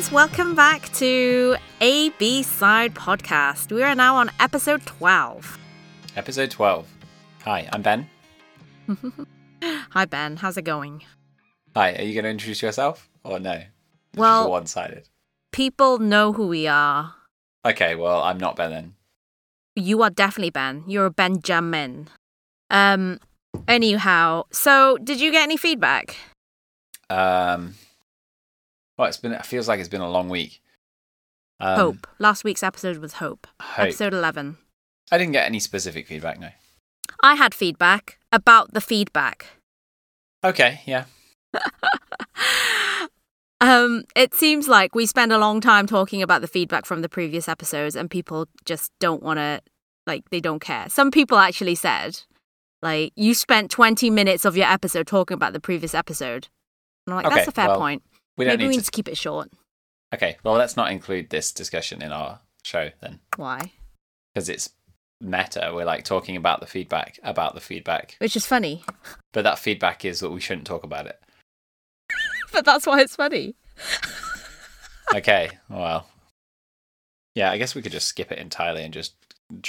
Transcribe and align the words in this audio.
guys, 0.00 0.10
welcome 0.10 0.54
back 0.54 0.90
to 0.94 1.56
A 1.82 2.08
B 2.10 2.42
Side 2.42 2.94
Podcast. 2.94 3.70
We 3.70 3.82
are 3.82 3.94
now 3.94 4.16
on 4.16 4.30
episode 4.40 4.86
12. 4.86 5.58
Episode 6.16 6.50
12. 6.50 6.88
Hi, 7.44 7.68
I'm 7.70 7.82
Ben. 7.82 8.08
Hi, 9.62 10.06
Ben. 10.06 10.36
How's 10.36 10.56
it 10.56 10.62
going? 10.62 11.04
Hi, 11.76 11.92
are 11.96 12.02
you 12.02 12.14
going 12.14 12.24
to 12.24 12.30
introduce 12.30 12.62
yourself 12.62 13.10
or 13.24 13.38
no? 13.38 13.62
Well- 14.16 14.50
one 14.50 14.64
sided. 14.66 15.06
People 15.52 15.98
know 15.98 16.32
who 16.32 16.46
we 16.46 16.66
are. 16.66 17.14
Okay, 17.66 17.94
well, 17.94 18.22
I'm 18.22 18.38
not 18.38 18.56
Ben 18.56 18.70
then. 18.70 18.94
You 19.76 20.02
are 20.02 20.10
definitely 20.10 20.50
Ben. 20.50 20.82
You're 20.86 21.06
a 21.06 21.10
Benjamin. 21.10 22.08
Um, 22.70 23.18
anyhow, 23.68 24.44
so 24.50 24.96
did 25.04 25.20
you 25.20 25.30
get 25.30 25.42
any 25.42 25.58
feedback? 25.58 26.16
Um, 27.10 27.74
well, 29.00 29.08
it's 29.08 29.16
been, 29.16 29.32
it 29.32 29.46
feels 29.46 29.66
like 29.66 29.80
it's 29.80 29.88
been 29.88 30.02
a 30.02 30.10
long 30.10 30.28
week. 30.28 30.60
Um, 31.58 31.76
Hope. 31.76 32.06
Last 32.18 32.44
week's 32.44 32.62
episode 32.62 32.98
was 32.98 33.14
Hope. 33.14 33.46
Hope. 33.60 33.86
Episode 33.86 34.12
11. 34.12 34.58
I 35.10 35.16
didn't 35.16 35.32
get 35.32 35.46
any 35.46 35.58
specific 35.58 36.06
feedback, 36.06 36.38
no. 36.38 36.50
I 37.22 37.34
had 37.34 37.54
feedback 37.54 38.18
about 38.30 38.74
the 38.74 38.80
feedback. 38.80 39.46
Okay, 40.44 40.82
yeah. 40.84 41.06
um, 43.62 44.04
it 44.14 44.34
seems 44.34 44.68
like 44.68 44.94
we 44.94 45.06
spend 45.06 45.32
a 45.32 45.38
long 45.38 45.62
time 45.62 45.86
talking 45.86 46.20
about 46.20 46.42
the 46.42 46.46
feedback 46.46 46.84
from 46.84 47.00
the 47.00 47.08
previous 47.08 47.48
episodes, 47.48 47.96
and 47.96 48.10
people 48.10 48.48
just 48.66 48.92
don't 49.00 49.22
want 49.22 49.38
to, 49.38 49.62
like, 50.06 50.28
they 50.28 50.40
don't 50.40 50.60
care. 50.60 50.90
Some 50.90 51.10
people 51.10 51.38
actually 51.38 51.74
said, 51.74 52.20
like, 52.82 53.14
you 53.16 53.32
spent 53.32 53.70
20 53.70 54.10
minutes 54.10 54.44
of 54.44 54.58
your 54.58 54.66
episode 54.66 55.06
talking 55.06 55.34
about 55.34 55.54
the 55.54 55.60
previous 55.60 55.94
episode. 55.94 56.48
And 57.06 57.14
I'm 57.14 57.16
like, 57.16 57.26
Okay, 57.26 57.34
that's 57.36 57.48
a 57.48 57.52
fair 57.52 57.68
well, 57.68 57.78
point. 57.78 58.02
We 58.40 58.46
don't 58.46 58.52
Maybe 58.54 58.64
we 58.64 58.68
need 58.70 58.76
need 58.76 58.84
to. 58.84 58.90
to 58.90 58.90
keep 58.90 59.06
it 59.08 59.18
short. 59.18 59.50
Okay, 60.14 60.38
well, 60.42 60.54
let's 60.54 60.74
not 60.78 60.90
include 60.90 61.28
this 61.28 61.52
discussion 61.52 62.00
in 62.00 62.10
our 62.10 62.40
show 62.62 62.88
then, 63.02 63.20
Why? 63.36 63.72
because 64.32 64.48
it's 64.48 64.70
meta. 65.20 65.72
We're 65.74 65.84
like 65.84 66.04
talking 66.04 66.36
about 66.36 66.60
the 66.60 66.66
feedback, 66.66 67.18
about 67.22 67.54
the 67.54 67.60
feedback. 67.60 68.16
Which 68.18 68.34
is 68.36 68.46
funny. 68.46 68.82
But 69.34 69.44
that 69.44 69.58
feedback 69.58 70.06
is 70.06 70.20
that 70.20 70.30
we 70.30 70.40
shouldn't 70.40 70.66
talk 70.66 70.84
about 70.84 71.04
it. 71.06 71.20
But 72.52 72.64
that's 72.64 72.86
why 72.86 73.02
it's 73.02 73.14
funny. 73.16 73.54
Okay, 75.14 75.50
well. 75.68 76.06
Yeah, 77.34 77.50
I 77.50 77.58
guess 77.58 77.74
we 77.74 77.82
could 77.82 77.92
just 77.92 78.06
skip 78.08 78.30
it 78.32 78.38
entirely 78.38 78.84
and 78.84 78.94
just 78.94 79.14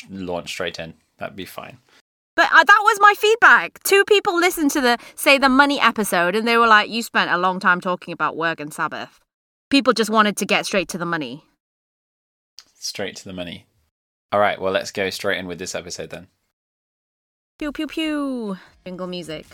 launch 0.09 0.49
straight 0.49 0.79
in. 0.79 0.93
That'd 1.17 1.35
be 1.35 1.45
fine. 1.45 1.79
But 2.35 2.49
uh, 2.51 2.63
that 2.63 2.81
was 2.83 2.97
my 3.01 3.13
feedback. 3.17 3.83
Two 3.83 4.03
people 4.05 4.35
listened 4.35 4.71
to 4.71 4.81
the 4.81 4.97
say 5.15 5.37
the 5.37 5.49
money 5.49 5.79
episode, 5.79 6.35
and 6.35 6.47
they 6.47 6.57
were 6.57 6.67
like, 6.67 6.89
"You 6.89 7.03
spent 7.03 7.31
a 7.31 7.37
long 7.37 7.59
time 7.59 7.81
talking 7.81 8.13
about 8.13 8.37
work 8.37 8.59
and 8.59 8.73
Sabbath." 8.73 9.19
People 9.69 9.93
just 9.93 10.09
wanted 10.09 10.37
to 10.37 10.45
get 10.45 10.65
straight 10.65 10.89
to 10.89 10.97
the 10.97 11.05
money. 11.05 11.43
Straight 12.79 13.15
to 13.17 13.25
the 13.25 13.33
money. 13.33 13.67
All 14.31 14.39
right, 14.39 14.59
well, 14.59 14.71
let's 14.71 14.91
go 14.91 15.09
straight 15.09 15.37
in 15.37 15.47
with 15.47 15.59
this 15.59 15.75
episode 15.75 16.09
then. 16.09 16.27
Pew 17.59 17.71
pew 17.71 17.87
pew. 17.87 18.57
Jingle 18.85 19.07
music. 19.07 19.45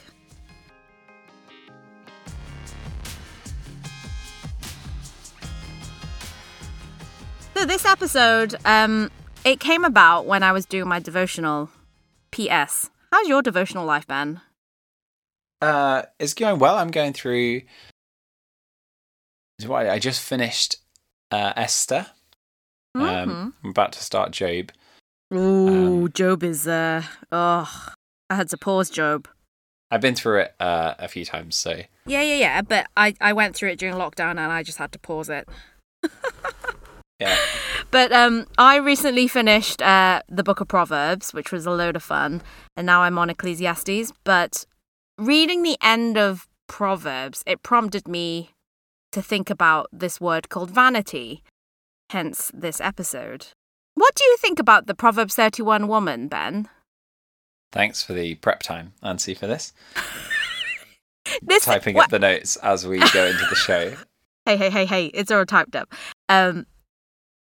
So 7.55 7.65
this 7.65 7.85
episode, 7.85 8.55
um, 8.65 9.09
it 9.43 9.59
came 9.59 9.83
about 9.83 10.27
when 10.27 10.43
I 10.43 10.51
was 10.51 10.67
doing 10.67 10.87
my 10.87 10.99
devotional. 10.99 11.71
P.S. 12.37 12.91
How's 13.11 13.27
your 13.27 13.41
devotional 13.41 13.83
life, 13.83 14.05
Ben? 14.05 14.41
Uh, 15.59 16.03
it's 16.19 16.35
going 16.35 16.59
well. 16.59 16.77
I'm 16.77 16.91
going 16.91 17.13
through. 17.13 17.63
I 19.67 19.97
just 19.97 20.21
finished 20.21 20.75
uh, 21.31 21.53
Esther. 21.55 22.05
Um, 22.93 23.03
Mhm. 23.03 23.53
I'm 23.63 23.69
about 23.71 23.93
to 23.93 24.03
start 24.03 24.29
Job. 24.29 24.71
Ooh, 25.33 26.03
um, 26.03 26.11
Job 26.13 26.43
is 26.43 26.67
uh 26.67 27.01
oh 27.31 27.87
I 28.29 28.35
had 28.35 28.49
to 28.49 28.57
pause 28.57 28.91
Job. 28.91 29.27
I've 29.89 30.01
been 30.01 30.13
through 30.13 30.41
it 30.41 30.55
uh, 30.59 30.93
a 30.99 31.07
few 31.07 31.25
times, 31.25 31.55
so 31.55 31.81
Yeah, 32.05 32.21
yeah, 32.21 32.35
yeah. 32.35 32.61
But 32.61 32.85
I, 32.95 33.15
I 33.19 33.33
went 33.33 33.55
through 33.55 33.69
it 33.69 33.79
during 33.79 33.95
lockdown 33.95 34.37
and 34.37 34.51
I 34.51 34.61
just 34.61 34.77
had 34.77 34.91
to 34.91 34.99
pause 34.99 35.29
it. 35.29 35.49
yeah. 37.19 37.37
But 37.89 38.11
um 38.11 38.45
I 38.57 38.75
recently 38.77 39.27
finished 39.27 39.81
uh 39.81 40.21
the 40.27 40.43
book 40.43 40.59
of 40.59 40.67
Proverbs, 40.67 41.33
which 41.33 41.51
was 41.51 41.65
a 41.65 41.71
load 41.71 41.95
of 41.95 42.03
fun, 42.03 42.41
and 42.75 42.85
now 42.85 43.01
I'm 43.01 43.17
on 43.17 43.29
Ecclesiastes. 43.29 44.11
But 44.25 44.65
reading 45.17 45.63
the 45.63 45.77
end 45.81 46.17
of 46.17 46.47
Proverbs, 46.67 47.43
it 47.47 47.63
prompted 47.63 48.07
me 48.07 48.51
to 49.13 49.21
think 49.21 49.49
about 49.49 49.87
this 49.93 50.19
word 50.19 50.49
called 50.49 50.69
vanity, 50.69 51.43
hence 52.09 52.51
this 52.53 52.81
episode. 52.81 53.47
What 53.95 54.13
do 54.15 54.25
you 54.25 54.35
think 54.37 54.59
about 54.59 54.85
the 54.87 54.93
Proverbs 54.93 55.35
31 55.35 55.87
woman, 55.87 56.27
Ben? 56.27 56.67
Thanks 57.71 58.03
for 58.03 58.11
the 58.13 58.35
prep 58.35 58.61
time, 58.61 58.93
Ansi, 59.01 59.35
for 59.37 59.47
this. 59.47 59.71
This 61.41 61.65
Typing 61.65 61.95
what- 61.95 62.05
up 62.05 62.09
the 62.11 62.19
notes 62.19 62.55
as 62.57 62.87
we 62.87 62.99
go 63.11 63.25
into 63.27 63.45
the 63.49 63.55
show. 63.55 63.93
hey 64.45 64.55
hey 64.55 64.69
hey 64.69 64.85
hey 64.85 65.05
it's 65.07 65.29
all 65.29 65.45
typed 65.45 65.75
up 65.75 65.93
um 66.29 66.65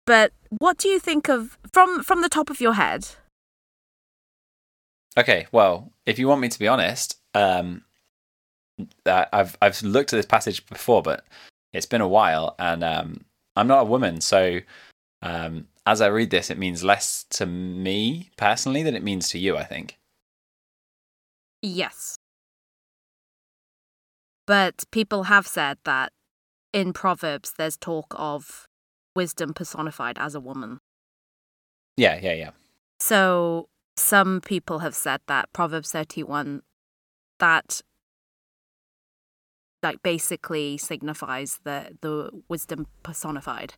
but 0.06 0.32
what 0.50 0.78
do 0.78 0.88
you 0.88 0.98
think 0.98 1.28
of 1.28 1.58
from 1.72 2.02
from 2.02 2.22
the 2.22 2.28
top 2.28 2.50
of 2.50 2.60
your 2.60 2.74
head 2.74 3.08
Okay, 5.16 5.46
well, 5.52 5.92
if 6.06 6.18
you 6.18 6.26
want 6.26 6.40
me 6.40 6.48
to 6.48 6.58
be 6.58 6.66
honest, 6.66 7.18
um, 7.34 7.84
I've 9.06 9.56
I've 9.62 9.80
looked 9.82 10.12
at 10.12 10.16
this 10.16 10.26
passage 10.26 10.66
before, 10.66 11.02
but 11.02 11.24
it's 11.72 11.86
been 11.86 12.00
a 12.00 12.08
while, 12.08 12.56
and 12.58 12.82
um, 12.82 13.24
I'm 13.54 13.68
not 13.68 13.82
a 13.82 13.84
woman, 13.84 14.20
so 14.20 14.60
um, 15.22 15.68
as 15.86 16.00
I 16.00 16.08
read 16.08 16.30
this, 16.30 16.50
it 16.50 16.58
means 16.58 16.82
less 16.82 17.24
to 17.30 17.46
me 17.46 18.30
personally 18.36 18.82
than 18.82 18.96
it 18.96 19.04
means 19.04 19.28
to 19.30 19.38
you. 19.38 19.56
I 19.56 19.64
think. 19.64 19.98
yes 21.62 22.16
but 24.46 24.84
people 24.90 25.24
have 25.24 25.46
said 25.46 25.78
that 25.84 26.12
in 26.72 26.92
proverbs 26.92 27.54
there's 27.56 27.78
talk 27.78 28.14
of 28.18 28.66
wisdom 29.14 29.54
personified 29.54 30.18
as 30.18 30.34
a 30.34 30.40
woman. 30.40 30.80
Yeah, 31.96 32.18
yeah, 32.20 32.34
yeah. 32.34 32.50
so 32.98 33.68
some 33.96 34.40
people 34.40 34.80
have 34.80 34.94
said 34.94 35.20
that 35.28 35.52
proverbs 35.52 35.92
31 35.92 36.62
that 37.38 37.80
like 39.82 40.02
basically 40.02 40.78
signifies 40.78 41.60
the 41.64 41.96
the 42.00 42.30
wisdom 42.48 42.86
personified. 43.02 43.74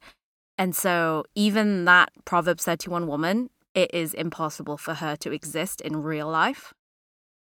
And 0.59 0.75
so 0.75 1.25
even 1.35 1.85
that 1.85 2.11
proverbs 2.25 2.65
31 2.65 3.07
woman 3.07 3.51
it 3.75 3.93
is 3.93 4.15
impossible 4.15 4.79
for 4.79 4.95
her 4.95 5.17
to 5.17 5.33
exist 5.33 5.83
in 5.83 6.03
real 6.03 6.29
life. 6.29 6.73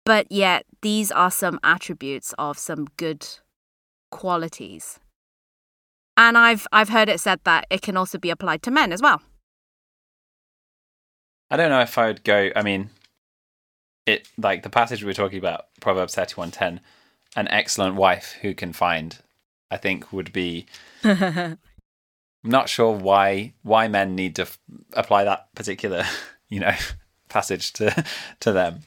But 0.06 0.30
yet 0.32 0.64
these 0.80 1.12
are 1.12 1.30
some 1.30 1.60
attributes 1.62 2.32
of 2.38 2.58
some 2.58 2.86
good 2.96 3.26
qualities 4.10 5.00
and 6.16 6.38
i've 6.38 6.66
i've 6.72 6.88
heard 6.88 7.08
it 7.08 7.20
said 7.20 7.40
that 7.44 7.66
it 7.70 7.82
can 7.82 7.96
also 7.96 8.18
be 8.18 8.30
applied 8.30 8.62
to 8.62 8.70
men 8.70 8.92
as 8.92 9.02
well 9.02 9.22
I 11.50 11.56
don't 11.56 11.70
know 11.70 11.82
if 11.82 11.98
I 11.98 12.06
would 12.06 12.24
go. 12.24 12.50
I 12.56 12.62
mean, 12.62 12.90
it 14.06 14.28
like 14.36 14.62
the 14.62 14.70
passage 14.70 15.02
we 15.02 15.06
were 15.06 15.14
talking 15.14 15.38
about, 15.38 15.66
Proverbs 15.80 16.14
thirty-one 16.14 16.50
ten, 16.50 16.80
an 17.36 17.46
excellent 17.48 17.94
wife 17.94 18.36
who 18.42 18.54
can 18.54 18.72
find. 18.72 19.18
I 19.70 19.76
think 19.76 20.12
would 20.12 20.32
be 20.32 20.66
I'm 21.04 21.58
not 22.42 22.68
sure 22.68 22.92
why 22.92 23.52
why 23.62 23.88
men 23.88 24.14
need 24.14 24.36
to 24.36 24.42
f- 24.42 24.58
apply 24.94 25.24
that 25.24 25.54
particular 25.54 26.04
you 26.48 26.60
know 26.60 26.74
passage 27.28 27.72
to 27.74 28.04
to 28.40 28.52
them. 28.52 28.80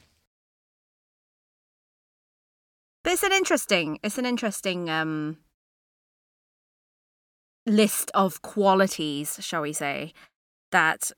But 3.04 3.14
it's 3.14 3.22
an 3.22 3.32
interesting, 3.32 3.98
it's 4.02 4.18
an 4.18 4.26
interesting 4.26 4.90
um, 4.90 5.38
list 7.68 8.10
of 8.14 8.42
qualities, 8.42 9.38
shall 9.40 9.62
we 9.62 9.72
say, 9.72 10.12
that 10.72 11.10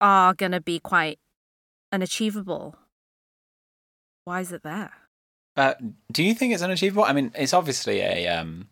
are 0.00 0.34
going 0.34 0.52
to 0.52 0.60
be 0.60 0.78
quite 0.78 1.18
unachievable. 1.92 2.76
Why 4.24 4.40
is 4.40 4.52
it 4.52 4.62
there? 4.62 4.92
Uh, 5.56 5.74
do 6.12 6.22
you 6.22 6.34
think 6.34 6.52
it's 6.52 6.62
unachievable? 6.62 7.04
I 7.04 7.12
mean, 7.12 7.32
it's 7.34 7.54
obviously 7.54 8.00
a 8.00 8.26
um 8.28 8.68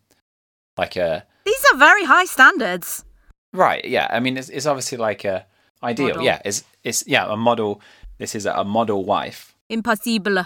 like 0.76 0.96
a 0.96 1.24
These 1.44 1.64
are 1.72 1.78
very 1.78 2.04
high 2.04 2.24
standards. 2.26 3.04
right. 3.52 3.84
Yeah, 3.84 4.08
I 4.10 4.20
mean, 4.20 4.36
it's 4.36 4.48
it's 4.50 4.66
obviously 4.66 4.98
like 4.98 5.24
a 5.24 5.46
ideal. 5.82 6.08
Model. 6.08 6.24
Yeah, 6.24 6.42
it's 6.44 6.64
it's 6.82 7.04
yeah 7.06 7.32
a 7.32 7.36
model. 7.36 7.80
This 8.18 8.34
is 8.34 8.46
a 8.46 8.64
model 8.64 9.04
wife. 9.04 9.54
Impossible. 9.70 10.44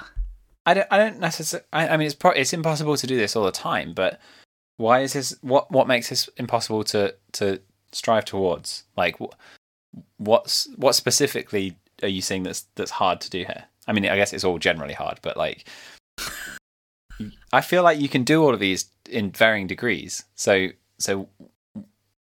I 0.64 0.74
don't. 0.74 0.86
I 0.90 0.98
don't 0.98 1.18
necessarily. 1.18 1.66
I, 1.72 1.88
I 1.88 1.96
mean, 1.96 2.06
it's 2.06 2.14
pro- 2.14 2.32
it's 2.32 2.52
impossible 2.52 2.96
to 2.96 3.06
do 3.06 3.16
this 3.16 3.34
all 3.34 3.44
the 3.44 3.50
time. 3.50 3.92
But 3.94 4.20
why 4.78 5.00
is 5.00 5.12
this? 5.12 5.36
What 5.42 5.70
what 5.70 5.86
makes 5.86 6.08
this 6.08 6.30
impossible 6.38 6.84
to 6.84 7.14
to 7.32 7.60
strive 7.92 8.24
towards? 8.24 8.84
Like, 8.96 9.18
wh- 9.18 9.34
what's 10.16 10.68
what 10.76 10.94
specifically 10.94 11.76
are 12.02 12.08
you 12.08 12.22
saying 12.22 12.44
that's 12.44 12.64
that's 12.76 12.92
hard 12.92 13.20
to 13.22 13.30
do 13.30 13.38
here? 13.38 13.64
I 13.86 13.92
mean, 13.92 14.06
I 14.06 14.16
guess 14.16 14.32
it's 14.32 14.44
all 14.44 14.58
generally 14.58 14.94
hard, 14.94 15.18
but 15.20 15.36
like, 15.36 15.68
I 17.52 17.60
feel 17.60 17.82
like 17.82 18.00
you 18.00 18.08
can 18.08 18.22
do 18.22 18.42
all 18.42 18.54
of 18.54 18.60
these 18.60 18.90
in 19.10 19.30
varying 19.32 19.66
degrees. 19.66 20.24
So 20.36 20.68
so 20.98 21.28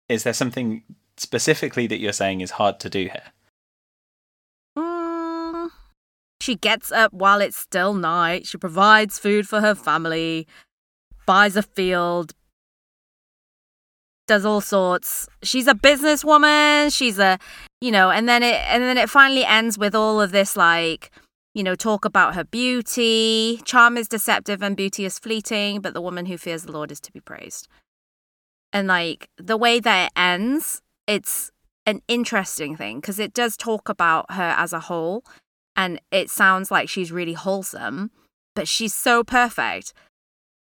is 0.09 0.23
there 0.23 0.33
something 0.33 0.83
specifically 1.19 1.87
that 1.87 1.99
you're 1.99 2.13
saying 2.13 2.41
is 2.41 2.53
hard 2.53 2.81
to 2.81 2.89
do 2.89 3.03
here? 3.03 3.33
Mm, 4.79 5.71
she 6.41 6.57
gets 6.57 6.91
up 6.91 7.13
while 7.13 7.43
it's 7.43 7.57
still 7.59 7.93
night. 7.93 8.47
She 8.47 8.57
provides 8.57 9.19
food 9.19 9.47
for 9.47 9.61
her 9.61 9.75
family, 9.75 10.47
buys 11.27 11.57
a 11.57 11.63
field, 11.63 12.33
does 14.27 14.45
all 14.45 14.61
sorts. 14.61 15.29
She's 15.43 15.67
a 15.67 15.75
businesswoman. 15.75 16.95
She's 16.95 17.19
a, 17.19 17.39
you 17.81 17.91
know, 17.91 18.11
and 18.11 18.29
then 18.29 18.43
it 18.43 18.61
and 18.67 18.83
then 18.83 18.99
it 18.99 19.11
finally 19.11 19.45
ends 19.45 19.79
with 19.79 19.95
all 19.95 20.21
of 20.21 20.33
this 20.33 20.57
like, 20.57 21.11
you 21.55 21.63
know, 21.63 21.75
talk 21.75 22.05
about 22.05 22.35
her 22.35 22.45
beauty. 22.45 23.61
Charm 23.65 23.97
is 23.97 24.09
deceptive 24.09 24.63
and 24.63 24.77
beauty 24.77 25.05
is 25.05 25.19
fleeting, 25.19 25.81
but 25.81 25.95
the 25.95 26.01
woman 26.01 26.27
who 26.27 26.37
fears 26.37 26.65
the 26.65 26.73
Lord 26.73 26.91
is 26.93 27.01
to 27.01 27.13
be 27.13 27.21
praised. 27.21 27.69
And 28.73 28.89
like 28.89 29.29
the 29.39 29.57
way 29.57 29.81
that 29.81 30.07
it 30.07 30.13
ends, 30.17 30.83
it's 31.07 31.51
an 31.87 32.03
interesting 32.09 32.77
thing 32.77 33.01
because 33.01 33.19
it 33.19 33.33
does 33.33 33.57
talk 33.57 33.89
about 33.89 34.33
her 34.33 34.55
as 34.57 34.73
a 34.73 34.81
whole 34.81 35.25
and 35.77 36.01
it 36.11 36.31
sounds 36.31 36.71
like 36.71 36.89
she's 36.89 37.13
really 37.13 37.35
wholesome, 37.35 38.11
but 38.55 38.67
she's 38.67 38.95
so 38.95 39.23
perfect. 39.23 39.93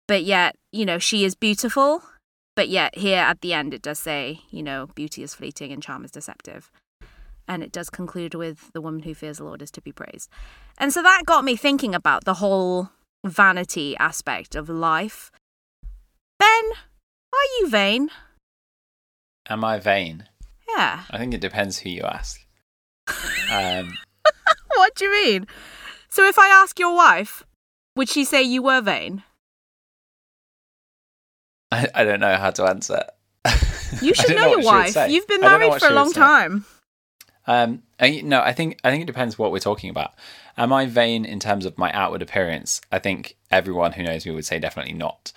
But 0.07 0.23
yet, 0.23 0.55
you 0.71 0.85
know, 0.85 0.97
she 0.97 1.25
is 1.25 1.35
beautiful 1.35 2.03
but 2.59 2.67
yet, 2.67 2.97
here 2.97 3.19
at 3.19 3.39
the 3.39 3.53
end, 3.53 3.73
it 3.73 3.81
does 3.81 3.99
say, 3.99 4.41
you 4.49 4.61
know, 4.61 4.87
beauty 4.93 5.23
is 5.23 5.33
fleeting 5.33 5.71
and 5.71 5.81
charm 5.81 6.03
is 6.03 6.11
deceptive. 6.11 6.69
And 7.47 7.63
it 7.63 7.71
does 7.71 7.89
conclude 7.89 8.35
with 8.35 8.73
the 8.73 8.81
woman 8.81 9.03
who 9.03 9.13
fears 9.13 9.37
the 9.37 9.45
Lord 9.45 9.61
is 9.61 9.71
to 9.71 9.81
be 9.81 9.93
praised. 9.93 10.29
And 10.77 10.91
so 10.91 11.01
that 11.01 11.21
got 11.25 11.45
me 11.45 11.55
thinking 11.55 11.95
about 11.95 12.25
the 12.25 12.33
whole 12.33 12.89
vanity 13.25 13.95
aspect 13.95 14.55
of 14.55 14.67
life. 14.67 15.31
Ben, 16.37 16.65
are 17.31 17.49
you 17.61 17.69
vain? 17.69 18.09
Am 19.49 19.63
I 19.63 19.79
vain? 19.79 20.25
Yeah. 20.75 21.03
I 21.09 21.17
think 21.17 21.33
it 21.33 21.39
depends 21.39 21.79
who 21.79 21.89
you 21.89 22.01
ask. 22.01 22.45
Um, 23.53 23.97
what 24.75 24.95
do 24.95 25.05
you 25.05 25.11
mean? 25.23 25.47
So 26.09 26.27
if 26.27 26.37
I 26.37 26.49
ask 26.49 26.77
your 26.77 26.93
wife, 26.93 27.45
would 27.95 28.09
she 28.09 28.25
say 28.25 28.43
you 28.43 28.61
were 28.61 28.81
vain? 28.81 29.23
I, 31.71 31.87
I 31.93 32.03
don't 32.03 32.19
know 32.19 32.35
how 32.35 32.51
to 32.51 32.63
answer. 32.65 33.03
You 34.03 34.13
should 34.13 34.35
know, 34.35 34.43
know 34.43 34.49
your 34.51 34.63
wife. 34.63 34.95
You've 35.09 35.27
been 35.27 35.41
married 35.41 35.81
for 35.81 35.87
a 35.87 35.93
long 35.93 36.13
time. 36.13 36.63
Um, 37.47 37.81
I, 37.99 38.21
no, 38.23 38.39
I 38.39 38.53
think 38.53 38.79
I 38.83 38.91
think 38.91 39.01
it 39.01 39.07
depends 39.07 39.39
what 39.39 39.51
we're 39.51 39.57
talking 39.57 39.89
about. 39.89 40.13
Am 40.57 40.71
I 40.71 40.85
vain 40.85 41.25
in 41.25 41.39
terms 41.39 41.65
of 41.65 41.75
my 41.75 41.91
outward 41.91 42.21
appearance? 42.21 42.81
I 42.91 42.99
think 42.99 43.35
everyone 43.49 43.93
who 43.93 44.03
knows 44.03 44.27
me 44.27 44.31
would 44.31 44.45
say 44.45 44.59
definitely 44.59 44.93
not. 44.93 45.33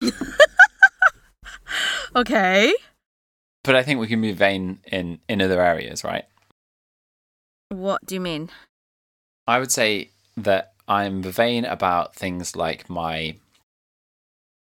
okay. 2.14 2.72
But 3.64 3.74
I 3.74 3.82
think 3.82 3.98
we 3.98 4.06
can 4.06 4.20
be 4.20 4.30
vain 4.30 4.78
in 4.86 5.18
in 5.28 5.42
other 5.42 5.60
areas, 5.60 6.04
right? 6.04 6.26
What 7.70 8.06
do 8.06 8.14
you 8.14 8.20
mean? 8.20 8.50
I 9.48 9.58
would 9.58 9.72
say 9.72 10.10
that 10.36 10.74
I'm 10.86 11.22
vain 11.22 11.64
about 11.64 12.14
things 12.14 12.54
like 12.54 12.88
my 12.88 13.34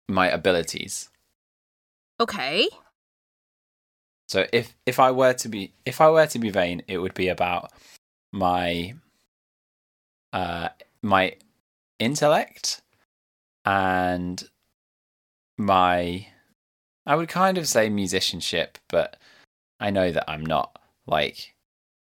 my 0.08 0.28
abilities. 0.28 1.10
Okay. 2.20 2.68
So 4.28 4.46
if 4.52 4.76
if 4.86 4.98
I 5.00 5.10
were 5.10 5.34
to 5.34 5.48
be 5.48 5.72
if 5.84 6.00
I 6.00 6.10
were 6.10 6.26
to 6.26 6.38
be 6.38 6.50
vain, 6.50 6.82
it 6.88 6.98
would 6.98 7.14
be 7.14 7.28
about 7.28 7.72
my 8.32 8.94
uh 10.32 10.68
my 11.02 11.36
intellect 11.98 12.82
and 13.64 14.42
my 15.56 16.26
I 17.06 17.16
would 17.16 17.28
kind 17.28 17.56
of 17.56 17.66
say 17.66 17.88
musicianship, 17.88 18.78
but 18.88 19.16
I 19.80 19.90
know 19.90 20.12
that 20.12 20.30
I'm 20.30 20.44
not 20.44 20.78
like 21.06 21.54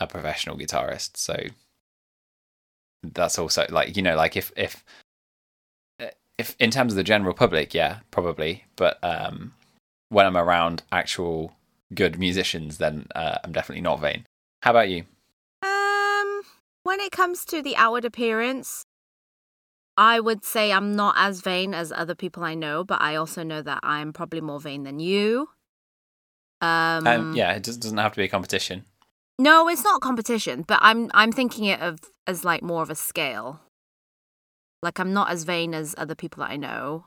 a 0.00 0.06
professional 0.06 0.56
guitarist, 0.58 1.16
so 1.16 1.36
that's 3.04 3.38
also 3.38 3.64
like 3.70 3.96
you 3.96 4.02
know 4.02 4.16
like 4.16 4.36
if 4.36 4.50
if 4.56 4.84
if 6.38 6.56
in 6.58 6.70
terms 6.70 6.93
of 6.93 6.96
the 6.96 7.05
general 7.05 7.35
public, 7.35 7.75
yeah, 7.75 7.99
probably. 8.11 8.64
But 8.76 8.99
um, 9.02 9.52
when 10.08 10.25
I'm 10.25 10.37
around 10.37 10.82
actual 10.90 11.52
good 11.94 12.19
musicians, 12.19 12.79
then 12.79 13.06
uh, 13.14 13.38
I'm 13.44 13.52
definitely 13.52 13.82
not 13.82 14.00
vain. 14.00 14.25
How 14.62 14.70
about 14.70 14.88
you? 14.88 15.05
Um, 15.62 16.43
when 16.85 17.00
it 17.00 17.12
comes 17.12 17.44
to 17.46 17.61
the 17.62 17.76
outward 17.76 18.05
appearance, 18.05 18.85
I 19.96 20.20
would 20.20 20.44
say 20.44 20.73
I'm 20.73 20.94
not 20.94 21.17
as 21.19 21.40
vain 21.40 21.75
as 21.75 21.90
other 21.93 22.14
people 22.14 22.44
I 22.44 22.55
know, 22.55 22.84
but 22.84 23.02
I 23.02 23.17
also 23.17 23.43
know 23.43 23.62
that 23.62 23.81
I'm 23.82 24.12
probably 24.12 24.41
more 24.41 24.61
vain 24.61 24.84
than 24.84 25.00
you. 25.00 25.49
Um, 26.61 27.06
um 27.06 27.34
yeah, 27.37 27.52
it 27.52 27.62
doesn't 27.62 27.99
have 27.99 28.12
to 28.12 28.17
be 28.17 28.25
a 28.25 28.29
competition. 28.29 28.84
No, 29.41 29.69
it's 29.69 29.84
not 29.84 30.00
competition, 30.00 30.64
but 30.67 30.79
I'm 30.82 31.11
I'm 31.14 31.31
thinking 31.31 31.64
it 31.64 31.81
of 31.81 32.00
as 32.26 32.44
like 32.44 32.62
more 32.62 32.82
of 32.82 32.91
a 32.91 32.96
scale. 32.96 33.61
Like, 34.82 34.98
I'm 35.00 35.12
not 35.12 35.30
as 35.30 35.44
vain 35.44 35.75
as 35.75 35.94
other 35.98 36.14
people 36.14 36.42
that 36.42 36.50
I 36.50 36.56
know. 36.56 37.06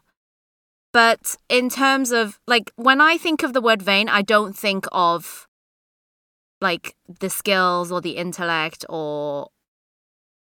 But 0.94 1.38
in 1.48 1.70
terms 1.70 2.12
of, 2.12 2.40
like, 2.48 2.72
when 2.76 3.00
I 3.00 3.18
think 3.18 3.44
of 3.44 3.54
the 3.54 3.62
word 3.62 3.82
vain, 3.82 4.10
I 4.10 4.22
don't 4.22 4.58
think 4.58 4.86
of 4.92 5.48
like 6.62 6.96
the 7.20 7.30
skills 7.30 7.92
or 7.92 8.02
the 8.02 8.18
intellect 8.18 8.86
or, 8.88 9.50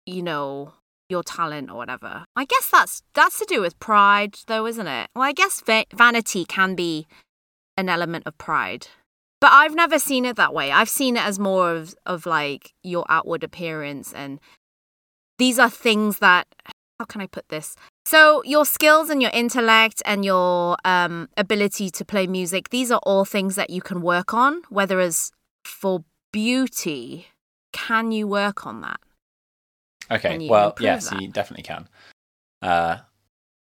you 0.05 0.23
know, 0.23 0.73
your 1.09 1.23
talent 1.23 1.69
or 1.69 1.75
whatever. 1.75 2.25
I 2.35 2.45
guess 2.45 2.69
that's 2.69 3.03
that's 3.13 3.37
to 3.39 3.45
do 3.45 3.61
with 3.61 3.77
pride, 3.79 4.37
though, 4.47 4.65
isn't 4.65 4.87
it? 4.87 5.09
Well, 5.13 5.25
I 5.25 5.33
guess 5.33 5.61
va- 5.61 5.85
vanity 5.93 6.45
can 6.45 6.73
be 6.75 7.05
an 7.77 7.89
element 7.89 8.25
of 8.25 8.37
pride, 8.37 8.87
but 9.41 9.51
I've 9.51 9.75
never 9.75 9.99
seen 9.99 10.25
it 10.25 10.37
that 10.37 10.53
way. 10.53 10.71
I've 10.71 10.89
seen 10.89 11.17
it 11.17 11.23
as 11.23 11.37
more 11.37 11.71
of 11.71 11.93
of 12.05 12.25
like 12.25 12.73
your 12.81 13.05
outward 13.09 13.43
appearance, 13.43 14.13
and 14.13 14.39
these 15.37 15.59
are 15.59 15.69
things 15.69 16.19
that 16.19 16.47
how 16.99 17.05
can 17.05 17.21
I 17.21 17.27
put 17.27 17.49
this? 17.49 17.75
So 18.05 18.41
your 18.45 18.65
skills 18.65 19.09
and 19.09 19.21
your 19.21 19.31
intellect 19.33 20.01
and 20.05 20.23
your 20.23 20.77
um, 20.85 21.29
ability 21.37 21.89
to 21.91 22.05
play 22.05 22.27
music, 22.27 22.69
these 22.69 22.91
are 22.91 23.01
all 23.03 23.25
things 23.25 23.55
that 23.55 23.69
you 23.69 23.81
can 23.81 24.01
work 24.01 24.33
on. 24.33 24.61
Whether 24.69 24.99
as 24.99 25.31
for 25.63 26.03
beauty, 26.31 27.27
can 27.73 28.11
you 28.11 28.27
work 28.27 28.65
on 28.65 28.81
that? 28.81 28.99
Okay, 30.09 30.47
well, 30.47 30.75
yes, 30.79 31.09
that? 31.09 31.21
you 31.21 31.29
definitely 31.29 31.63
can. 31.63 31.87
Uh, 32.61 32.97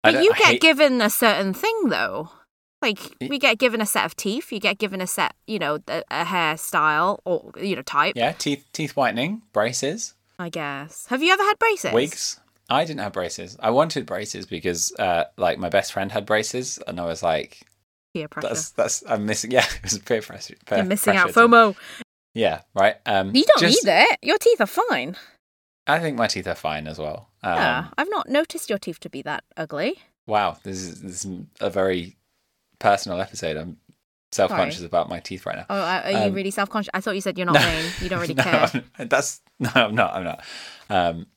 but 0.03 0.23
you 0.23 0.31
get 0.33 0.47
hate... 0.47 0.61
given 0.61 1.01
a 1.01 1.09
certain 1.09 1.53
thing 1.53 1.89
though. 1.89 2.29
Like 2.81 2.99
we 3.21 3.39
get 3.39 3.57
given 3.57 3.81
a 3.81 3.87
set 3.87 4.05
of 4.05 4.15
teeth, 4.15 4.51
you 4.51 4.59
get 4.59 4.77
given 4.77 5.01
a 5.01 5.07
set, 5.07 5.33
you 5.47 5.57
know, 5.57 5.79
a, 5.87 6.03
a 6.11 6.25
hairstyle 6.25 7.19
or 7.25 7.51
you 7.59 7.75
know 7.75 7.81
type. 7.81 8.13
Yeah, 8.15 8.33
teeth 8.33 8.65
teeth 8.71 8.95
whitening, 8.95 9.41
braces. 9.51 10.13
I 10.37 10.49
guess. 10.49 11.07
Have 11.07 11.23
you 11.23 11.33
ever 11.33 11.41
had 11.41 11.57
braces? 11.57 11.91
Wigs. 11.91 12.39
I 12.69 12.83
didn't 12.85 12.99
have 12.99 13.13
braces. 13.13 13.57
I 13.59 13.69
wanted 13.69 14.05
braces 14.05 14.45
because, 14.45 14.93
uh, 14.99 15.25
like, 15.37 15.57
my 15.57 15.69
best 15.69 15.93
friend 15.93 16.11
had 16.11 16.25
braces, 16.25 16.79
and 16.85 16.99
I 16.99 17.05
was 17.05 17.23
like, 17.23 17.65
peer 18.13 18.27
pressure. 18.27 18.47
That's 18.47 18.69
that's 18.71 19.03
I'm 19.07 19.25
missing. 19.25 19.51
Yeah, 19.57 19.65
it 19.65 19.83
was 19.83 19.99
peer 19.99 20.21
pressure. 20.21 20.55
Peer 20.65 20.79
You're 20.79 20.87
missing 20.87 21.15
out. 21.15 21.29
FOMO. 21.29 21.75
yeah, 22.33 22.61
right. 22.75 22.95
Um, 23.05 23.35
you 23.35 23.43
don't 23.43 23.59
just, 23.59 23.85
need 23.85 23.91
it. 23.91 24.19
Your 24.21 24.37
teeth 24.37 24.59
are 24.61 24.67
fine. 24.67 25.15
I 25.87 25.99
think 25.99 26.17
my 26.17 26.27
teeth 26.27 26.47
are 26.47 26.55
fine 26.55 26.87
as 26.87 26.99
well. 26.99 27.29
Um, 27.43 27.55
yeah, 27.55 27.87
I've 27.97 28.09
not 28.09 28.27
noticed 28.27 28.69
your 28.69 28.79
teeth 28.79 28.99
to 29.01 29.09
be 29.09 29.21
that 29.21 29.43
ugly. 29.55 29.99
Wow, 30.25 30.57
this 30.63 30.77
is 30.77 31.01
this 31.01 31.25
is 31.25 31.41
a 31.61 31.69
very 31.69 32.17
personal 32.79 33.21
episode. 33.21 33.55
I'm 33.55 33.77
self 34.31 34.51
conscious 34.51 34.83
about 34.83 35.09
my 35.09 35.19
teeth 35.19 35.45
right 35.45 35.57
now. 35.57 35.65
Oh, 35.69 35.79
are 35.79 36.11
you 36.11 36.17
um, 36.17 36.33
really 36.33 36.51
self 36.51 36.69
conscious? 36.69 36.89
I 36.93 36.99
thought 36.99 37.15
you 37.15 37.21
said 37.21 37.37
you're 37.37 37.45
not 37.45 37.55
no, 37.55 37.61
vain. 37.61 37.91
You 38.01 38.09
don't 38.09 38.19
really 38.19 38.33
no, 38.35 38.43
care. 38.43 38.83
That's 38.99 39.41
no, 39.59 39.69
I'm 39.73 39.95
not. 39.95 40.13
I'm 40.13 40.23
not. 40.23 40.43
Um, 40.89 41.27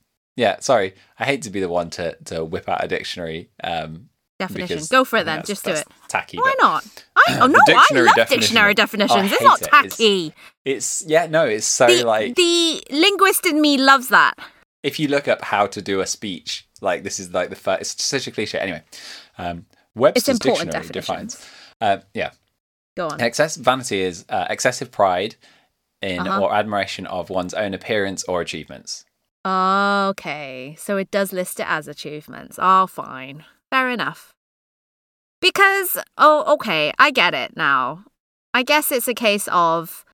yeah, 0.40 0.59
sorry. 0.61 0.94
I 1.18 1.26
hate 1.26 1.42
to 1.42 1.50
be 1.50 1.61
the 1.61 1.68
one 1.68 1.90
to 1.90 2.16
to 2.25 2.42
whip 2.42 2.66
out 2.66 2.82
a 2.82 2.88
dictionary. 2.88 3.50
Um, 3.62 4.09
Definition. 4.38 4.80
Go 4.90 5.04
for 5.04 5.18
it 5.18 5.25
then. 5.25 5.42
Just 5.44 5.66
do 5.66 5.73
it. 5.73 5.87
Tacky. 6.09 6.38
Why 6.38 6.54
not? 6.59 7.04
I, 7.14 7.38
oh 7.42 7.47
no, 7.47 7.59
I 7.68 8.00
love 8.16 8.26
dictionary 8.26 8.73
definitions. 8.73 9.30
It's 9.30 9.42
not 9.42 9.61
tacky. 9.61 10.28
It. 10.28 10.35
It's, 10.64 11.02
it's, 11.02 11.11
yeah, 11.11 11.26
no, 11.26 11.44
it's 11.44 11.66
so 11.66 11.87
the, 11.87 12.04
like 12.04 12.37
the 12.37 12.82
linguist 12.90 13.44
in 13.44 13.61
me 13.61 13.76
loves 13.76 14.09
that. 14.09 14.32
If 14.82 14.99
you 14.99 15.09
look 15.09 15.28
up 15.28 15.42
how 15.42 15.66
to 15.66 15.82
do 15.82 16.00
a 16.00 16.06
speech, 16.06 16.66
like 16.80 17.02
this 17.02 17.20
is 17.20 17.35
like 17.35 17.50
the 17.50 17.56
first. 17.56 17.82
It's 17.82 18.02
such 18.02 18.26
a 18.26 18.30
cliche. 18.30 18.59
Anyway, 18.59 18.82
um, 19.37 19.66
Webster's 19.94 20.38
dictionary 20.38 20.87
defines. 20.87 21.47
Uh, 21.82 21.99
yeah. 22.14 22.30
Go 22.97 23.09
on. 23.09 23.20
Excess 23.20 23.56
vanity 23.56 24.00
is 24.00 24.25
uh, 24.30 24.47
excessive 24.49 24.90
pride 24.90 25.37
in 26.00 26.20
uh-huh. 26.20 26.42
or 26.42 26.54
admiration 26.54 27.06
of 27.06 27.28
one's 27.28 27.52
own 27.52 27.75
appearance 27.75 28.25
or 28.25 28.40
achievements. 28.40 29.04
Okay, 29.47 30.75
so 30.78 30.97
it 30.97 31.11
does 31.11 31.32
list 31.32 31.61
it 31.61 31.66
as 31.68 31.88
achievements. 31.88 32.59
Oh, 32.61 32.87
fine. 32.87 33.44
Fair 33.70 33.90
enough. 33.90 34.35
Because, 35.40 35.97
oh, 36.18 36.52
okay, 36.54 36.92
I 36.99 37.11
get 37.11 37.32
it 37.32 37.56
now. 37.56 38.04
I 38.52 38.62
guess 38.62 38.92
it's 38.92 39.09
a 39.09 39.14
case 39.14 39.49
of. 39.50 40.04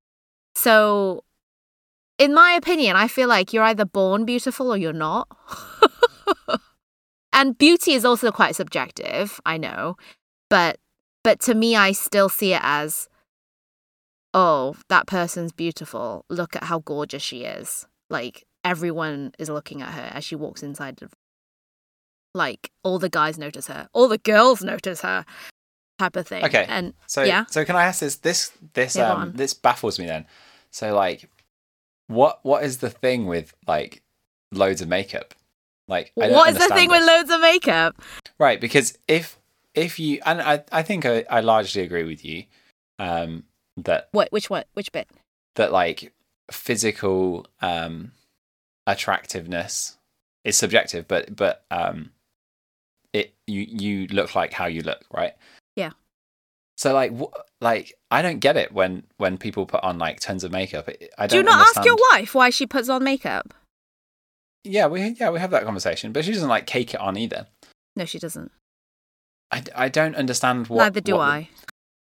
So, 0.54 1.24
in 2.18 2.32
my 2.32 2.52
opinion, 2.52 2.96
I 2.96 3.08
feel 3.08 3.28
like 3.28 3.52
you're 3.52 3.64
either 3.64 3.84
born 3.84 4.24
beautiful 4.24 4.72
or 4.72 4.76
you're 4.76 4.92
not. 4.92 5.28
and 7.32 7.58
beauty 7.58 7.92
is 7.92 8.04
also 8.04 8.30
quite 8.30 8.56
subjective, 8.56 9.40
I 9.44 9.58
know. 9.58 9.96
But 10.48 10.78
but 11.24 11.40
to 11.40 11.54
me 11.54 11.74
I 11.74 11.92
still 11.92 12.28
see 12.28 12.54
it 12.54 12.60
as 12.62 13.08
oh, 14.32 14.76
that 14.88 15.06
person's 15.06 15.52
beautiful. 15.52 16.24
Look 16.30 16.54
at 16.54 16.64
how 16.64 16.80
gorgeous 16.80 17.22
she 17.22 17.42
is. 17.44 17.86
Like 18.08 18.44
everyone 18.66 19.32
is 19.38 19.48
looking 19.48 19.80
at 19.80 19.94
her 19.94 20.10
as 20.12 20.24
she 20.24 20.34
walks 20.34 20.62
inside 20.62 20.96
the 20.96 21.08
like 22.34 22.70
all 22.82 22.98
the 22.98 23.08
guys 23.08 23.38
notice 23.38 23.68
her, 23.68 23.88
all 23.94 24.08
the 24.08 24.18
girls 24.18 24.62
notice 24.62 25.00
her, 25.00 25.24
type 25.98 26.16
of 26.16 26.26
thing. 26.26 26.44
Okay. 26.44 26.66
And 26.68 26.92
So 27.06 27.22
yeah, 27.22 27.46
so 27.48 27.64
can 27.64 27.76
I 27.76 27.84
ask 27.84 28.00
this 28.00 28.16
this 28.16 28.52
this 28.74 28.96
Yeah, 28.96 29.12
um 29.12 29.32
this 29.34 29.54
baffles 29.54 29.98
me 29.98 30.06
then. 30.06 30.26
So 30.70 30.94
like 30.94 31.30
what 32.08 32.40
what 32.42 32.64
is 32.64 32.78
the 32.78 32.90
thing 32.90 33.26
with 33.26 33.54
like 33.66 34.02
loads 34.52 34.82
of 34.82 34.88
makeup? 34.88 35.34
Like 35.88 36.12
I 36.20 36.28
what 36.28 36.50
is 36.50 36.58
the 36.58 36.74
thing 36.74 36.90
with 36.90 37.06
loads 37.06 37.30
of 37.30 37.40
makeup? 37.40 37.94
Right, 38.38 38.60
because 38.60 38.98
if 39.08 39.38
if 39.74 39.98
you 39.98 40.20
and 40.26 40.42
I 40.42 40.64
I 40.72 40.82
think 40.82 41.06
I, 41.06 41.24
I 41.30 41.40
largely 41.40 41.82
agree 41.82 42.04
with 42.04 42.24
you 42.24 42.44
um 42.98 43.44
that 43.76 44.08
What? 44.12 44.32
Which 44.32 44.50
what 44.50 44.66
Which 44.74 44.92
bit? 44.92 45.08
that 45.54 45.72
like 45.72 46.12
physical 46.50 47.46
um 47.62 48.12
attractiveness 48.86 49.96
is 50.44 50.56
subjective 50.56 51.06
but 51.08 51.34
but 51.34 51.64
um 51.70 52.10
it 53.12 53.34
you 53.46 53.62
you 53.68 54.06
look 54.08 54.34
like 54.34 54.52
how 54.52 54.66
you 54.66 54.82
look 54.82 55.04
right 55.12 55.34
Yeah. 55.74 55.90
so 56.76 56.92
like 56.94 57.16
wh- 57.18 57.34
like 57.60 57.94
i 58.10 58.22
don't 58.22 58.38
get 58.40 58.56
it 58.56 58.72
when 58.72 59.02
when 59.16 59.38
people 59.38 59.66
put 59.66 59.82
on 59.82 59.98
like 59.98 60.20
tons 60.20 60.44
of 60.44 60.52
makeup 60.52 60.88
I- 60.88 61.08
i 61.18 61.26
Do 61.26 61.36
you 61.36 61.42
don't 61.42 61.56
not 61.56 61.68
ask 61.76 61.84
your 61.84 61.96
wife 62.12 62.34
why 62.34 62.50
she 62.50 62.66
puts 62.66 62.88
on 62.88 63.02
makeup? 63.02 63.54
yeah 64.64 64.86
we 64.86 65.00
yeah 65.10 65.30
we 65.30 65.38
have 65.40 65.50
that 65.50 65.64
conversation 65.64 66.12
but 66.12 66.24
she 66.24 66.32
doesn't 66.32 66.48
like 66.48 66.66
cake 66.66 66.94
it 66.94 67.00
on 67.00 67.16
either 67.16 67.46
No, 67.96 68.04
she 68.04 68.18
doesn't. 68.18 68.50
i, 69.50 69.62
I 69.74 69.88
don't 69.88 70.14
understand 70.16 70.68
what 70.68 70.78
Neither 70.84 71.00
do 71.00 71.14
what 71.14 71.20
I. 71.22 71.48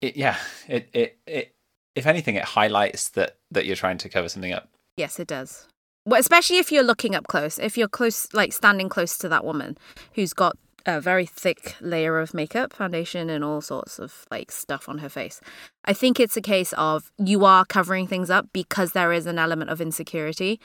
it, 0.01 0.15
yeah 0.15 0.38
it, 0.67 0.89
it 0.93 1.17
it 1.25 1.55
if 1.95 2.05
anything 2.05 2.36
it 2.36 2.43
highlights 2.43 3.09
that 3.09 3.38
that 3.51 3.65
you're 3.65 3.75
trying 3.75 3.98
to 4.00 4.09
cover 4.09 4.29
something 4.29 4.53
up 4.53 4.69
Yes, 4.98 5.17
it 5.17 5.27
does. 5.29 5.65
Well, 6.09 6.19
especially 6.19 6.57
if 6.57 6.71
you're 6.71 6.81
looking 6.81 7.13
up 7.13 7.27
close. 7.27 7.59
If 7.59 7.77
you're 7.77 7.87
close, 7.87 8.33
like 8.33 8.51
standing 8.51 8.89
close 8.89 9.15
to 9.19 9.29
that 9.29 9.45
woman 9.45 9.77
who's 10.15 10.33
got 10.33 10.57
a 10.87 10.99
very 10.99 11.27
thick 11.27 11.75
layer 11.81 12.17
of 12.17 12.33
makeup, 12.33 12.73
foundation, 12.73 13.29
and 13.29 13.43
all 13.43 13.61
sorts 13.61 13.99
of 13.99 14.25
like 14.31 14.51
stuff 14.51 14.89
on 14.89 14.97
her 14.97 15.09
face. 15.09 15.39
I 15.85 15.93
think 15.93 16.19
it's 16.19 16.35
a 16.35 16.41
case 16.41 16.73
of 16.73 17.11
you 17.19 17.45
are 17.45 17.63
covering 17.63 18.07
things 18.07 18.31
up 18.31 18.47
because 18.53 18.93
there 18.93 19.13
is 19.13 19.27
an 19.27 19.37
element 19.37 19.69
of 19.69 19.81
insecurity, 19.81 20.59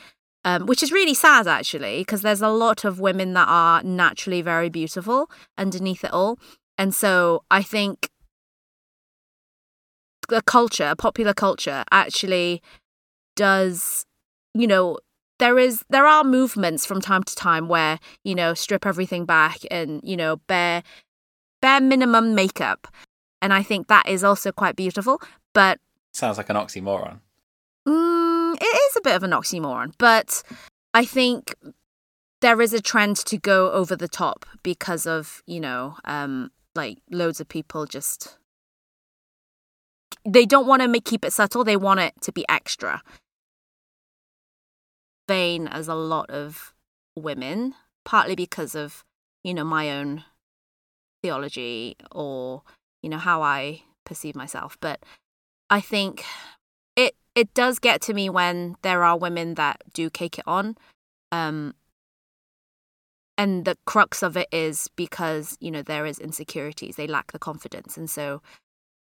um, 0.47 0.65
which 0.65 0.83
is 0.83 0.91
really 0.91 1.13
sad 1.13 1.47
actually, 1.47 1.99
because 1.99 2.23
there's 2.23 2.41
a 2.41 2.49
lot 2.49 2.87
of 2.87 2.99
women 2.99 3.35
that 3.35 3.47
are 3.47 3.83
naturally 3.83 4.41
very 4.41 4.71
beautiful 4.71 5.29
underneath 5.59 6.05
it 6.05 6.13
all. 6.15 6.39
And 6.79 6.95
so 6.95 7.45
I 7.51 7.63
think 7.63 8.09
the 10.31 10.41
culture, 10.41 10.95
popular 10.97 11.35
culture, 11.35 11.85
actually 11.91 12.63
does, 13.37 14.07
you 14.55 14.67
know, 14.67 15.01
there 15.39 15.59
is 15.59 15.85
there 15.91 16.07
are 16.07 16.25
movements 16.25 16.87
from 16.87 17.01
time 17.01 17.23
to 17.25 17.35
time 17.35 17.69
where 17.69 17.99
you 18.23 18.35
know 18.35 18.55
strip 18.55 18.87
everything 18.87 19.25
back 19.25 19.59
and 19.71 20.01
you 20.05 20.17
know 20.17 20.37
bare 20.47 20.83
bare 21.61 21.81
minimum 21.81 22.35
makeup, 22.35 22.89
and 23.43 23.53
I 23.53 23.63
think 23.63 23.89
that 23.89 24.09
is 24.09 24.25
also 24.25 24.53
quite 24.53 24.77
beautiful. 24.77 25.21
But 25.53 25.79
sounds 26.13 26.39
like 26.39 26.51
an 26.51 26.57
oxymoron 26.57 27.21
Mm, 27.87 28.57
it 28.61 28.65
is 28.65 28.97
a 28.97 29.03
bit 29.03 29.15
of 29.15 29.23
an 29.23 29.33
oxymoron, 29.33 29.93
but 29.99 30.43
I 30.95 31.05
think 31.05 31.55
there 32.41 32.61
is 32.61 32.73
a 32.73 32.81
trend 32.81 33.17
to 33.17 33.37
go 33.37 33.71
over 33.73 33.95
the 33.95 34.09
top 34.09 34.47
because 34.63 35.07
of, 35.07 35.43
you 35.47 35.61
know, 35.61 35.97
um, 36.05 36.51
like 36.75 36.99
loads 37.11 37.41
of 37.41 37.49
people 37.49 37.87
just 37.87 38.39
they 40.27 40.47
don't 40.47 40.67
want 40.67 40.81
to 40.81 40.89
make 40.89 41.05
keep 41.05 41.25
it 41.25 41.33
subtle. 41.33 41.65
They 41.65 41.77
want 41.77 42.01
it 42.01 42.15
to 42.23 42.33
be 42.33 42.47
extra. 42.49 43.03
Vain 45.29 45.67
as 45.67 45.89
a 45.89 45.95
lot 45.95 46.31
of 46.31 46.75
women, 47.17 47.75
partly 48.05 48.35
because 48.35 48.75
of, 48.75 49.05
you 49.43 49.55
know, 49.55 49.65
my 49.65 49.91
own 49.91 50.25
theology 51.23 51.97
or, 52.13 52.63
you 53.03 53.09
know, 53.09 53.19
how 53.19 53.43
I 53.43 53.83
perceive 54.05 54.37
myself. 54.37 54.77
But 54.81 55.03
I 55.71 55.81
think 55.81 56.25
it 56.97 57.15
it 57.35 57.53
does 57.55 57.79
get 57.79 58.01
to 58.03 58.15
me 58.15 58.29
when 58.31 58.77
there 58.83 59.03
are 59.03 59.19
women 59.19 59.55
that 59.55 59.83
do 59.93 60.11
cake 60.11 60.39
it 60.39 60.45
on 60.47 60.77
um 61.33 61.75
and 63.37 63.65
the 63.65 63.77
crux 63.85 64.23
of 64.23 64.37
it 64.37 64.49
is 64.53 64.89
because 64.97 65.57
you 65.61 65.71
know 65.71 65.83
there 65.83 66.07
is 66.07 66.19
insecurities 66.19 66.97
they 66.97 67.07
lack 67.07 67.33
the 67.33 67.39
confidence 67.39 67.97
and 67.97 68.09
so 68.09 68.41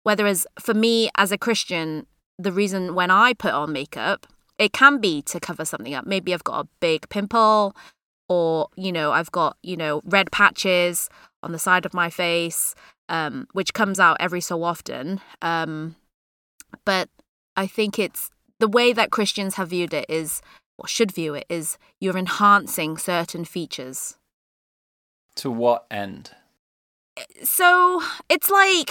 whether 0.02 0.26
as 0.26 0.46
for 0.58 0.74
me 0.74 1.10
as 1.16 1.32
a 1.32 1.38
christian 1.38 2.06
the 2.38 2.52
reason 2.52 2.94
when 2.94 3.10
i 3.10 3.32
put 3.32 3.52
on 3.52 3.72
makeup 3.72 4.26
it 4.58 4.72
can 4.72 4.98
be 4.98 5.22
to 5.22 5.40
cover 5.40 5.64
something 5.64 5.94
up 5.94 6.06
maybe 6.06 6.32
i've 6.32 6.44
got 6.44 6.64
a 6.64 6.68
big 6.80 7.08
pimple 7.08 7.74
or 8.28 8.68
you 8.76 8.92
know 8.92 9.12
i've 9.12 9.32
got 9.32 9.56
you 9.62 9.76
know 9.76 10.00
red 10.04 10.30
patches 10.30 11.08
on 11.42 11.52
the 11.52 11.58
side 11.58 11.84
of 11.84 11.94
my 11.94 12.08
face 12.08 12.74
um 13.08 13.46
which 13.52 13.74
comes 13.74 13.98
out 13.98 14.16
every 14.20 14.40
so 14.40 14.62
often 14.62 15.20
um 15.42 15.96
but 16.84 17.08
I 17.56 17.66
think 17.66 17.98
it's 17.98 18.30
the 18.58 18.68
way 18.68 18.92
that 18.92 19.10
Christians 19.10 19.56
have 19.56 19.68
viewed 19.68 19.92
it 19.92 20.06
is, 20.08 20.40
or 20.78 20.86
should 20.88 21.12
view 21.12 21.34
it, 21.34 21.46
is 21.48 21.78
you're 22.00 22.16
enhancing 22.16 22.96
certain 22.96 23.44
features. 23.44 24.16
to 25.34 25.50
what 25.50 25.86
end 25.90 26.30
So 27.42 28.02
it's 28.28 28.50
like, 28.50 28.90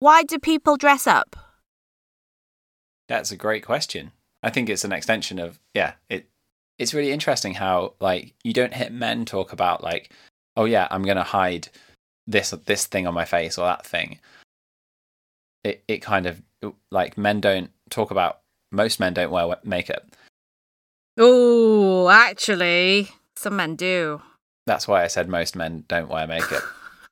why 0.00 0.22
do 0.22 0.38
people 0.38 0.76
dress 0.76 1.06
up? 1.06 1.36
That's 3.08 3.30
a 3.30 3.36
great 3.36 3.64
question. 3.64 4.12
I 4.42 4.50
think 4.50 4.68
it's 4.68 4.84
an 4.84 4.92
extension 4.92 5.38
of 5.38 5.58
yeah. 5.74 5.94
It 6.08 6.28
it's 6.78 6.94
really 6.94 7.12
interesting 7.12 7.54
how 7.54 7.94
like 8.00 8.34
you 8.44 8.52
don't 8.52 8.74
hit 8.74 8.92
men 8.92 9.24
talk 9.24 9.52
about 9.52 9.82
like 9.82 10.12
oh 10.56 10.64
yeah 10.66 10.88
I'm 10.90 11.02
gonna 11.02 11.22
hide 11.22 11.68
this 12.26 12.50
this 12.66 12.86
thing 12.86 13.06
on 13.06 13.14
my 13.14 13.24
face 13.24 13.58
or 13.58 13.66
that 13.66 13.86
thing. 13.86 14.18
It 15.64 15.82
it 15.88 15.98
kind 15.98 16.26
of 16.26 16.42
like 16.90 17.18
men 17.18 17.40
don't 17.40 17.70
talk 17.90 18.10
about 18.10 18.40
most 18.72 19.00
men 19.00 19.14
don't 19.14 19.30
wear 19.30 19.56
makeup. 19.64 20.04
Oh, 21.18 22.08
actually, 22.10 23.08
some 23.36 23.56
men 23.56 23.74
do. 23.76 24.20
That's 24.66 24.86
why 24.86 25.02
I 25.02 25.06
said 25.06 25.28
most 25.28 25.56
men 25.56 25.84
don't 25.88 26.08
wear 26.10 26.26
makeup. 26.26 26.62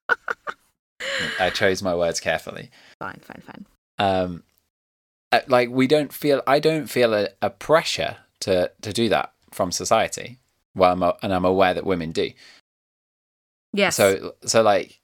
I 1.41 1.51
chose 1.51 1.83
my 1.83 1.95
words 1.95 2.21
carefully. 2.21 2.71
Fine, 2.99 3.21
fine, 3.23 3.43
fine. 3.47 3.67
um 3.99 4.43
like 5.47 5.71
we 5.71 5.87
don't 5.87 6.13
feel 6.13 6.43
i 6.47 6.59
don't 6.59 6.87
feel 6.87 7.15
a, 7.15 7.29
a 7.43 7.51
pressure 7.51 8.17
to 8.41 8.71
to 8.81 8.93
do 8.93 9.09
that 9.09 9.33
from 9.51 9.71
society 9.71 10.39
well 10.75 10.93
I'm 10.93 11.03
a, 11.03 11.17
and 11.23 11.33
i'm 11.33 11.45
aware 11.45 11.75
that 11.75 11.85
women 11.85 12.13
do. 12.13 12.31
Yes. 13.73 13.97
so 13.97 14.35
so 14.45 14.63
like 14.63 15.01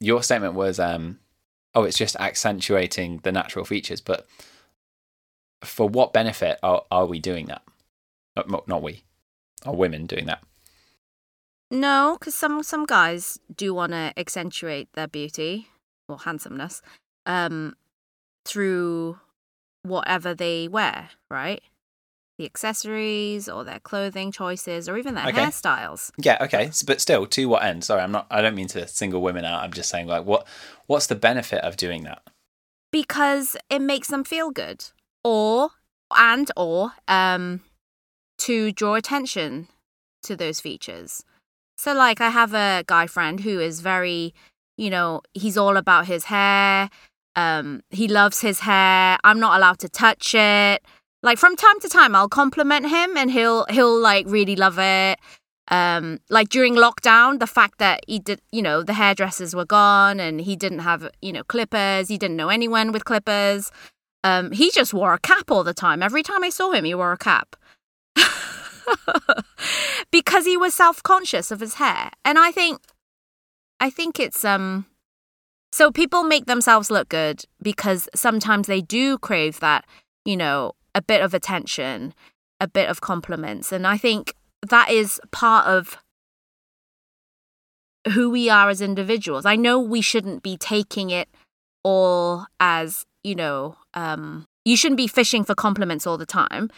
your 0.00 0.22
statement 0.22 0.54
was 0.54 0.78
um 0.78 1.18
oh 1.74 1.84
it's 1.84 1.98
just 1.98 2.16
accentuating 2.16 3.20
the 3.22 3.32
natural 3.32 3.64
features 3.64 4.00
but 4.00 4.26
for 5.64 5.88
what 5.88 6.12
benefit 6.12 6.58
are, 6.62 6.84
are 6.90 7.06
we 7.06 7.18
doing 7.18 7.46
that? 7.46 7.62
Uh, 8.36 8.44
not, 8.46 8.68
not 8.68 8.82
we 8.82 9.02
are 9.64 9.74
women 9.74 10.06
doing 10.06 10.26
that? 10.26 10.42
No, 11.70 12.16
because 12.18 12.34
some 12.34 12.62
some 12.62 12.84
guys 12.84 13.38
do 13.54 13.74
want 13.74 13.92
to 13.92 14.12
accentuate 14.16 14.92
their 14.92 15.08
beauty 15.08 15.68
or 16.08 16.18
handsomeness, 16.18 16.82
um, 17.26 17.74
through 18.44 19.18
whatever 19.82 20.34
they 20.34 20.68
wear, 20.68 21.10
right? 21.30 21.62
The 22.38 22.44
accessories 22.46 23.48
or 23.48 23.64
their 23.64 23.80
clothing 23.80 24.32
choices 24.32 24.88
or 24.88 24.98
even 24.98 25.14
their 25.14 25.28
Okay. 25.28 25.46
hairstyles. 25.46 26.10
yeah 26.18 26.36
okay 26.40 26.70
but 26.86 27.00
still 27.00 27.26
to 27.26 27.46
what 27.46 27.62
end 27.64 27.82
sorry 27.84 28.00
i'm 28.02 28.12
not 28.12 28.26
i 28.30 28.40
don't 28.42 28.54
mean 28.54 28.68
to 28.68 28.86
single 28.86 29.20
women 29.20 29.44
out 29.44 29.62
i'm 29.62 29.72
just 29.72 29.88
saying 29.88 30.06
like 30.06 30.24
what 30.24 30.46
what's 30.86 31.06
the 31.08 31.14
benefit 31.14 31.60
of 31.64 31.76
doing 31.76 32.04
that 32.04 32.22
because 32.92 33.56
it 33.70 33.80
makes 33.80 34.08
them 34.08 34.22
feel 34.24 34.50
good 34.50 34.84
or 35.24 35.70
and 36.16 36.50
or 36.56 36.92
um 37.08 37.60
to 38.38 38.70
draw 38.72 38.94
attention 38.94 39.68
to 40.22 40.36
those 40.36 40.60
features 40.60 41.24
so 41.76 41.92
like 41.92 42.20
i 42.20 42.30
have 42.30 42.54
a 42.54 42.84
guy 42.86 43.06
friend 43.06 43.40
who 43.40 43.58
is 43.60 43.80
very 43.80 44.34
you 44.76 44.90
know 44.90 45.20
he's 45.34 45.56
all 45.56 45.76
about 45.76 46.06
his 46.06 46.24
hair 46.26 46.90
um 47.36 47.82
he 47.90 48.08
loves 48.08 48.40
his 48.40 48.60
hair. 48.60 49.18
I'm 49.24 49.40
not 49.40 49.56
allowed 49.56 49.78
to 49.80 49.88
touch 49.88 50.34
it. 50.34 50.82
Like 51.22 51.38
from 51.38 51.56
time 51.56 51.80
to 51.80 51.88
time 51.88 52.14
i'll 52.14 52.28
compliment 52.28 52.88
him 52.88 53.16
and 53.16 53.30
he'll 53.30 53.66
he'll 53.70 53.98
like 53.98 54.26
really 54.28 54.56
love 54.56 54.78
it. 54.78 55.18
Um 55.68 56.20
like 56.30 56.48
during 56.50 56.74
lockdown 56.74 57.38
the 57.38 57.46
fact 57.46 57.78
that 57.78 58.00
he 58.06 58.18
did 58.18 58.40
you 58.52 58.62
know 58.62 58.82
the 58.82 58.94
hairdressers 58.94 59.54
were 59.54 59.64
gone 59.64 60.20
and 60.20 60.40
he 60.40 60.56
didn't 60.56 60.80
have 60.80 61.08
you 61.22 61.32
know 61.32 61.44
clippers 61.44 62.08
he 62.08 62.18
didn't 62.18 62.36
know 62.36 62.48
anyone 62.50 62.92
with 62.92 63.04
clippers. 63.04 63.70
Um 64.22 64.52
he 64.52 64.70
just 64.70 64.94
wore 64.94 65.14
a 65.14 65.18
cap 65.18 65.50
all 65.50 65.64
the 65.64 65.74
time. 65.74 66.02
Every 66.02 66.22
time 66.22 66.44
i 66.44 66.50
saw 66.50 66.72
him 66.72 66.84
he 66.84 66.94
wore 66.94 67.12
a 67.12 67.18
cap. 67.18 67.56
Because 70.10 70.44
he 70.44 70.56
was 70.56 70.74
self-conscious 70.74 71.50
of 71.50 71.60
his 71.60 71.74
hair. 71.74 72.10
And 72.24 72.38
i 72.38 72.52
think 72.52 72.80
i 73.80 73.90
think 73.90 74.20
it's 74.20 74.44
um 74.44 74.86
So 75.74 75.90
people 75.90 76.22
make 76.22 76.46
themselves 76.46 76.88
look 76.88 77.08
good 77.08 77.46
because 77.60 78.08
sometimes 78.14 78.68
they 78.68 78.80
do 78.80 79.18
crave 79.18 79.58
that, 79.58 79.84
you 80.24 80.36
know, 80.36 80.74
a 80.94 81.02
bit 81.02 81.20
of 81.20 81.34
attention, 81.34 82.14
a 82.60 82.68
bit 82.68 82.88
of 82.88 83.00
compliments. 83.00 83.72
And 83.72 83.84
I 83.84 83.96
think 83.96 84.36
that 84.70 84.88
is 84.88 85.20
part 85.32 85.66
of 85.66 85.98
who 88.12 88.30
we 88.30 88.48
are 88.48 88.68
as 88.68 88.80
individuals. 88.80 89.44
I 89.44 89.56
know 89.56 89.80
we 89.80 90.00
shouldn't 90.00 90.44
be 90.44 90.56
taking 90.56 91.10
it 91.10 91.28
all 91.82 92.46
as, 92.60 93.04
you 93.24 93.34
know, 93.34 93.76
um, 93.94 94.46
you 94.64 94.76
shouldn't 94.76 94.96
be 94.96 95.08
fishing 95.08 95.42
for 95.42 95.56
compliments 95.56 96.06
all 96.06 96.16
the 96.16 96.24
time, 96.24 96.70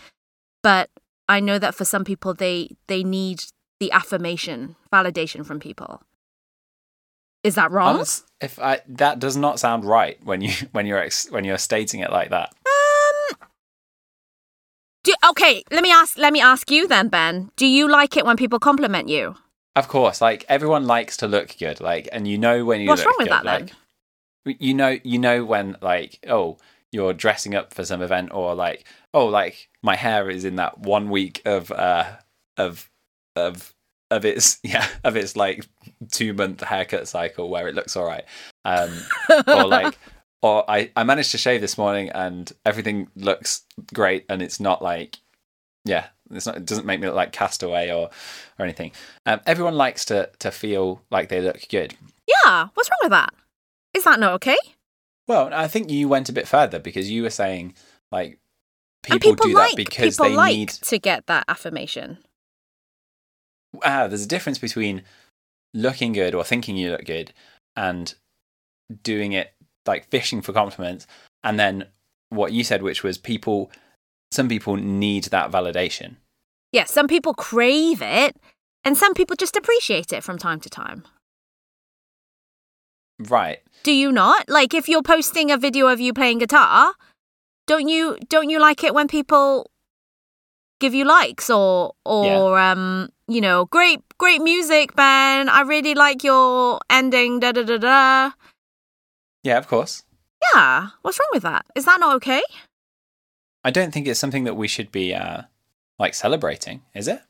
but 0.63 0.89
I 1.29 1.41
know 1.41 1.59
that 1.59 1.75
for 1.75 1.85
some 1.85 2.03
people 2.03 2.33
they 2.33 2.71
they 2.87 3.05
need 3.05 3.45
the 3.79 3.93
affirmation, 3.93 4.75
validation 4.91 5.45
from 5.45 5.61
people. 5.61 6.01
Is 7.47 7.55
that 7.55 7.71
wrong? 7.71 7.95
Honest, 7.95 8.25
if 8.41 8.59
I 8.59 8.81
that 8.89 9.21
does 9.21 9.37
not 9.37 9.61
sound 9.61 9.85
right 9.85 10.19
when 10.25 10.41
you 10.41 10.53
when 10.73 10.85
you're 10.85 10.99
ex, 10.99 11.31
when 11.31 11.45
you're 11.45 11.59
stating 11.59 12.01
it 12.01 12.11
like 12.11 12.31
that. 12.31 12.53
Um 12.67 13.39
do, 15.05 15.15
okay, 15.31 15.63
let 15.71 15.85
me 15.85 15.93
ask 15.93 16.19
let 16.19 16.33
me 16.33 16.41
ask 16.41 16.69
you 16.73 16.89
then, 16.89 17.07
Ben. 17.07 17.51
Do 17.55 17.67
you 17.67 17.89
like 17.89 18.17
it 18.17 18.27
when 18.27 18.37
people 18.37 18.59
compliment 18.59 19.09
you? 19.09 19.37
Of 19.77 19.87
course, 19.87 20.21
like 20.21 20.45
everyone 20.49 20.87
likes 20.87 21.17
to 21.19 21.29
look 21.29 21.57
good, 21.57 21.81
like, 21.81 22.09
and 22.11 22.27
you 22.27 22.37
know 22.37 22.65
when 22.65 22.81
you 22.81 22.89
What's 22.89 23.03
look 23.05 23.11
wrong 23.11 23.17
with 23.19 23.29
good, 23.29 23.33
that 23.33 23.45
like, 23.45 23.73
then? 24.45 24.57
you 24.59 24.75
know, 24.75 24.99
you 25.05 25.19
know 25.19 25.45
when 25.45 25.77
like, 25.81 26.19
oh, 26.29 26.59
you're 26.91 27.13
dressing 27.13 27.55
up 27.55 27.73
for 27.73 27.85
some 27.85 28.03
event, 28.03 28.31
or 28.33 28.57
like, 28.57 28.85
oh, 29.15 29.27
like 29.27 29.69
my 29.83 29.95
hair 29.95 30.29
is 30.29 30.45
in 30.45 30.57
that 30.57 30.79
one 30.81 31.11
week 31.11 31.43
of 31.45 31.71
uh 31.71 32.07
of 32.57 32.91
of 33.37 33.76
of 34.11 34.25
its 34.25 34.59
yeah 34.65 34.87
of 35.05 35.17
its 35.17 35.37
like 35.37 35.67
two 36.11 36.33
month 36.35 36.63
haircut 36.63 37.09
cycle 37.09 37.49
where 37.49 37.69
it 37.69 37.75
looks 37.75 37.97
all 37.97 38.07
right, 38.07 38.25
um, 38.65 38.93
or 39.47 39.65
like. 39.65 39.99
Or 40.43 40.71
I, 40.71 40.93
I 40.95 41.03
managed 41.03 41.33
to 41.33 41.39
shave 41.39 41.63
this 41.63 41.79
morning 41.79 42.11
and 42.11 42.53
everything 42.65 43.09
looks 43.17 43.63
great 43.93 44.27
and 44.29 44.43
it's 44.43 44.61
not 44.61 44.83
like 44.83 45.17
yeah, 45.87 46.07
it's 46.31 46.47
not, 46.47 46.59
it 46.59 46.67
doesn't 46.67 46.85
make 46.85 47.01
me 47.01 47.07
look 47.07 47.17
like 47.17 47.33
castaway 47.33 47.91
or 47.91 48.11
or 48.59 48.65
anything. 48.65 48.93
Um, 49.25 49.41
everyone 49.47 49.77
likes 49.77 50.05
to 50.05 50.31
to 50.41 50.51
feel 50.51 51.01
like 51.11 51.31
they 51.31 51.41
look 51.41 51.67
good. 51.69 51.95
yeah, 52.27 52.69
what's 52.75 52.91
wrong 52.91 52.99
with 53.03 53.11
that? 53.11 53.33
Is 53.95 54.05
that 54.05 54.21
not 54.21 54.35
okay? 54.35 54.59
Well, 55.27 55.51
I 55.53 55.69
think 55.69 55.91
you 55.91 56.07
went 56.07 56.29
a 56.29 56.33
bit 56.33 56.47
further 56.47 56.79
because 56.79 57.11
you 57.11 57.23
were 57.23 57.31
saying 57.31 57.75
like 58.13 58.39
people, 59.03 59.31
people 59.31 59.49
do 59.49 59.55
like 59.55 59.71
that 59.71 59.77
because 59.77 60.17
they 60.19 60.35
like 60.35 60.55
need. 60.55 60.69
to 60.69 60.99
get 60.99 61.27
that 61.27 61.45
affirmation. 61.49 62.19
Ah, 63.85 64.07
there's 64.07 64.25
a 64.25 64.29
difference 64.29 64.59
between 64.59 65.03
looking 65.75 66.13
good 66.13 66.35
or 66.35 66.45
thinking 66.45 66.77
you 66.77 66.91
look 66.91 67.05
good 67.05 67.33
and 67.75 68.15
doing 69.03 69.33
it 69.33 69.53
like 69.87 70.09
fishing 70.11 70.43
for 70.43 70.53
compliments, 70.53 71.07
and 71.45 71.59
then 71.59 71.87
what 72.31 72.53
you 72.53 72.65
said, 72.65 72.83
which 72.83 73.03
was 73.03 73.19
people. 73.19 73.71
Some 74.33 74.49
people 74.49 74.77
need 74.77 75.25
that 75.25 75.53
validation. 75.53 76.17
Yeah, 76.73 76.85
some 76.85 77.07
people 77.07 77.33
crave 77.33 78.03
it 78.03 78.37
and 78.87 78.97
some 78.97 79.15
people 79.15 79.35
just 79.35 79.57
appreciate 79.57 80.13
it 80.13 80.23
from 80.23 80.39
time 80.39 80.61
to 80.61 80.71
time. 80.71 81.03
Right. 83.19 83.59
Do 83.83 83.93
you 83.93 84.13
not? 84.13 84.49
Like 84.49 84.75
if 84.75 84.89
you're 84.89 85.03
posting 85.03 85.51
a 85.51 85.57
video 85.57 85.89
of 85.89 86.01
you 86.01 86.13
playing 86.13 86.39
guitar, 86.39 86.95
don't 87.67 87.89
you 87.89 88.17
don't 88.29 88.49
you 88.49 88.61
like 88.61 88.85
it 88.85 88.95
when 88.95 89.09
people 89.09 89.71
give 90.79 90.95
you 90.95 91.05
likes 91.05 91.51
or 91.51 91.95
or 92.05 92.59
um 92.59 93.09
you 93.29 93.41
know, 93.41 93.67
great 93.67 94.01
great 94.19 94.41
music, 94.41 94.95
Ben. 94.95 95.49
I 95.49 95.63
really 95.63 95.95
like 95.95 96.23
your 96.25 96.81
ending 96.91 97.41
da 97.41 97.53
da 97.53 97.63
da 97.63 97.79
da. 97.79 98.31
Yeah, 99.43 99.59
of 99.59 99.69
course. 99.69 100.05
Yeah, 100.55 100.89
what's 101.03 101.19
wrong 101.19 101.31
with 101.33 101.43
that? 101.43 101.67
Is 101.75 101.85
that 101.85 102.01
not 102.01 102.15
okay? 102.17 102.43
I 103.65 103.71
don't 103.71 103.93
think 103.93 104.07
it's 104.07 104.21
something 104.21 104.45
that 104.45 104.55
we 104.55 104.69
should 104.69 104.93
be 104.93 105.15
uh, 105.15 105.43
like 105.99 106.15
celebrating, 106.15 106.83
is 106.95 107.09
it? 107.09 107.21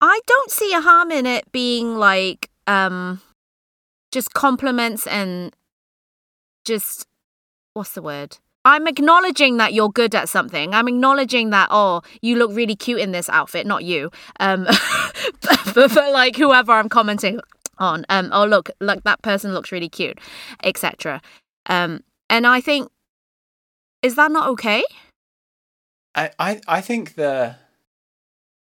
I 0.00 0.20
don't 0.26 0.50
see 0.50 0.72
a 0.72 0.80
harm 0.80 1.10
in 1.10 1.26
it 1.26 1.50
being 1.50 1.96
like 1.96 2.50
um 2.66 3.20
just 4.12 4.32
compliments 4.32 5.06
and 5.06 5.54
just 6.64 7.06
what's 7.74 7.92
the 7.92 8.02
word? 8.02 8.38
I'm 8.64 8.86
acknowledging 8.86 9.56
that 9.58 9.72
you're 9.72 9.88
good 9.88 10.14
at 10.14 10.28
something. 10.28 10.74
I'm 10.74 10.88
acknowledging 10.88 11.50
that 11.50 11.68
oh, 11.70 12.02
you 12.20 12.36
look 12.36 12.50
really 12.54 12.76
cute 12.76 13.00
in 13.00 13.12
this 13.12 13.28
outfit, 13.28 13.66
not 13.66 13.84
you. 13.84 14.10
Um 14.40 14.64
but, 15.42 15.72
but, 15.74 15.94
but 15.94 16.12
like 16.12 16.36
whoever 16.36 16.72
I'm 16.72 16.88
commenting 16.88 17.40
on 17.78 18.04
um 18.08 18.30
oh 18.32 18.44
look, 18.44 18.70
look 18.80 19.02
that 19.04 19.22
person 19.22 19.54
looks 19.54 19.72
really 19.72 19.88
cute, 19.88 20.18
etc. 20.62 21.22
Um 21.66 22.02
and 22.28 22.46
I 22.46 22.60
think 22.60 22.90
is 24.02 24.14
that 24.14 24.30
not 24.30 24.48
okay? 24.50 24.84
I, 26.14 26.30
I, 26.38 26.60
I 26.66 26.80
think 26.80 27.14
the 27.14 27.56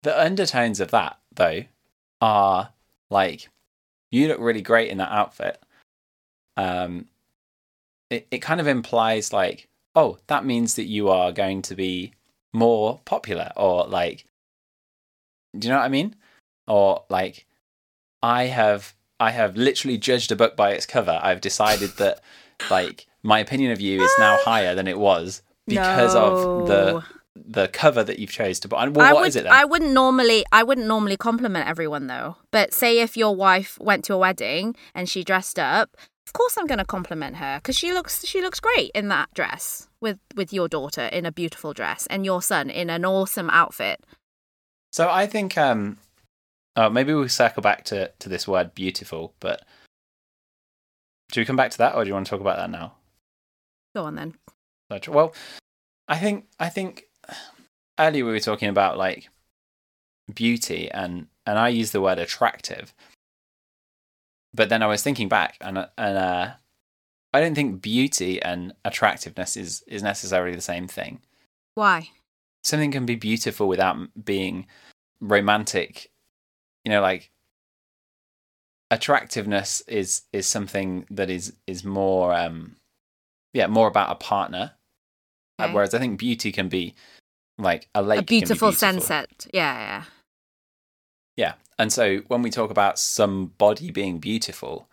the 0.03 0.19
undertones 0.19 0.79
of 0.79 0.91
that 0.91 1.19
though 1.35 1.63
are 2.21 2.69
like 3.09 3.49
you 4.11 4.27
look 4.27 4.39
really 4.39 4.61
great 4.61 4.89
in 4.89 4.97
that 4.97 5.11
outfit. 5.11 5.61
Um, 6.57 7.07
it 8.09 8.27
it 8.31 8.39
kind 8.39 8.59
of 8.59 8.67
implies 8.67 9.33
like 9.33 9.67
oh 9.95 10.17
that 10.27 10.45
means 10.45 10.75
that 10.75 10.85
you 10.85 11.09
are 11.09 11.31
going 11.31 11.61
to 11.61 11.75
be 11.75 12.13
more 12.53 12.99
popular 13.05 13.51
or 13.55 13.85
like 13.87 14.25
do 15.57 15.67
you 15.67 15.73
know 15.73 15.79
what 15.79 15.85
I 15.85 15.89
mean? 15.89 16.15
Or 16.67 17.03
like 17.09 17.45
I 18.23 18.45
have 18.45 18.95
I 19.19 19.31
have 19.31 19.55
literally 19.55 19.97
judged 19.97 20.31
a 20.31 20.35
book 20.35 20.55
by 20.55 20.71
its 20.71 20.85
cover. 20.85 21.19
I've 21.21 21.41
decided 21.41 21.91
that 21.97 22.21
like 22.69 23.07
my 23.23 23.39
opinion 23.39 23.71
of 23.71 23.81
you 23.81 24.01
is 24.01 24.11
now 24.17 24.37
higher 24.41 24.75
than 24.75 24.87
it 24.87 24.97
was 24.97 25.41
because 25.67 26.15
of 26.15 26.67
the 26.67 27.03
the 27.35 27.67
cover 27.69 28.03
that 28.03 28.19
you've 28.19 28.31
chose 28.31 28.59
to 28.59 28.69
put. 28.69 28.77
And 28.77 28.95
well, 28.95 29.05
I 29.05 29.13
what 29.13 29.21
would, 29.21 29.29
is 29.29 29.35
it 29.35 29.43
then? 29.43 29.53
I 29.53 29.65
wouldn't 29.65 29.91
normally 29.91 30.45
I 30.51 30.63
wouldn't 30.63 30.87
normally 30.87 31.17
compliment 31.17 31.67
everyone 31.67 32.07
though. 32.07 32.37
But 32.51 32.73
say 32.73 32.99
if 32.99 33.17
your 33.17 33.35
wife 33.35 33.77
went 33.79 34.05
to 34.05 34.13
a 34.13 34.17
wedding 34.17 34.75
and 34.95 35.09
she 35.09 35.23
dressed 35.23 35.59
up, 35.59 35.97
of 36.31 36.33
course 36.33 36.57
I'm 36.57 36.65
going 36.65 36.77
to 36.77 36.85
compliment 36.85 37.35
her 37.35 37.59
cuz 37.61 37.77
she 37.77 37.91
looks 37.91 38.25
she 38.25 38.41
looks 38.41 38.61
great 38.61 38.91
in 38.95 39.09
that 39.09 39.33
dress 39.33 39.89
with 39.99 40.17
with 40.33 40.53
your 40.53 40.69
daughter 40.69 41.07
in 41.07 41.25
a 41.25 41.31
beautiful 41.31 41.73
dress 41.73 42.07
and 42.07 42.23
your 42.25 42.41
son 42.41 42.69
in 42.69 42.89
an 42.89 43.03
awesome 43.03 43.49
outfit. 43.49 44.05
So 44.93 45.09
I 45.09 45.27
think 45.27 45.57
um 45.57 45.97
oh 46.77 46.89
maybe 46.89 47.13
we'll 47.13 47.27
circle 47.27 47.61
back 47.61 47.83
to, 47.85 48.11
to 48.19 48.29
this 48.29 48.47
word 48.47 48.73
beautiful, 48.73 49.33
but 49.41 49.65
do 51.33 51.41
we 51.41 51.45
come 51.45 51.57
back 51.57 51.71
to 51.71 51.77
that 51.79 51.95
or 51.95 52.05
do 52.05 52.07
you 52.07 52.13
want 52.13 52.27
to 52.27 52.29
talk 52.29 52.39
about 52.39 52.55
that 52.55 52.69
now? 52.69 52.93
Go 53.93 54.05
on 54.05 54.15
then. 54.15 54.35
Well, 55.07 55.33
I 56.07 56.17
think 56.17 56.45
I 56.61 56.69
think 56.69 57.07
earlier 57.99 58.23
we 58.23 58.31
were 58.31 58.39
talking 58.39 58.69
about 58.69 58.97
like 58.97 59.27
beauty 60.33 60.89
and 60.91 61.27
and 61.45 61.59
I 61.59 61.67
use 61.67 61.91
the 61.91 61.99
word 61.99 62.19
attractive. 62.19 62.93
But 64.53 64.69
then 64.69 64.83
I 64.83 64.87
was 64.87 65.01
thinking 65.03 65.29
back 65.29 65.57
and 65.61 65.77
and 65.97 66.17
uh 66.17 66.53
I 67.33 67.39
don't 67.39 67.55
think 67.55 67.81
beauty 67.81 68.41
and 68.41 68.73
attractiveness 68.83 69.55
is 69.55 69.83
is 69.87 70.03
necessarily 70.03 70.55
the 70.55 70.61
same 70.61 70.87
thing. 70.87 71.21
Why? 71.75 72.09
something 72.63 72.91
can 72.91 73.07
be 73.07 73.15
beautiful 73.15 73.67
without 73.67 73.97
being 74.23 74.67
romantic 75.19 76.11
you 76.85 76.91
know 76.91 77.01
like 77.01 77.31
attractiveness 78.91 79.81
is 79.87 80.23
is 80.33 80.45
something 80.45 81.05
that 81.09 81.29
is 81.29 81.53
is 81.65 81.83
more 81.83 82.33
um 82.33 82.75
yeah 83.53 83.67
more 83.67 83.87
about 83.87 84.11
a 84.11 84.15
partner 84.15 84.73
Uh, 85.57 85.63
Okay. 85.63 85.73
whereas 85.73 85.93
i 85.93 85.99
think 85.99 86.19
beauty 86.19 86.51
can 86.51 86.69
be 86.69 86.93
like 87.57 87.87
a 87.95 88.01
lake 88.01 88.19
a 88.19 88.23
can 88.23 88.25
be 88.29 88.35
beautiful, 88.45 88.71
sunset. 88.73 89.47
Yeah, 89.53 89.79
yeah. 89.79 90.03
yeah 91.37 91.53
and 91.79 91.91
so 91.91 92.17
when 92.27 92.41
we 92.41 92.49
talk 92.49 92.69
about 92.71 92.99
somebody 92.99 93.91
being 93.91 94.19
beautiful 94.19 94.87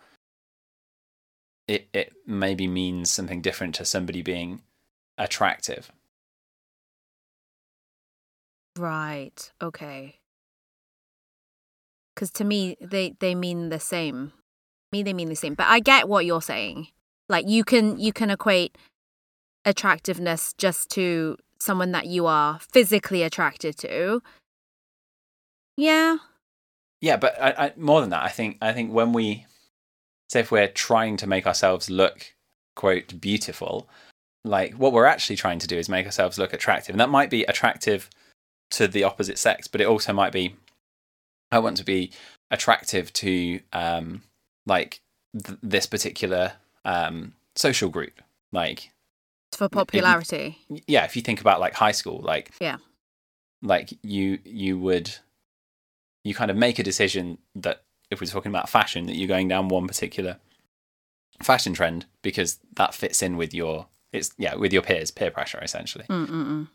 it 1.67 1.87
it 1.93 2.13
maybe 2.25 2.67
means 2.67 3.11
something 3.11 3.41
different 3.41 3.75
to 3.75 3.85
somebody 3.85 4.21
being 4.21 4.61
attractive 5.17 5.91
Right. 8.79 9.51
Okay. 9.61 10.19
Cuz 12.15 12.31
to 12.31 12.43
me 12.45 12.77
they 12.81 13.15
they 13.19 13.35
mean 13.35 13.69
the 13.69 13.79
same. 13.79 14.31
Me 14.91 15.03
they 15.03 15.13
mean 15.13 15.29
the 15.29 15.35
same. 15.35 15.53
But 15.53 15.67
I 15.67 15.79
get 15.81 16.07
what 16.07 16.25
you're 16.25 16.41
saying. 16.41 16.87
Like 17.27 17.47
you 17.47 17.63
can 17.65 17.99
you 17.99 18.13
can 18.13 18.29
equate 18.29 18.77
attractiveness 19.65 20.53
just 20.53 20.89
to 20.91 21.37
someone 21.59 21.91
that 21.91 22.07
you 22.07 22.25
are 22.25 22.59
physically 22.59 23.21
attracted 23.23 23.77
to. 23.79 24.21
Yeah. 25.75 26.17
Yeah, 27.01 27.17
but 27.17 27.41
I, 27.41 27.49
I, 27.67 27.73
more 27.77 28.01
than 28.01 28.09
that, 28.09 28.23
I 28.23 28.29
think 28.29 28.57
I 28.61 28.73
think 28.73 28.91
when 28.91 29.13
we 29.13 29.45
say 30.29 30.41
if 30.41 30.51
we're 30.51 30.67
trying 30.67 31.17
to 31.17 31.27
make 31.27 31.47
ourselves 31.47 31.89
look 31.89 32.33
quote 32.75 33.19
beautiful, 33.21 33.87
like 34.43 34.73
what 34.73 34.91
we're 34.93 35.05
actually 35.05 35.35
trying 35.37 35.59
to 35.59 35.67
do 35.67 35.77
is 35.77 35.87
make 35.89 36.05
ourselves 36.05 36.37
look 36.37 36.53
attractive, 36.53 36.93
and 36.93 36.99
that 36.99 37.09
might 37.09 37.29
be 37.29 37.43
attractive 37.43 38.09
to 38.71 38.87
the 38.87 39.03
opposite 39.03 39.37
sex, 39.37 39.67
but 39.67 39.81
it 39.81 39.87
also 39.87 40.13
might 40.13 40.31
be 40.33 40.55
I 41.51 41.59
want 41.59 41.77
to 41.77 41.85
be 41.85 42.11
attractive 42.51 43.11
to 43.13 43.59
um 43.73 44.21
like 44.65 44.99
th- 45.43 45.57
this 45.63 45.85
particular 45.87 46.53
um, 46.85 47.33
social 47.55 47.89
group. 47.89 48.21
Like, 48.51 48.91
For 49.53 49.69
popularity. 49.69 50.57
yeah, 50.87 51.05
if 51.05 51.15
you 51.15 51.21
think 51.21 51.39
about 51.41 51.59
like 51.59 51.73
high 51.75 51.91
school, 51.91 52.19
like 52.21 52.51
Yeah. 52.59 52.77
like 53.61 53.93
you 54.03 54.39
you 54.43 54.77
would 54.79 55.15
you 56.23 56.33
kind 56.33 56.51
of 56.51 56.57
make 56.57 56.79
a 56.79 56.83
decision 56.83 57.37
that 57.55 57.83
if 58.11 58.19
we're 58.19 58.27
talking 58.27 58.51
about 58.51 58.69
fashion, 58.69 59.05
that 59.05 59.15
you're 59.15 59.27
going 59.27 59.47
down 59.47 59.67
one 59.67 59.87
particular 59.87 60.37
fashion 61.41 61.73
trend 61.73 62.05
because 62.21 62.59
that 62.73 62.93
fits 62.93 63.21
in 63.21 63.37
with 63.37 63.53
your 63.53 63.87
it's 64.11 64.31
yeah 64.37 64.55
with 64.55 64.73
your 64.73 64.81
peers, 64.81 65.11
peer 65.11 65.31
pressure 65.31 65.59
essentially. 65.61 66.05
Mm-mm-mm. 66.09 66.67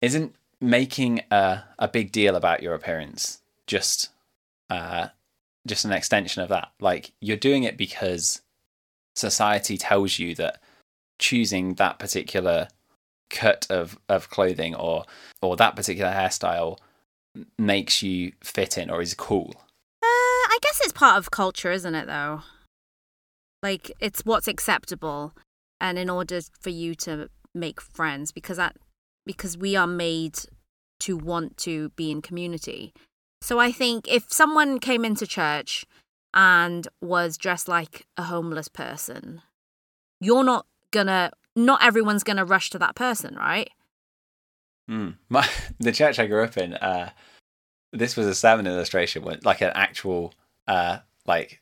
Isn't 0.00 0.34
making 0.60 1.20
a 1.30 1.62
a 1.78 1.88
big 1.88 2.12
deal 2.12 2.36
about 2.36 2.62
your 2.62 2.74
appearance 2.74 3.40
just 3.66 4.10
uh 4.70 5.08
just 5.66 5.84
an 5.84 5.92
extension 5.92 6.42
of 6.42 6.48
that? 6.48 6.72
Like 6.80 7.12
you're 7.20 7.36
doing 7.36 7.62
it 7.62 7.76
because 7.76 8.42
society 9.14 9.76
tells 9.76 10.18
you 10.18 10.34
that 10.36 10.60
choosing 11.18 11.74
that 11.74 11.98
particular 11.98 12.68
cut 13.30 13.66
of, 13.68 13.98
of 14.08 14.30
clothing 14.30 14.74
or 14.74 15.04
or 15.42 15.56
that 15.56 15.76
particular 15.76 16.10
hairstyle 16.10 16.78
makes 17.58 18.02
you 18.02 18.32
fit 18.42 18.78
in 18.78 18.90
or 18.90 19.02
is 19.02 19.14
cool. 19.14 19.54
Uh, 20.02 20.06
I 20.50 20.58
guess 20.62 20.80
it's 20.82 20.92
part 20.92 21.18
of 21.18 21.30
culture, 21.30 21.72
isn't 21.72 21.94
it, 21.94 22.06
though? 22.06 22.42
Like, 23.62 23.90
it's 24.00 24.24
what's 24.24 24.48
acceptable. 24.48 25.34
And 25.80 25.98
in 25.98 26.10
order 26.10 26.40
for 26.60 26.70
you 26.70 26.94
to 26.96 27.28
make 27.54 27.80
friends, 27.80 28.32
because 28.32 28.56
that, 28.56 28.76
because 29.26 29.56
we 29.56 29.76
are 29.76 29.86
made 29.86 30.38
to 31.00 31.16
want 31.16 31.56
to 31.58 31.90
be 31.90 32.10
in 32.10 32.22
community. 32.22 32.92
So 33.40 33.58
I 33.58 33.70
think 33.70 34.08
if 34.08 34.32
someone 34.32 34.78
came 34.80 35.04
into 35.04 35.26
church 35.26 35.84
and 36.34 36.88
was 37.00 37.36
dressed 37.36 37.68
like 37.68 38.06
a 38.16 38.24
homeless 38.24 38.68
person, 38.68 39.42
you're 40.20 40.44
not 40.44 40.66
gonna, 40.90 41.30
not 41.54 41.82
everyone's 41.82 42.24
gonna 42.24 42.44
rush 42.44 42.70
to 42.70 42.78
that 42.80 42.96
person, 42.96 43.36
right? 43.36 43.70
Mm. 44.88 45.14
My 45.28 45.48
the 45.78 45.92
church 45.92 46.18
I 46.18 46.26
grew 46.26 46.42
up 46.42 46.56
in, 46.56 46.74
uh, 46.74 47.10
this 47.92 48.16
was 48.16 48.26
a 48.26 48.34
sermon 48.34 48.66
illustration, 48.66 49.22
with, 49.22 49.44
like 49.44 49.60
an 49.60 49.72
actual, 49.74 50.34
uh, 50.66 50.98
like 51.26 51.60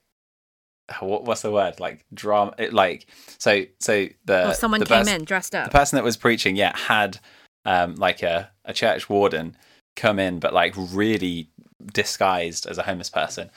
what, 1.01 1.25
what's 1.25 1.43
the 1.43 1.51
word? 1.51 1.81
Like 1.81 2.05
drama. 2.15 2.55
It, 2.59 2.73
like 2.73 3.07
so 3.39 3.65
so 3.81 4.07
the 4.25 4.51
or 4.51 4.55
someone 4.55 4.81
the 4.81 4.87
came 4.87 4.99
pers- 4.99 5.09
in 5.09 5.25
dressed 5.25 5.55
up 5.55 5.71
the 5.71 5.79
person 5.79 5.97
that 5.97 6.05
was 6.05 6.17
preaching, 6.17 6.57
yeah, 6.57 6.77
had 6.77 7.19
um 7.65 7.97
like 7.97 8.23
a 8.23 8.51
a 8.65 8.73
church 8.73 9.09
warden 9.09 9.57
come 9.97 10.19
in, 10.19 10.39
but 10.39 10.53
like 10.55 10.75
really 10.77 11.51
disguised 11.93 12.67
as 12.67 12.79
a 12.79 12.83
homeless 12.83 13.11
person. 13.11 13.51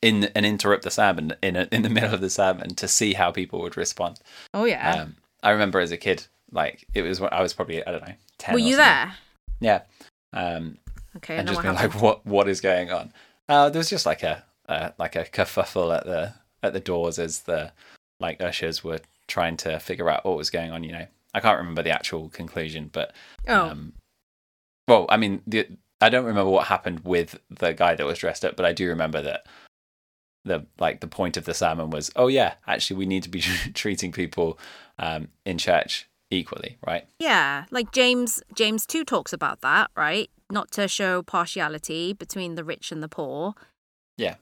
In 0.00 0.24
and 0.36 0.46
interrupt 0.46 0.84
the 0.84 0.92
sermon 0.92 1.34
in 1.42 1.56
a, 1.56 1.66
in 1.72 1.82
the 1.82 1.88
middle 1.96 2.14
of 2.14 2.20
the 2.20 2.30
sermon 2.30 2.76
to 2.76 2.86
see 2.86 3.14
how 3.14 3.32
people 3.32 3.60
would 3.62 3.76
respond. 3.76 4.20
oh, 4.54 4.64
yeah. 4.64 4.92
Um, 4.92 5.16
I 5.42 5.50
remember 5.50 5.80
as 5.80 5.90
a 5.90 5.96
kid, 5.96 6.26
like 6.50 6.86
it 6.94 7.02
was 7.02 7.20
when 7.20 7.32
I 7.32 7.42
was 7.42 7.52
probably 7.52 7.86
I 7.86 7.92
don't 7.92 8.06
know 8.06 8.14
ten. 8.38 8.54
Were 8.54 8.58
you 8.58 8.76
something. 8.76 8.84
there? 8.86 9.14
Yeah. 9.60 9.82
Um, 10.32 10.78
Okay, 11.18 11.36
and 11.36 11.48
just 11.48 11.62
being 11.62 11.74
happened. 11.74 11.94
like, 11.94 12.02
what 12.02 12.26
what 12.26 12.48
is 12.48 12.60
going 12.60 12.90
on? 12.90 13.12
Uh, 13.48 13.70
there 13.70 13.80
was 13.80 13.90
just 13.90 14.06
like 14.06 14.22
a 14.22 14.44
uh, 14.68 14.90
like 14.98 15.16
a 15.16 15.24
kerfuffle 15.24 15.96
at 15.96 16.04
the 16.04 16.34
at 16.62 16.72
the 16.72 16.80
doors 16.80 17.18
as 17.18 17.40
the 17.40 17.72
like 18.20 18.40
ushers 18.40 18.84
were 18.84 19.00
trying 19.26 19.56
to 19.58 19.78
figure 19.80 20.08
out 20.08 20.24
what 20.24 20.36
was 20.36 20.50
going 20.50 20.70
on. 20.70 20.84
You 20.84 20.92
know, 20.92 21.06
I 21.34 21.40
can't 21.40 21.58
remember 21.58 21.82
the 21.82 21.90
actual 21.90 22.28
conclusion, 22.28 22.90
but 22.92 23.12
oh, 23.48 23.70
um, 23.70 23.94
well, 24.86 25.06
I 25.08 25.16
mean, 25.16 25.42
the, 25.46 25.66
I 26.00 26.08
don't 26.08 26.24
remember 26.24 26.50
what 26.50 26.66
happened 26.66 27.00
with 27.00 27.40
the 27.50 27.72
guy 27.72 27.94
that 27.94 28.06
was 28.06 28.18
dressed 28.18 28.44
up, 28.44 28.54
but 28.54 28.66
I 28.66 28.72
do 28.72 28.88
remember 28.88 29.20
that 29.22 29.46
the 30.44 30.66
like 30.78 31.00
the 31.00 31.08
point 31.08 31.36
of 31.36 31.46
the 31.46 31.54
sermon 31.54 31.90
was, 31.90 32.12
oh 32.16 32.28
yeah, 32.28 32.54
actually, 32.66 32.98
we 32.98 33.06
need 33.06 33.22
to 33.22 33.30
be 33.30 33.40
treating 33.74 34.12
people 34.12 34.58
um, 34.98 35.28
in 35.44 35.58
church 35.58 36.06
equally, 36.30 36.78
right? 36.86 37.06
Yeah, 37.18 37.64
like 37.70 37.92
James 37.92 38.42
James 38.54 38.86
2 38.86 39.04
talks 39.04 39.32
about 39.32 39.60
that, 39.60 39.90
right? 39.96 40.30
Not 40.50 40.70
to 40.72 40.88
show 40.88 41.22
partiality 41.22 42.12
between 42.12 42.54
the 42.54 42.64
rich 42.64 42.90
and 42.92 43.02
the 43.02 43.08
poor. 43.08 43.54
Yeah. 44.16 44.36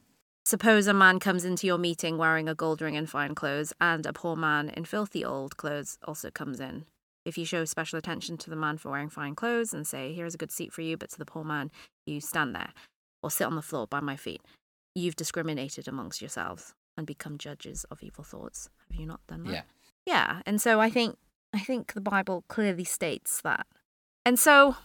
Suppose 0.45 0.87
a 0.87 0.95
man 0.95 1.19
comes 1.19 1.45
into 1.45 1.67
your 1.67 1.79
meeting 1.79 2.19
wearing 2.19 2.49
a 2.49 2.55
gold 2.55 2.81
ring 2.81 2.97
and 2.97 3.11
fine 3.11 3.35
clothes, 3.35 3.73
and 3.81 4.07
a 4.07 4.13
poor 4.13 4.37
man 4.37 4.69
in 4.69 4.85
filthy 4.85 5.25
old 5.25 5.57
clothes 5.57 5.99
also 6.05 6.31
comes 6.31 6.61
in. 6.61 6.85
If 7.25 7.37
you 7.37 7.45
show 7.45 7.65
special 7.65 7.99
attention 7.99 8.37
to 8.39 8.51
the 8.51 8.55
man 8.55 8.79
for 8.79 8.93
wearing 8.93 9.09
fine 9.09 9.35
clothes 9.35 9.75
and 9.75 9.85
say, 9.85 10.13
Here's 10.13 10.35
a 10.35 10.39
good 10.39 10.53
seat 10.53 10.73
for 10.73 10.83
you, 10.83 10.97
but 10.97 11.11
to 11.11 11.19
the 11.19 11.25
poor 11.25 11.43
man, 11.43 11.73
you 12.07 12.21
stand 12.21 12.55
there 12.55 12.71
or 13.23 13.31
sit 13.31 13.47
on 13.47 13.57
the 13.57 13.63
floor 13.63 13.89
by 13.89 13.99
my 13.99 14.15
feet, 14.15 14.41
you've 14.95 15.17
discriminated 15.17 15.89
amongst 15.89 16.23
yourselves 16.23 16.75
and 16.97 17.07
become 17.07 17.39
judges 17.39 17.85
of 17.91 18.01
evil 18.01 18.23
thoughts. 18.23 18.71
Have 18.89 19.01
you 19.01 19.07
not 19.07 19.27
done 19.27 19.43
that? 19.45 19.53
Yeah. 19.53 19.63
Yeah. 20.07 20.43
And 20.47 20.63
so 20.63 20.81
I 20.81 20.89
think 20.89 21.19
I 21.53 21.59
think 21.61 21.95
the 21.95 22.01
Bible 22.01 22.45
clearly 22.49 22.85
states 22.85 23.41
that. 23.43 23.67
And 24.25 24.39
so 24.39 24.77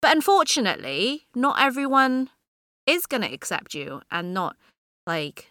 but 0.00 0.14
unfortunately, 0.14 1.26
not 1.34 1.60
everyone 1.60 2.30
is 2.86 3.06
going 3.06 3.22
to 3.22 3.32
accept 3.32 3.74
you 3.74 4.00
and 4.10 4.32
not 4.32 4.56
like 5.06 5.50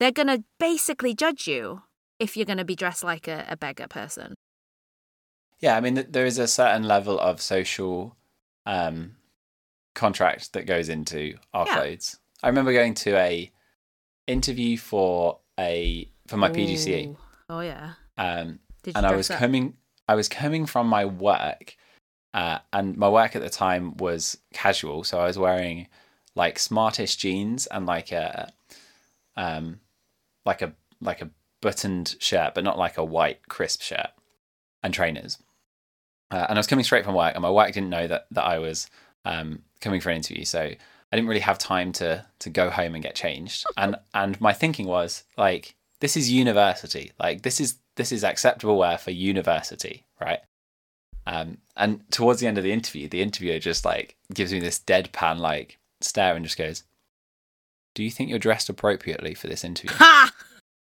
they're 0.00 0.12
going 0.12 0.26
to 0.28 0.44
basically 0.58 1.14
judge 1.14 1.46
you 1.46 1.82
if 2.18 2.36
you're 2.36 2.46
going 2.46 2.58
to 2.58 2.64
be 2.64 2.74
dressed 2.74 3.04
like 3.04 3.28
a, 3.28 3.46
a 3.48 3.56
beggar 3.56 3.86
person. 3.86 4.34
Yeah, 5.60 5.76
I 5.76 5.80
mean, 5.80 6.04
there 6.08 6.26
is 6.26 6.38
a 6.38 6.46
certain 6.48 6.84
level 6.84 7.18
of 7.18 7.40
social 7.40 8.16
um, 8.66 9.16
contract 9.94 10.52
that 10.52 10.66
goes 10.66 10.88
into 10.88 11.34
our 11.52 11.66
Yeah. 11.66 11.74
clothes. 11.74 12.18
I 12.42 12.48
remember 12.48 12.72
going 12.72 12.94
to 12.94 13.16
a 13.16 13.50
interview 14.26 14.76
for 14.76 15.40
a 15.58 16.10
for 16.26 16.36
my 16.36 16.48
PGCE, 16.50 17.16
Oh 17.48 17.60
yeah. 17.60 17.94
um, 18.16 18.60
Did 18.82 18.96
and 18.96 19.06
I 19.06 19.14
was 19.14 19.30
up? 19.30 19.38
coming. 19.38 19.74
I 20.08 20.14
was 20.14 20.28
coming 20.28 20.66
from 20.66 20.86
my 20.86 21.04
work, 21.04 21.76
uh, 22.34 22.58
and 22.72 22.96
my 22.96 23.08
work 23.08 23.36
at 23.36 23.42
the 23.42 23.50
time 23.50 23.96
was 23.96 24.38
casual, 24.52 25.04
so 25.04 25.18
I 25.18 25.26
was 25.26 25.38
wearing 25.38 25.88
like 26.34 26.58
smartish 26.58 27.16
jeans 27.16 27.66
and 27.66 27.84
like 27.86 28.12
a, 28.12 28.52
um, 29.36 29.80
like 30.46 30.62
a 30.62 30.72
like 31.00 31.20
a 31.20 31.30
buttoned 31.60 32.16
shirt, 32.20 32.54
but 32.54 32.64
not 32.64 32.78
like 32.78 32.98
a 32.98 33.04
white 33.04 33.48
crisp 33.48 33.82
shirt, 33.82 34.10
and 34.82 34.94
trainers. 34.94 35.38
Uh, 36.30 36.46
and 36.48 36.58
I 36.58 36.60
was 36.60 36.66
coming 36.66 36.84
straight 36.84 37.04
from 37.04 37.14
work, 37.14 37.34
and 37.34 37.42
my 37.42 37.50
work 37.50 37.72
didn't 37.72 37.90
know 37.90 38.06
that 38.06 38.26
that 38.30 38.44
I 38.44 38.58
was 38.58 38.88
um, 39.24 39.62
coming 39.80 40.00
for 40.00 40.10
an 40.10 40.16
interview, 40.16 40.44
so 40.44 40.60
I 40.60 41.16
didn't 41.16 41.28
really 41.28 41.40
have 41.40 41.58
time 41.58 41.92
to 41.92 42.24
to 42.40 42.50
go 42.50 42.70
home 42.70 42.94
and 42.94 43.02
get 43.02 43.14
changed. 43.14 43.64
And 43.76 43.96
and 44.14 44.40
my 44.40 44.52
thinking 44.52 44.86
was 44.86 45.24
like, 45.36 45.74
this 46.00 46.16
is 46.16 46.30
university, 46.30 47.12
like 47.18 47.42
this 47.42 47.60
is 47.60 47.78
this 47.98 48.12
is 48.12 48.24
acceptable 48.24 48.78
wear 48.78 48.96
for 48.96 49.10
university, 49.10 50.06
right? 50.20 50.38
Um, 51.26 51.58
and 51.76 52.10
towards 52.10 52.40
the 52.40 52.46
end 52.46 52.56
of 52.56 52.64
the 52.64 52.72
interview, 52.72 53.08
the 53.08 53.20
interviewer 53.20 53.58
just 53.58 53.84
like 53.84 54.16
gives 54.32 54.52
me 54.52 54.60
this 54.60 54.78
deadpan 54.78 55.38
like 55.38 55.78
stare 56.00 56.34
and 56.34 56.44
just 56.44 56.56
goes, 56.56 56.84
"Do 57.94 58.02
you 58.02 58.10
think 58.10 58.30
you're 58.30 58.38
dressed 58.38 58.70
appropriately 58.70 59.34
for 59.34 59.48
this 59.48 59.64
interview?" 59.64 59.94
Ha! 59.98 60.32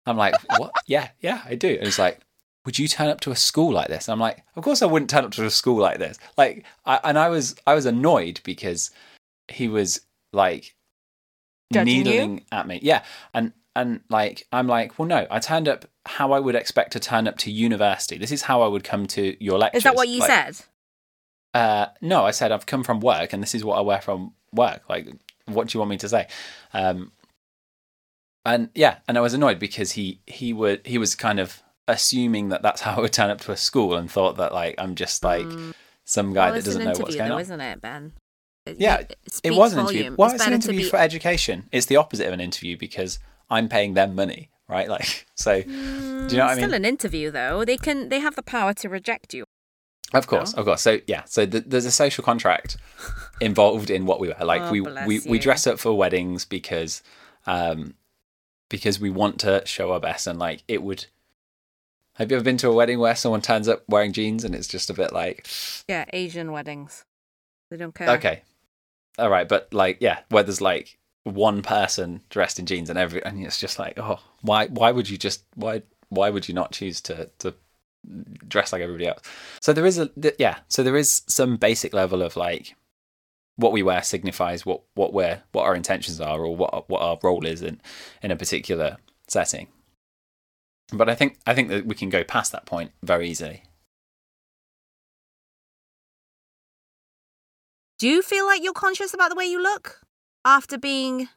I'm 0.08 0.18
like, 0.18 0.34
"What? 0.58 0.72
yeah, 0.88 1.10
yeah, 1.20 1.44
I 1.46 1.54
do." 1.56 1.70
And 1.70 1.88
it's 1.88 2.00
like, 2.00 2.22
"Would 2.66 2.80
you 2.80 2.88
turn 2.88 3.10
up 3.10 3.20
to 3.22 3.32
a 3.32 3.36
school 3.36 3.72
like 3.74 3.90
this?" 3.90 4.08
And 4.08 4.14
I'm 4.14 4.20
like, 4.20 4.44
"Of 4.56 4.64
course 4.64 4.82
I 4.82 4.88
wouldn't 4.88 5.12
turn 5.12 5.26
up 5.26 5.32
to 5.34 5.46
a 5.46 5.52
school 5.52 5.78
like 5.78 6.00
this." 6.00 6.18
Like, 6.38 6.66
I, 6.86 7.00
and 7.04 7.20
I 7.20 7.30
was 7.30 7.56
I 7.68 7.76
was 7.76 7.86
annoyed 7.86 8.40
because 8.44 8.90
he 9.50 9.68
was 9.68 10.02
like 10.32 10.74
Judging 11.74 11.96
you? 11.96 12.04
needling 12.04 12.46
at 12.52 12.66
me. 12.66 12.80
Yeah, 12.82 13.04
and 13.34 13.54
and 13.76 14.02
like 14.10 14.46
I'm 14.52 14.68
like, 14.68 14.98
well, 15.00 15.08
no, 15.08 15.28
I 15.32 15.40
turned 15.40 15.68
up 15.68 15.86
how 16.06 16.32
I 16.34 16.40
would 16.40 16.56
expect 16.56 16.92
to 16.94 17.00
turn 17.00 17.28
up 17.28 17.38
to 17.40 17.52
university. 17.52 18.18
This 18.18 18.32
is 18.32 18.44
how 18.44 18.62
I 18.62 18.68
would 18.68 18.84
come 18.84 19.08
to 19.08 19.36
your 19.44 19.58
lectures. 19.58 19.80
Is 19.80 19.84
that 19.84 19.96
what 19.96 20.08
you 20.10 20.20
Like, 20.20 20.30
said? 20.30 20.66
Uh, 21.54 21.88
no, 22.02 22.26
I 22.26 22.32
said 22.32 22.52
I've 22.52 22.66
come 22.66 22.84
from 22.84 23.00
work, 23.00 23.32
and 23.34 23.42
this 23.42 23.54
is 23.56 23.64
what 23.64 23.78
I 23.78 23.82
wear 23.82 24.02
from 24.02 24.34
work. 24.52 24.82
Like, 24.90 25.08
what 25.46 25.68
do 25.68 25.76
you 25.76 25.80
want 25.80 25.92
me 25.92 25.98
to 25.98 26.10
say? 26.10 26.28
Um, 26.74 27.12
and 28.46 28.70
yeah, 28.76 28.98
and 29.08 29.18
I 29.18 29.22
was 29.22 29.34
annoyed 29.34 29.60
because 29.60 29.92
he 29.94 30.20
he 30.28 30.52
would 30.54 30.86
he 30.86 30.98
was 30.98 31.16
kind 31.16 31.40
of 31.40 31.62
assuming 31.88 32.50
that 32.50 32.62
that's 32.62 32.82
how 32.86 32.96
I 32.98 33.00
would 33.02 33.14
turn 33.14 33.30
up 33.30 33.40
to 33.42 33.52
a 33.52 33.58
school, 33.58 33.96
and 33.96 34.10
thought 34.12 34.38
that 34.38 34.54
like 34.54 34.76
I'm 34.78 34.96
just 34.96 35.24
like 35.24 35.46
Mm. 35.46 35.74
some 36.06 36.34
guy 36.34 36.46
Well, 36.48 36.56
that 36.56 36.66
doesn't 36.66 36.84
know 36.84 36.92
what's 36.92 37.16
going 37.16 37.30
though, 37.30 37.36
on. 37.36 37.42
isn't 37.42 37.62
it, 37.62 37.82
Ben? 37.82 38.14
Yeah, 38.66 38.98
it, 39.00 39.18
It 39.44 39.56
was 39.56 39.74
an 39.74 39.80
interview. 39.80 40.16
Well, 40.18 40.28
it's 40.30 40.36
it's 40.36 40.48
an 40.48 40.54
interview 40.54 40.82
be. 40.82 40.90
for 40.90 40.98
education. 40.98 41.68
It's 41.72 41.86
the 41.88 41.98
opposite 41.98 42.28
of 42.28 42.34
an 42.34 42.40
interview 42.40 42.78
because 42.78 43.20
I'm 43.50 43.68
paying 43.68 43.94
them 43.94 44.16
money, 44.16 44.50
right? 44.70 44.88
Like, 44.96 45.28
so 45.36 45.62
Mm, 45.62 46.30
do 46.30 46.36
you 46.36 46.40
know 46.40 46.46
what 46.46 46.52
I 46.52 46.56
mean? 46.56 46.64
Still 46.66 46.74
an 46.74 46.86
interview 46.86 47.32
though. 47.32 47.66
They 47.66 47.78
can. 47.78 48.10
They 48.10 48.20
have 48.20 48.36
the 48.36 48.44
power 48.44 48.74
to 48.76 48.90
reject 48.90 49.34
you. 49.34 49.46
Of 50.14 50.28
course, 50.28 50.54
of 50.54 50.66
course. 50.66 50.82
So 50.82 51.00
yeah, 51.08 51.24
so 51.26 51.46
th- 51.46 51.64
there's 51.68 51.86
a 51.86 51.92
social 51.92 52.24
contract 52.24 52.78
involved 53.42 53.90
in 53.90 54.06
what 54.06 54.20
we 54.20 54.28
wear. 54.30 54.46
Like 54.46 54.62
Oh, 54.62 54.72
we 54.72 54.82
we, 54.82 55.20
we 55.28 55.40
dress 55.40 55.66
up 55.68 55.80
for 55.80 55.98
weddings 55.98 56.46
because 56.46 57.02
um 57.48 57.96
because 58.70 59.00
we 59.00 59.10
want 59.10 59.40
to 59.42 59.62
show 59.66 59.92
our 59.92 60.00
best 60.00 60.28
and 60.28 60.40
like 60.40 60.64
it 60.68 60.82
would. 60.84 61.08
Have 62.18 62.30
you 62.30 62.38
ever 62.38 62.44
been 62.44 62.58
to 62.58 62.70
a 62.70 62.74
wedding 62.74 63.00
where 63.00 63.16
someone 63.16 63.42
turns 63.42 63.68
up 63.68 63.84
wearing 63.90 64.14
jeans 64.14 64.44
and 64.44 64.54
it's 64.54 64.68
just 64.68 64.90
a 64.92 64.94
bit 64.94 65.12
like 65.12 65.48
Yeah, 65.90 66.06
Asian 66.14 66.52
weddings. 66.52 67.06
They 67.72 67.78
don't 67.78 67.96
care. 67.96 68.12
okay, 68.12 68.44
all 69.18 69.30
right, 69.30 69.48
but 69.48 69.74
like 69.74 69.98
yeah, 70.00 70.20
where 70.30 70.44
there's 70.44 70.62
like 70.62 70.98
one 71.24 71.62
person 71.62 72.22
dressed 72.30 72.60
in 72.60 72.66
jeans 72.66 72.90
and 72.90 73.00
every 73.00 73.24
and 73.24 73.42
it's 73.46 73.60
just 73.60 73.80
like 73.80 73.98
oh 73.98 74.20
why 74.42 74.68
why 74.68 74.92
would 74.92 75.10
you 75.10 75.18
just 75.18 75.44
why 75.56 75.82
why 76.10 76.30
would 76.30 76.48
you 76.48 76.54
not 76.54 76.74
choose 76.74 77.00
to 77.00 77.30
to 77.40 77.54
dress 78.48 78.74
like 78.74 78.82
everybody 78.82 79.08
else? 79.08 79.22
So 79.62 79.74
there 79.74 79.86
is 79.86 79.98
a 79.98 80.10
yeah 80.38 80.60
so 80.68 80.84
there 80.84 80.98
is 80.98 81.22
some 81.28 81.58
basic 81.58 81.94
level 81.94 82.22
of 82.22 82.36
like 82.36 82.76
what 83.56 83.72
we 83.72 83.84
wear 83.84 84.02
signifies 84.02 84.66
what 84.66 84.82
what 84.96 85.14
we're 85.14 85.42
what 85.52 85.64
our 85.64 85.76
intentions 85.76 86.20
are 86.20 86.44
or 86.44 86.56
what 86.56 86.90
what 86.90 87.02
our 87.02 87.18
role 87.24 87.46
is 87.46 87.62
in 87.62 87.80
in 88.22 88.32
a 88.32 88.36
particular 88.36 88.98
setting. 89.28 89.68
But 90.92 91.10
i 91.10 91.16
think 91.16 91.40
i 91.48 91.56
think 91.56 91.70
that 91.70 91.86
we 91.86 91.96
can 91.96 92.10
go 92.10 92.24
past 92.24 92.52
that 92.52 92.66
point 92.66 92.92
very 93.02 93.30
easily 93.30 93.64
Do 98.04 98.10
you 98.10 98.22
feel 98.22 98.46
like 98.46 98.62
you're 98.62 98.74
conscious 98.74 99.14
about 99.14 99.30
the 99.30 99.36
way 99.38 99.46
you 99.46 99.64
look 99.64 100.02
after 100.44 100.78
being 100.78 101.30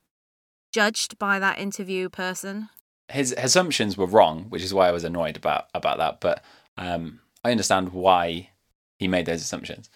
judged 0.72 1.16
by 1.16 1.38
that 1.38 1.60
interview 1.60 2.08
person? 2.08 2.70
His 3.08 3.30
assumptions 3.38 3.96
were 3.96 4.04
wrong, 4.08 4.46
which 4.48 4.64
is 4.64 4.74
why 4.74 4.88
I 4.88 4.90
was 4.90 5.04
annoyed 5.04 5.36
about 5.36 5.66
about 5.74 5.98
that. 5.98 6.20
But 6.20 6.42
um, 6.76 7.20
I 7.44 7.52
understand 7.52 7.90
why 7.90 8.50
he 8.98 9.06
made 9.06 9.26
those 9.26 9.42
assumptions. 9.42 9.90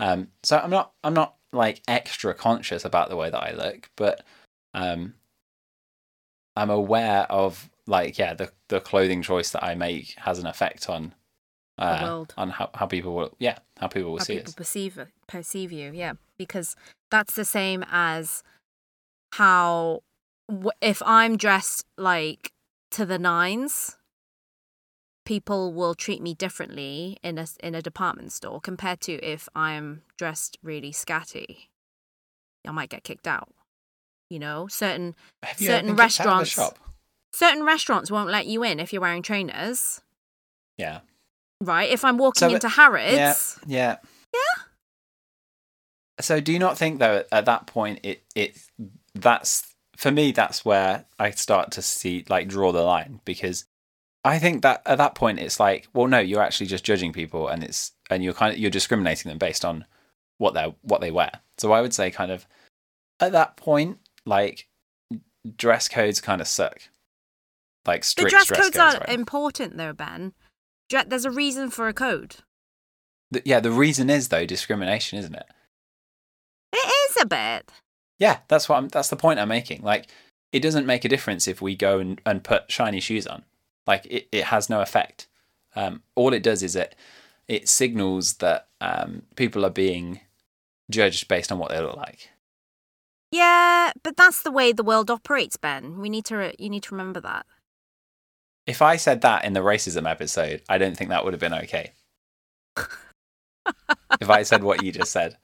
Um, 0.00 0.28
so 0.42 0.56
I'm 0.56 0.70
not 0.70 0.94
I'm 1.04 1.12
not 1.12 1.34
like 1.52 1.82
extra 1.86 2.32
conscious 2.32 2.86
about 2.86 3.10
the 3.10 3.16
way 3.16 3.28
that 3.28 3.42
I 3.42 3.52
look, 3.52 3.90
but 3.94 4.24
um, 4.72 5.12
I'm 6.56 6.70
aware 6.70 7.30
of 7.30 7.68
like 7.86 8.16
yeah 8.16 8.32
the 8.32 8.50
the 8.68 8.80
clothing 8.80 9.20
choice 9.20 9.50
that 9.50 9.62
I 9.62 9.74
make 9.74 10.14
has 10.20 10.38
an 10.38 10.46
effect 10.46 10.88
on 10.88 11.12
uh, 11.78 12.24
on 12.36 12.50
how, 12.50 12.70
how 12.74 12.86
people 12.86 13.14
will 13.14 13.34
yeah 13.38 13.58
how 13.78 13.88
people 13.88 14.12
will 14.12 14.18
how 14.18 14.24
see 14.24 14.36
people 14.36 14.50
us 14.50 14.54
perceive 14.54 14.98
perceive 15.26 15.72
you 15.72 15.92
yeah. 15.92 16.14
Because 16.36 16.74
that's 17.10 17.34
the 17.34 17.44
same 17.44 17.84
as 17.90 18.42
how 19.34 20.02
if 20.80 21.02
i'm 21.04 21.36
dressed 21.36 21.86
like 21.96 22.52
to 22.90 23.06
the 23.06 23.18
nines 23.18 23.96
people 25.24 25.72
will 25.72 25.94
treat 25.94 26.20
me 26.20 26.34
differently 26.34 27.16
in 27.22 27.38
a 27.38 27.46
in 27.62 27.74
a 27.74 27.82
department 27.82 28.30
store 28.30 28.60
compared 28.60 29.00
to 29.00 29.12
if 29.24 29.48
i'm 29.54 30.02
dressed 30.18 30.58
really 30.62 30.92
scatty. 30.92 31.68
I 32.66 32.70
might 32.72 32.90
get 32.90 33.04
kicked 33.04 33.26
out 33.26 33.50
you 34.30 34.38
know? 34.38 34.66
Certain 34.68 35.14
you 35.58 35.66
certain 35.66 35.94
restaurants 35.96 36.58
certain 37.32 37.64
restaurants 37.64 38.10
won't 38.10 38.30
let 38.30 38.46
you 38.46 38.62
in 38.62 38.80
if 38.80 38.92
you're 38.92 39.02
wearing 39.02 39.22
trainers. 39.22 40.00
Yeah 40.76 41.00
right? 41.64 41.90
If 41.90 42.04
I'm 42.04 42.18
walking 42.18 42.48
so, 42.48 42.54
into 42.54 42.68
Harrods. 42.68 43.12
Yeah. 43.12 43.34
Yeah. 43.66 43.96
Yeah. 44.32 44.62
So 46.20 46.40
do 46.40 46.52
you 46.52 46.58
not 46.58 46.78
think 46.78 46.98
though 47.00 47.24
at 47.32 47.44
that 47.46 47.66
point 47.66 48.00
it 48.02 48.22
it 48.34 48.58
that's 49.14 49.74
for 49.96 50.10
me 50.10 50.32
that's 50.32 50.64
where 50.64 51.06
I 51.18 51.30
start 51.30 51.72
to 51.72 51.82
see 51.82 52.24
like 52.28 52.48
draw 52.48 52.72
the 52.72 52.82
line 52.82 53.20
because 53.24 53.64
I 54.24 54.38
think 54.38 54.62
that 54.62 54.82
at 54.86 54.98
that 54.98 55.14
point 55.14 55.40
it's 55.40 55.58
like 55.58 55.88
well 55.92 56.06
no 56.06 56.20
you're 56.20 56.42
actually 56.42 56.66
just 56.66 56.84
judging 56.84 57.12
people 57.12 57.48
and 57.48 57.64
it's 57.64 57.92
and 58.10 58.22
you're 58.22 58.34
kind 58.34 58.52
of 58.52 58.58
you're 58.58 58.70
discriminating 58.70 59.28
them 59.28 59.38
based 59.38 59.64
on 59.64 59.84
what 60.38 60.54
they 60.54 60.74
what 60.82 61.00
they 61.00 61.10
wear. 61.10 61.32
So 61.58 61.72
I 61.72 61.80
would 61.80 61.94
say 61.94 62.10
kind 62.10 62.30
of 62.30 62.46
at 63.20 63.32
that 63.32 63.56
point 63.56 63.98
like 64.24 64.68
dress 65.56 65.88
codes 65.88 66.20
kind 66.20 66.40
of 66.40 66.48
suck. 66.48 66.80
Like 67.86 68.04
strict 68.04 68.30
the 68.30 68.30
dress, 68.30 68.46
dress 68.46 68.60
codes, 68.60 68.76
codes 68.76 68.94
are 68.94 69.00
right? 69.00 69.08
important 69.10 69.76
though, 69.76 69.92
Ben. 69.92 70.32
There's 70.90 71.24
a 71.24 71.30
reason 71.30 71.70
for 71.70 71.88
a 71.88 71.94
code. 71.94 72.36
The, 73.30 73.42
yeah, 73.44 73.60
the 73.60 73.72
reason 73.72 74.10
is 74.10 74.28
though 74.28 74.46
discrimination, 74.46 75.18
isn't 75.18 75.34
it? 75.34 75.46
It 76.72 77.10
is 77.10 77.22
a 77.22 77.26
bit. 77.26 77.70
Yeah, 78.18 78.38
that's 78.48 78.68
what 78.68 78.76
I'm. 78.76 78.88
That's 78.88 79.08
the 79.08 79.16
point 79.16 79.40
I'm 79.40 79.48
making. 79.48 79.82
Like, 79.82 80.06
it 80.52 80.60
doesn't 80.60 80.86
make 80.86 81.04
a 81.04 81.08
difference 81.08 81.48
if 81.48 81.60
we 81.60 81.74
go 81.74 81.98
and, 81.98 82.20
and 82.24 82.44
put 82.44 82.70
shiny 82.70 83.00
shoes 83.00 83.26
on. 83.26 83.44
Like, 83.86 84.06
it, 84.06 84.28
it 84.30 84.44
has 84.44 84.70
no 84.70 84.80
effect. 84.80 85.26
Um, 85.76 86.02
all 86.14 86.32
it 86.32 86.42
does 86.42 86.62
is 86.62 86.76
it 86.76 86.94
it 87.48 87.68
signals 87.68 88.34
that 88.34 88.68
um, 88.80 89.22
people 89.36 89.64
are 89.66 89.70
being 89.70 90.20
judged 90.90 91.28
based 91.28 91.50
on 91.50 91.58
what 91.58 91.70
they 91.70 91.80
look 91.80 91.96
like. 91.96 92.30
Yeah, 93.30 93.92
but 94.02 94.16
that's 94.16 94.42
the 94.42 94.52
way 94.52 94.72
the 94.72 94.84
world 94.84 95.10
operates, 95.10 95.56
Ben. 95.56 95.98
We 95.98 96.08
need 96.08 96.24
to. 96.26 96.54
You 96.58 96.70
need 96.70 96.84
to 96.84 96.94
remember 96.94 97.20
that. 97.20 97.46
If 98.66 98.80
I 98.82 98.96
said 98.96 99.20
that 99.22 99.44
in 99.44 99.52
the 99.52 99.60
racism 99.60 100.10
episode, 100.10 100.62
I 100.68 100.78
don't 100.78 100.96
think 100.96 101.10
that 101.10 101.24
would 101.24 101.34
have 101.34 101.40
been 101.40 101.54
okay. 101.54 101.92
if 104.20 104.30
I 104.30 104.42
said 104.42 104.64
what 104.64 104.82
you 104.82 104.90
just 104.90 105.12
said, 105.12 105.36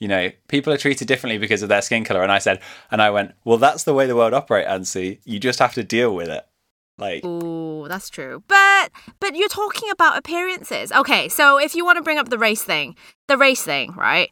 you 0.00 0.08
know, 0.08 0.30
people 0.48 0.72
are 0.72 0.78
treated 0.78 1.06
differently 1.06 1.38
because 1.38 1.62
of 1.62 1.68
their 1.68 1.82
skin 1.82 2.04
color, 2.04 2.22
and 2.22 2.32
I 2.32 2.38
said, 2.38 2.60
and 2.90 3.00
I 3.00 3.10
went, 3.10 3.32
well, 3.44 3.58
that's 3.58 3.84
the 3.84 3.94
way 3.94 4.06
the 4.06 4.16
world 4.16 4.34
operates, 4.34 4.68
Ansi. 4.68 5.20
You 5.24 5.38
just 5.38 5.60
have 5.60 5.74
to 5.74 5.84
deal 5.84 6.14
with 6.14 6.28
it. 6.28 6.44
Like, 6.98 7.22
oh, 7.24 7.88
that's 7.88 8.08
true. 8.08 8.44
But 8.46 8.90
but 9.18 9.34
you're 9.34 9.48
talking 9.48 9.90
about 9.90 10.16
appearances. 10.16 10.92
Okay, 10.92 11.28
so 11.28 11.58
if 11.58 11.74
you 11.74 11.84
want 11.84 11.96
to 11.96 12.02
bring 12.02 12.18
up 12.18 12.28
the 12.28 12.38
race 12.38 12.62
thing, 12.62 12.94
the 13.26 13.36
race 13.36 13.62
thing, 13.62 13.92
right? 13.96 14.30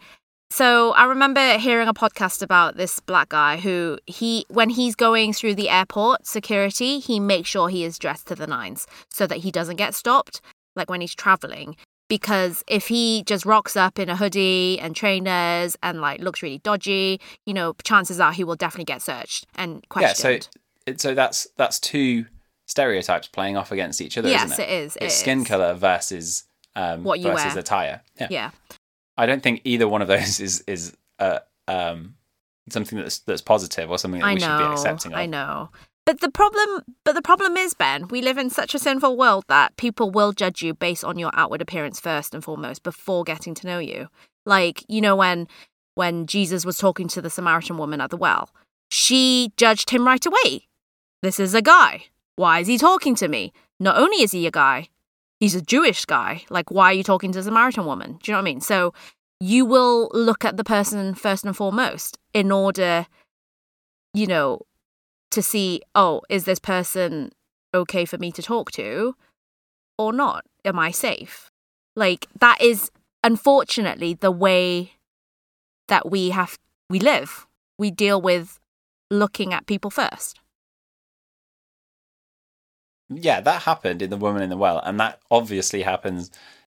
So 0.52 0.92
I 0.92 1.04
remember 1.04 1.56
hearing 1.56 1.88
a 1.88 1.94
podcast 1.94 2.42
about 2.42 2.76
this 2.76 3.00
black 3.00 3.30
guy 3.30 3.56
who 3.56 3.98
he 4.04 4.44
when 4.50 4.68
he's 4.68 4.94
going 4.94 5.32
through 5.32 5.54
the 5.54 5.70
airport 5.70 6.26
security, 6.26 6.98
he 6.98 7.20
makes 7.20 7.48
sure 7.48 7.70
he 7.70 7.84
is 7.84 7.98
dressed 7.98 8.26
to 8.26 8.34
the 8.34 8.46
nines 8.46 8.86
so 9.08 9.26
that 9.26 9.38
he 9.38 9.50
doesn't 9.50 9.76
get 9.76 9.94
stopped 9.94 10.42
like 10.76 10.90
when 10.90 11.00
he's 11.00 11.14
traveling 11.14 11.74
because 12.06 12.62
if 12.66 12.88
he 12.88 13.22
just 13.24 13.46
rocks 13.46 13.76
up 13.76 13.98
in 13.98 14.10
a 14.10 14.16
hoodie 14.16 14.78
and 14.78 14.94
trainers 14.94 15.74
and 15.82 16.02
like 16.02 16.20
looks 16.20 16.42
really 16.42 16.58
dodgy, 16.58 17.18
you 17.46 17.54
know, 17.54 17.72
chances 17.82 18.20
are 18.20 18.34
he 18.34 18.44
will 18.44 18.54
definitely 18.54 18.84
get 18.84 19.00
searched 19.00 19.46
and 19.54 19.88
questioned. 19.88 20.50
Yeah, 20.86 20.92
so 20.92 21.08
so 21.08 21.14
that's 21.14 21.46
that's 21.56 21.80
two 21.80 22.26
stereotypes 22.66 23.26
playing 23.26 23.56
off 23.56 23.72
against 23.72 24.02
each 24.02 24.18
other, 24.18 24.28
yes, 24.28 24.52
isn't 24.52 24.60
it? 24.60 24.68
it 24.68 24.84
is. 24.84 24.96
It's 25.00 25.14
it 25.14 25.18
skin 25.18 25.40
is. 25.40 25.48
color 25.48 25.72
versus 25.72 26.44
um, 26.76 27.04
what 27.04 27.20
you 27.20 27.30
versus 27.30 27.54
wear. 27.54 27.58
attire. 27.58 28.02
Yeah. 28.20 28.26
yeah. 28.30 28.50
I 29.16 29.26
don't 29.26 29.42
think 29.42 29.60
either 29.64 29.88
one 29.88 30.02
of 30.02 30.08
those 30.08 30.40
is 30.40 30.62
is 30.66 30.96
uh, 31.18 31.40
um, 31.68 32.14
something 32.70 32.98
that's 32.98 33.20
that's 33.20 33.42
positive 33.42 33.90
or 33.90 33.98
something 33.98 34.20
that 34.20 34.26
I 34.26 34.34
we 34.34 34.40
know, 34.40 34.46
should 34.46 34.58
be 34.58 34.72
accepting 34.72 35.12
of. 35.12 35.18
I 35.18 35.26
know. 35.26 35.70
But 36.04 36.20
the 36.20 36.30
problem 36.30 36.82
but 37.04 37.14
the 37.14 37.22
problem 37.22 37.56
is, 37.56 37.74
Ben, 37.74 38.08
we 38.08 38.22
live 38.22 38.38
in 38.38 38.50
such 38.50 38.74
a 38.74 38.78
sinful 38.78 39.16
world 39.16 39.44
that 39.48 39.76
people 39.76 40.10
will 40.10 40.32
judge 40.32 40.62
you 40.62 40.74
based 40.74 41.04
on 41.04 41.18
your 41.18 41.30
outward 41.34 41.62
appearance 41.62 42.00
first 42.00 42.34
and 42.34 42.42
foremost 42.42 42.82
before 42.82 43.24
getting 43.24 43.54
to 43.54 43.66
know 43.66 43.78
you. 43.78 44.08
Like, 44.44 44.84
you 44.88 45.00
know 45.00 45.14
when 45.14 45.46
when 45.94 46.26
Jesus 46.26 46.64
was 46.64 46.78
talking 46.78 47.06
to 47.08 47.22
the 47.22 47.30
Samaritan 47.30 47.76
woman 47.76 48.00
at 48.00 48.10
the 48.10 48.16
well, 48.16 48.50
she 48.90 49.52
judged 49.56 49.90
him 49.90 50.06
right 50.06 50.24
away. 50.24 50.68
This 51.22 51.38
is 51.38 51.54
a 51.54 51.62
guy. 51.62 52.06
Why 52.36 52.60
is 52.60 52.66
he 52.66 52.78
talking 52.78 53.14
to 53.16 53.28
me? 53.28 53.52
Not 53.78 53.96
only 53.96 54.22
is 54.22 54.32
he 54.32 54.46
a 54.46 54.50
guy, 54.50 54.88
he's 55.42 55.56
a 55.56 55.60
Jewish 55.60 56.04
guy. 56.04 56.44
Like, 56.50 56.70
why 56.70 56.84
are 56.90 56.92
you 56.92 57.02
talking 57.02 57.32
to 57.32 57.40
a 57.40 57.42
Samaritan 57.42 57.84
woman? 57.84 58.12
Do 58.22 58.30
you 58.30 58.32
know 58.32 58.38
what 58.38 58.42
I 58.42 58.52
mean? 58.52 58.60
So 58.60 58.94
you 59.40 59.64
will 59.64 60.08
look 60.14 60.44
at 60.44 60.56
the 60.56 60.62
person 60.62 61.14
first 61.14 61.44
and 61.44 61.56
foremost 61.56 62.16
in 62.32 62.52
order, 62.52 63.06
you 64.14 64.28
know, 64.28 64.60
to 65.32 65.42
see, 65.42 65.82
oh, 65.96 66.22
is 66.28 66.44
this 66.44 66.60
person 66.60 67.32
okay 67.74 68.04
for 68.04 68.18
me 68.18 68.30
to 68.30 68.40
talk 68.40 68.70
to 68.72 69.16
or 69.98 70.12
not? 70.12 70.44
Am 70.64 70.78
I 70.78 70.92
safe? 70.92 71.50
Like, 71.96 72.28
that 72.38 72.62
is 72.62 72.92
unfortunately 73.24 74.14
the 74.14 74.30
way 74.30 74.92
that 75.88 76.08
we 76.08 76.30
have, 76.30 76.56
we 76.88 77.00
live. 77.00 77.48
We 77.80 77.90
deal 77.90 78.22
with 78.22 78.60
looking 79.10 79.52
at 79.52 79.66
people 79.66 79.90
first 79.90 80.38
yeah, 83.20 83.40
that 83.40 83.62
happened 83.62 84.02
in 84.02 84.10
the 84.10 84.16
woman 84.16 84.42
in 84.42 84.50
the 84.50 84.56
well, 84.56 84.78
and 84.78 84.98
that 85.00 85.20
obviously 85.30 85.82
happens 85.82 86.30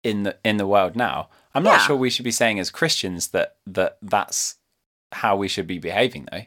in 0.03 0.23
the 0.23 0.37
in 0.43 0.57
the 0.57 0.67
world 0.67 0.95
now. 0.95 1.29
I'm 1.55 1.63
not 1.63 1.79
Yeah. 1.81 1.87
sure 1.87 1.95
we 1.95 2.09
should 2.09 2.25
be 2.25 2.31
saying 2.31 2.59
as 2.59 2.71
Christians 2.71 3.29
that 3.29 3.57
that 3.67 3.97
that's 4.01 4.55
how 5.11 5.35
we 5.35 5.47
should 5.47 5.67
be 5.67 5.77
behaving, 5.79 6.27
though. 6.31 6.43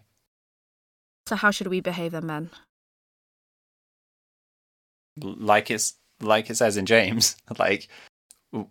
So 1.29 1.37
how 1.37 1.51
should 1.51 1.67
we 1.69 1.81
behave 1.81 2.13
then, 2.13 2.27
men? 2.27 2.51
Like 5.19 5.71
it's 5.71 5.95
like 6.21 6.51
it 6.51 6.57
says 6.57 6.77
in 6.77 6.87
James, 6.87 7.37
like 7.59 7.89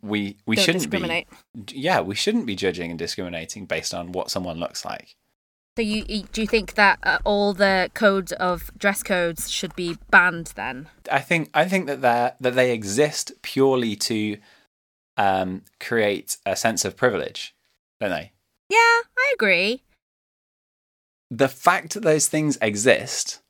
we 0.01 0.37
we 0.45 0.55
Don't 0.55 0.65
shouldn't 0.65 0.89
be. 0.89 1.25
Yeah, 1.71 2.01
we 2.01 2.15
shouldn't 2.15 2.45
be 2.45 2.55
judging 2.55 2.89
and 2.91 2.99
discriminating 2.99 3.65
based 3.65 3.93
on 3.93 4.11
what 4.11 4.29
someone 4.29 4.59
looks 4.59 4.85
like. 4.85 5.15
So 5.77 5.81
you 5.81 6.23
do 6.31 6.41
you 6.41 6.47
think 6.47 6.75
that 6.75 6.99
uh, 7.03 7.17
all 7.25 7.53
the 7.53 7.89
codes 7.93 8.31
of 8.33 8.71
dress 8.77 9.03
codes 9.03 9.51
should 9.51 9.75
be 9.75 9.97
banned 10.09 10.53
then? 10.55 10.87
I 11.11 11.19
think 11.19 11.49
I 11.53 11.65
think 11.65 11.87
that 11.87 12.01
they 12.01 12.31
that 12.39 12.55
they 12.55 12.71
exist 12.71 13.33
purely 13.41 13.97
to 13.97 14.37
um, 15.17 15.63
create 15.81 16.37
a 16.45 16.55
sense 16.55 16.85
of 16.85 16.95
privilege, 16.95 17.53
don't 17.99 18.11
they? 18.11 18.31
Yeah, 18.69 18.77
I 18.77 19.33
agree. 19.33 19.83
the 21.29 21.49
fact 21.49 21.93
that 21.95 22.03
those 22.03 22.27
things 22.27 22.57
exist, 22.61 23.41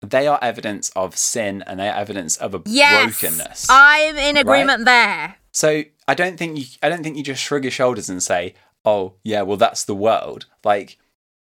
they 0.00 0.26
are 0.26 0.38
evidence 0.42 0.90
of 0.96 1.16
sin 1.16 1.62
and 1.66 1.78
they 1.78 1.88
are 1.88 1.94
evidence 1.96 2.36
of 2.38 2.54
a 2.54 2.62
Yes, 2.66 3.20
brokenness. 3.20 3.66
I'm 3.70 4.16
in 4.16 4.36
agreement 4.36 4.84
there. 4.84 5.36
so 5.52 5.84
I 6.08 6.14
don't 6.14 6.36
think 6.38 6.58
you 6.58 6.64
I 6.82 6.88
don't 6.88 7.04
think 7.04 7.16
you 7.16 7.22
just 7.22 7.42
shrug 7.42 7.62
your 7.62 7.70
shoulders 7.70 8.08
and 8.10 8.20
say, 8.20 8.54
"Oh, 8.84 9.14
yeah, 9.22 9.42
well 9.42 9.56
that's 9.56 9.84
the 9.84 9.94
world." 9.94 10.46
Like 10.64 10.98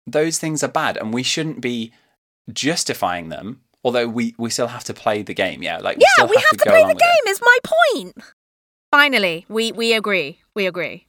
those 0.06 0.38
things 0.38 0.62
are 0.62 0.68
bad 0.68 0.96
and 0.96 1.12
we 1.12 1.22
shouldn't 1.22 1.60
be 1.60 1.92
justifying 2.52 3.28
them 3.28 3.60
although 3.86 4.08
we 4.08 4.34
we 4.36 4.50
still 4.50 4.66
have 4.66 4.84
to 4.84 4.92
play 4.92 5.22
the 5.22 5.32
game 5.32 5.62
yeah 5.62 5.78
like 5.78 5.96
yeah 6.00 6.06
still 6.14 6.28
we 6.28 6.36
have 6.36 6.58
to, 6.58 6.64
go 6.64 6.70
play 6.70 6.82
the 6.82 6.94
game 6.94 7.28
is 7.28 7.40
my 7.40 7.58
point. 7.64 8.16
Finally 8.90 9.46
we 9.48 9.72
we 9.72 9.92
agree 9.92 10.40
we 10.54 10.66
agree. 10.66 11.06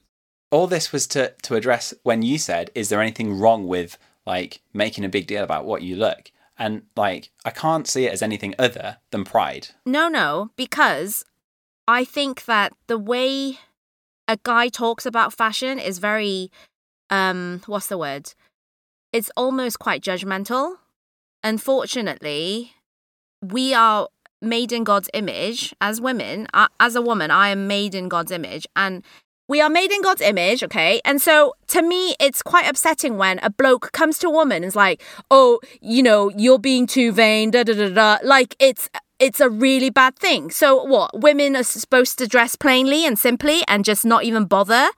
All 0.52 0.68
this 0.68 0.92
was 0.92 1.08
to 1.08 1.34
to 1.42 1.56
address 1.56 1.94
when 2.04 2.22
you 2.22 2.38
said 2.38 2.70
is 2.76 2.90
there 2.90 3.02
anything 3.02 3.38
wrong 3.38 3.68
with 3.68 3.98
like 4.26 4.62
making 4.74 5.04
a 5.04 5.10
big 5.10 5.26
deal 5.26 5.44
about 5.44 5.66
what 5.66 5.82
you 5.82 5.96
look? 5.96 6.32
And 6.60 6.84
like 6.96 7.32
i 7.46 7.50
can't 7.50 7.88
see 7.88 8.06
it 8.06 8.14
as 8.14 8.22
anything 8.22 8.54
other 8.60 8.98
than 9.12 9.26
pride. 9.26 9.70
No, 9.86 10.08
no, 10.08 10.52
because 10.56 11.26
I 11.88 12.04
think 12.04 12.46
that 12.46 12.74
the 12.86 13.00
way 13.00 13.60
a 14.28 14.38
guy 14.44 14.68
talks 14.68 15.06
about 15.06 15.34
fashion 15.34 15.80
is 15.80 15.98
very 15.98 16.52
um 17.10 17.62
what's 17.66 17.88
the 17.88 17.98
word? 17.98 18.34
It's 19.14 19.32
almost 19.36 19.80
quite 19.80 20.02
judgmental. 20.02 20.76
Unfortunately, 21.44 22.74
we 23.42 23.74
are 23.74 24.10
made 24.42 24.72
in 24.72 24.84
God's 24.84 25.10
image 25.14 25.74
as 25.82 26.02
women. 26.02 26.48
As 26.80 26.96
a 26.96 27.02
woman, 27.02 27.32
I 27.32 27.50
am 27.50 27.68
made 27.68 27.96
in 27.96 28.10
God's 28.10 28.32
image 28.32 28.68
and 28.76 29.04
we 29.50 29.62
are 29.62 29.70
made 29.70 29.92
in 29.92 30.02
God's 30.02 30.22
image, 30.22 30.62
okay? 30.62 31.00
And 31.06 31.22
so 31.22 31.54
to 31.68 31.82
me, 31.82 32.16
it's 32.20 32.42
quite 32.42 32.70
upsetting 32.70 33.18
when 33.18 33.40
a 33.40 33.50
bloke 33.50 33.92
comes 33.94 34.18
to 34.20 34.28
a 34.28 34.32
woman 34.32 34.58
and 34.58 34.66
is 34.66 34.76
like, 34.76 35.02
oh, 35.32 35.60
you 35.82 36.04
know, 36.04 36.30
you're 36.36 36.60
being 36.60 36.86
too 36.86 37.12
vain, 37.12 37.52
da 37.52 37.64
da 37.64 37.74
da 37.74 37.90
da. 37.90 38.18
Like 38.24 38.56
it's 38.60 38.90
it's 39.20 39.40
a 39.40 39.50
really 39.50 39.90
bad 39.90 40.18
thing. 40.18 40.52
So 40.52 40.84
what? 40.84 41.22
Women 41.22 41.56
are 41.56 41.64
supposed 41.64 42.20
to 42.20 42.28
dress 42.28 42.56
plainly 42.56 43.06
and 43.06 43.18
simply 43.18 43.64
and 43.68 43.86
just 43.86 44.06
not 44.06 44.24
even 44.24 44.46
bother? 44.46 44.90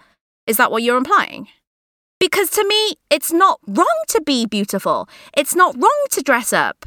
Is 0.47 0.57
that 0.57 0.71
what 0.71 0.83
you're 0.83 0.97
implying? 0.97 1.47
Because 2.19 2.49
to 2.51 2.65
me, 2.67 2.95
it's 3.09 3.31
not 3.31 3.59
wrong 3.65 4.03
to 4.09 4.21
be 4.21 4.45
beautiful. 4.45 5.07
It's 5.35 5.55
not 5.55 5.75
wrong 5.75 6.05
to 6.11 6.21
dress 6.21 6.51
up. 6.51 6.85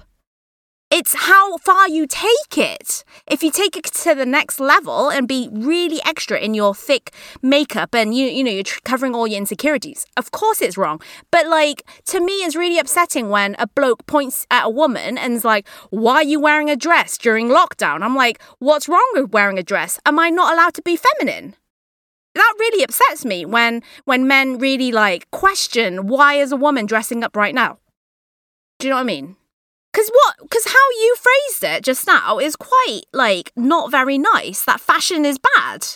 It's 0.90 1.14
how 1.14 1.56
far 1.56 1.88
you 1.88 2.06
take 2.06 2.58
it. 2.58 3.02
If 3.26 3.42
you 3.42 3.50
take 3.50 3.78
it 3.78 3.84
to 3.84 4.14
the 4.14 4.26
next 4.26 4.60
level 4.60 5.08
and 5.08 5.26
be 5.26 5.48
really 5.50 6.00
extra 6.04 6.38
in 6.38 6.52
your 6.52 6.74
thick 6.74 7.14
makeup 7.40 7.94
and 7.94 8.14
you 8.14 8.26
you 8.26 8.44
know 8.44 8.50
you're 8.50 8.64
covering 8.84 9.14
all 9.14 9.26
your 9.26 9.38
insecurities, 9.38 10.04
of 10.18 10.32
course 10.32 10.60
it's 10.60 10.76
wrong. 10.76 11.00
But 11.30 11.46
like 11.48 11.82
to 12.08 12.20
me, 12.20 12.44
it's 12.44 12.54
really 12.54 12.78
upsetting 12.78 13.30
when 13.30 13.56
a 13.58 13.66
bloke 13.66 14.04
points 14.06 14.46
at 14.50 14.66
a 14.66 14.68
woman 14.68 15.16
and 15.16 15.32
is 15.32 15.46
like, 15.46 15.66
"Why 15.88 16.16
are 16.16 16.22
you 16.24 16.38
wearing 16.38 16.68
a 16.68 16.76
dress 16.76 17.16
during 17.16 17.48
lockdown?" 17.48 18.02
I'm 18.02 18.14
like, 18.14 18.42
"What's 18.58 18.86
wrong 18.86 19.10
with 19.14 19.32
wearing 19.32 19.58
a 19.58 19.62
dress? 19.62 19.98
Am 20.04 20.18
I 20.18 20.28
not 20.28 20.52
allowed 20.52 20.74
to 20.74 20.82
be 20.82 20.96
feminine?" 20.96 21.54
That 22.34 22.54
really 22.58 22.82
upsets 22.82 23.24
me 23.24 23.44
when 23.44 23.82
when 24.04 24.26
men 24.26 24.58
really 24.58 24.90
like 24.92 25.30
question 25.30 26.06
why 26.06 26.34
is 26.34 26.52
a 26.52 26.56
woman 26.56 26.86
dressing 26.86 27.22
up 27.24 27.36
right 27.36 27.54
now. 27.54 27.78
Do 28.78 28.86
you 28.86 28.90
know 28.90 28.96
what 28.96 29.02
I 29.02 29.04
mean? 29.04 29.36
Because 29.92 30.10
what? 30.10 30.36
Because 30.40 30.64
how 30.66 30.90
you 31.00 31.16
phrased 31.16 31.64
it 31.64 31.84
just 31.84 32.06
now 32.06 32.38
is 32.38 32.56
quite 32.56 33.02
like 33.12 33.52
not 33.56 33.90
very 33.90 34.16
nice. 34.18 34.64
That 34.64 34.80
fashion 34.80 35.24
is 35.24 35.38
bad. 35.56 35.86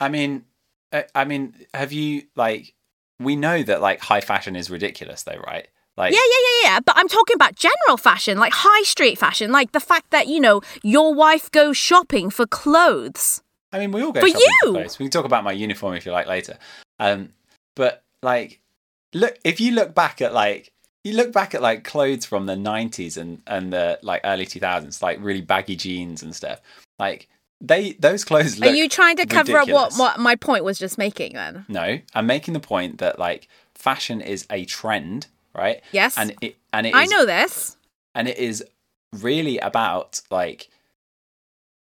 i 0.00 0.08
mean 0.08 0.44
I, 0.92 1.04
I 1.14 1.24
mean 1.24 1.54
have 1.72 1.92
you 1.92 2.24
like 2.36 2.74
we 3.18 3.36
know 3.36 3.62
that 3.62 3.80
like 3.80 4.00
high 4.00 4.20
fashion 4.20 4.56
is 4.56 4.68
ridiculous 4.68 5.22
though 5.22 5.40
right 5.46 5.68
like 5.96 6.12
Yeah, 6.12 6.18
yeah, 6.18 6.42
yeah, 6.48 6.70
yeah. 6.70 6.80
But 6.80 6.96
I'm 6.96 7.08
talking 7.08 7.34
about 7.34 7.54
general 7.54 7.96
fashion, 7.98 8.38
like 8.38 8.52
high 8.54 8.82
street 8.82 9.18
fashion, 9.18 9.52
like 9.52 9.72
the 9.72 9.80
fact 9.80 10.10
that 10.10 10.26
you 10.26 10.40
know 10.40 10.60
your 10.82 11.14
wife 11.14 11.50
goes 11.50 11.76
shopping 11.76 12.30
for 12.30 12.46
clothes. 12.46 13.42
I 13.72 13.78
mean, 13.78 13.92
we 13.92 14.02
all 14.02 14.12
go 14.12 14.20
shopping 14.20 14.34
you! 14.62 14.72
clothes. 14.72 14.98
We 14.98 15.06
can 15.06 15.10
talk 15.10 15.24
about 15.24 15.44
my 15.44 15.52
uniform 15.52 15.94
if 15.94 16.04
you 16.06 16.12
like 16.12 16.26
later. 16.26 16.58
Um, 16.98 17.32
but 17.74 18.02
like, 18.22 18.60
look 19.14 19.38
if 19.44 19.60
you 19.60 19.72
look 19.72 19.94
back 19.94 20.20
at 20.20 20.32
like 20.34 20.72
you 21.04 21.14
look 21.14 21.32
back 21.32 21.54
at 21.54 21.62
like 21.62 21.84
clothes 21.84 22.24
from 22.26 22.46
the 22.46 22.54
'90s 22.54 23.16
and 23.16 23.42
and 23.46 23.72
the 23.72 23.98
like 24.02 24.20
early 24.24 24.46
2000s, 24.46 25.02
like 25.02 25.18
really 25.20 25.40
baggy 25.40 25.76
jeans 25.76 26.22
and 26.22 26.34
stuff. 26.34 26.60
Like 26.98 27.28
they 27.60 27.92
those 27.94 28.24
clothes. 28.24 28.58
Look 28.58 28.70
Are 28.70 28.74
you 28.74 28.88
trying 28.88 29.16
to 29.16 29.26
cover 29.26 29.56
up 29.56 29.68
what, 29.68 29.94
what 29.94 30.18
my 30.20 30.36
point 30.36 30.64
was 30.64 30.78
just 30.78 30.98
making 30.98 31.34
then? 31.34 31.64
No, 31.68 31.98
I'm 32.14 32.26
making 32.26 32.54
the 32.54 32.60
point 32.60 32.98
that 32.98 33.18
like 33.18 33.48
fashion 33.74 34.20
is 34.20 34.46
a 34.50 34.64
trend, 34.64 35.28
right? 35.54 35.80
Yes, 35.92 36.16
And 36.18 36.34
it 36.40 36.56
and 36.72 36.86
it 36.86 36.94
I 36.94 37.06
know 37.06 37.24
this. 37.24 37.76
and 38.14 38.28
it 38.28 38.38
is 38.38 38.64
really 39.12 39.58
about 39.58 40.20
like 40.30 40.68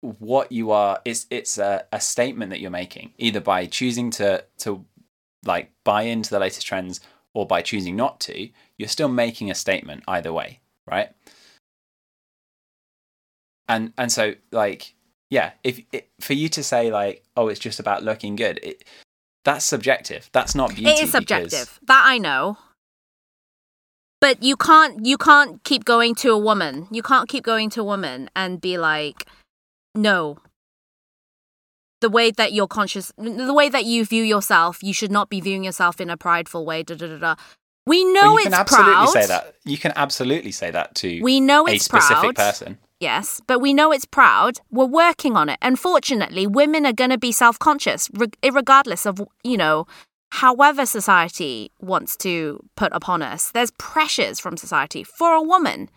what 0.02 0.50
you 0.50 0.70
are 0.70 1.00
it's 1.04 1.26
it's 1.30 1.58
a, 1.58 1.84
a 1.92 2.00
statement 2.00 2.50
that 2.50 2.60
you're 2.60 2.70
making 2.70 3.12
either 3.18 3.40
by 3.40 3.66
choosing 3.66 4.10
to 4.10 4.42
to 4.58 4.84
like 5.44 5.70
buy 5.84 6.02
into 6.02 6.30
the 6.30 6.38
latest 6.38 6.66
trends 6.66 7.00
or 7.34 7.46
by 7.46 7.60
choosing 7.60 7.96
not 7.96 8.18
to 8.20 8.48
you're 8.78 8.88
still 8.88 9.08
making 9.08 9.50
a 9.50 9.54
statement 9.54 10.02
either 10.08 10.32
way 10.32 10.58
right 10.86 11.10
and 13.68 13.92
and 13.98 14.10
so 14.10 14.34
like 14.50 14.94
yeah 15.28 15.52
if 15.62 15.80
it, 15.92 16.08
for 16.20 16.32
you 16.32 16.48
to 16.48 16.62
say 16.62 16.90
like 16.90 17.22
oh 17.36 17.48
it's 17.48 17.60
just 17.60 17.78
about 17.78 18.02
looking 18.02 18.36
good 18.36 18.58
it 18.62 18.84
that's 19.44 19.64
subjective 19.64 20.28
that's 20.32 20.54
not 20.54 20.70
beauty 20.70 20.86
It 20.86 20.92
is 20.94 21.00
because- 21.00 21.12
subjective. 21.12 21.78
That 21.86 22.02
I 22.06 22.18
know. 22.18 22.58
But 24.20 24.42
you 24.42 24.54
can't 24.54 25.06
you 25.06 25.16
can't 25.16 25.64
keep 25.64 25.86
going 25.86 26.14
to 26.16 26.30
a 26.32 26.38
woman. 26.38 26.88
You 26.90 27.02
can't 27.02 27.26
keep 27.26 27.42
going 27.42 27.70
to 27.70 27.80
a 27.80 27.84
woman 27.84 28.28
and 28.36 28.60
be 28.60 28.76
like, 28.76 29.24
no. 29.94 30.38
The 32.00 32.08
way 32.08 32.30
that 32.30 32.54
you're 32.54 32.66
conscious, 32.66 33.12
the 33.18 33.52
way 33.52 33.68
that 33.68 33.84
you 33.84 34.06
view 34.06 34.22
yourself, 34.22 34.82
you 34.82 34.94
should 34.94 35.12
not 35.12 35.28
be 35.28 35.40
viewing 35.40 35.64
yourself 35.64 36.00
in 36.00 36.08
a 36.08 36.16
prideful 36.16 36.64
way. 36.64 36.82
Da 36.82 36.94
da 36.94 37.06
da 37.06 37.18
da. 37.18 37.34
We 37.86 38.04
know 38.04 38.20
well, 38.22 38.32
you 38.32 38.38
it's 38.38 38.44
can 38.46 38.54
absolutely 38.54 38.92
proud. 38.92 39.08
say 39.08 39.26
that 39.26 39.54
you 39.64 39.76
can 39.76 39.92
absolutely 39.96 40.52
say 40.52 40.70
that 40.70 40.94
to 40.96 41.20
We 41.22 41.40
know 41.40 41.66
a 41.66 41.72
it's 41.72 41.84
specific 41.84 42.34
proud. 42.34 42.36
person 42.36 42.78
Yes, 43.00 43.40
but 43.46 43.60
we 43.60 43.72
know 43.72 43.92
it's 43.92 44.04
proud. 44.04 44.60
We're 44.70 44.84
working 44.84 45.34
on 45.34 45.48
it. 45.48 45.58
Unfortunately, 45.62 46.46
women 46.46 46.84
are 46.84 46.92
going 46.92 47.08
to 47.08 47.16
be 47.18 47.32
self-conscious, 47.32 48.10
re- 48.12 48.28
regardless 48.52 49.06
of 49.06 49.22
you 49.42 49.56
know, 49.56 49.86
however 50.32 50.84
society 50.84 51.72
wants 51.80 52.14
to 52.18 52.60
put 52.76 52.92
upon 52.92 53.22
us. 53.22 53.50
There's 53.52 53.70
pressures 53.78 54.38
from 54.38 54.58
society 54.58 55.02
for 55.02 55.32
a 55.32 55.42
woman. 55.42 55.88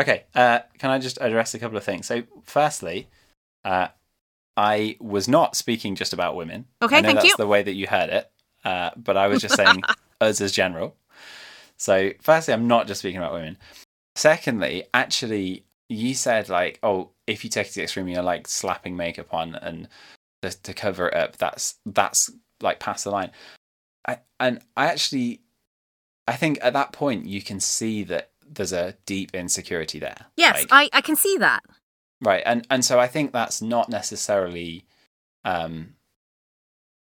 Okay, 0.00 0.24
uh, 0.34 0.60
can 0.78 0.90
I 0.90 0.98
just 0.98 1.18
address 1.20 1.54
a 1.54 1.58
couple 1.58 1.76
of 1.76 1.84
things? 1.84 2.06
So, 2.06 2.24
firstly, 2.44 3.08
uh, 3.64 3.88
I 4.56 4.96
was 5.00 5.28
not 5.28 5.56
speaking 5.56 5.94
just 5.94 6.12
about 6.12 6.36
women. 6.36 6.66
Okay, 6.82 6.96
I 6.96 7.00
know 7.00 7.08
thank 7.08 7.18
that's 7.18 7.28
you. 7.28 7.36
the 7.36 7.46
way 7.46 7.62
that 7.62 7.74
you 7.74 7.86
heard 7.86 8.10
it, 8.10 8.30
uh, 8.64 8.90
but 8.96 9.16
I 9.16 9.28
was 9.28 9.40
just 9.40 9.56
saying 9.56 9.82
us 10.20 10.40
as 10.40 10.52
general. 10.52 10.96
So, 11.76 12.10
firstly, 12.20 12.54
I'm 12.54 12.66
not 12.66 12.86
just 12.86 13.00
speaking 13.00 13.18
about 13.18 13.32
women. 13.32 13.56
Secondly, 14.16 14.84
actually, 14.92 15.64
you 15.88 16.14
said 16.14 16.48
like, 16.48 16.78
oh, 16.82 17.10
if 17.26 17.44
you 17.44 17.50
take 17.50 17.66
it 17.66 17.70
to 17.70 17.76
the 17.76 17.82
extreme, 17.82 18.08
you're 18.08 18.22
like 18.22 18.48
slapping 18.48 18.96
makeup 18.96 19.32
on 19.32 19.54
and 19.56 19.88
to, 20.42 20.62
to 20.62 20.74
cover 20.74 21.08
it 21.08 21.14
up. 21.14 21.36
That's 21.36 21.76
that's 21.86 22.30
like 22.60 22.80
past 22.80 23.04
the 23.04 23.10
line. 23.10 23.30
I, 24.06 24.18
and 24.38 24.60
I 24.76 24.86
actually, 24.86 25.40
I 26.28 26.36
think 26.36 26.58
at 26.62 26.72
that 26.74 26.92
point 26.92 27.26
you 27.26 27.42
can 27.42 27.60
see 27.60 28.04
that 28.04 28.30
there's 28.54 28.72
a 28.72 28.94
deep 29.06 29.34
insecurity 29.34 29.98
there. 29.98 30.26
Yes, 30.36 30.66
Like- 30.70 30.90
I, 30.94 30.98
I 30.98 31.00
can 31.00 31.16
see 31.16 31.36
that. 31.38 31.60
right 32.20 32.42
and 32.46 32.66
and 32.70 32.84
so 32.84 32.98
i 33.00 33.06
think 33.08 33.32
that's 33.32 33.60
not 33.60 33.88
necessarily 33.90 34.86
um 35.44 35.94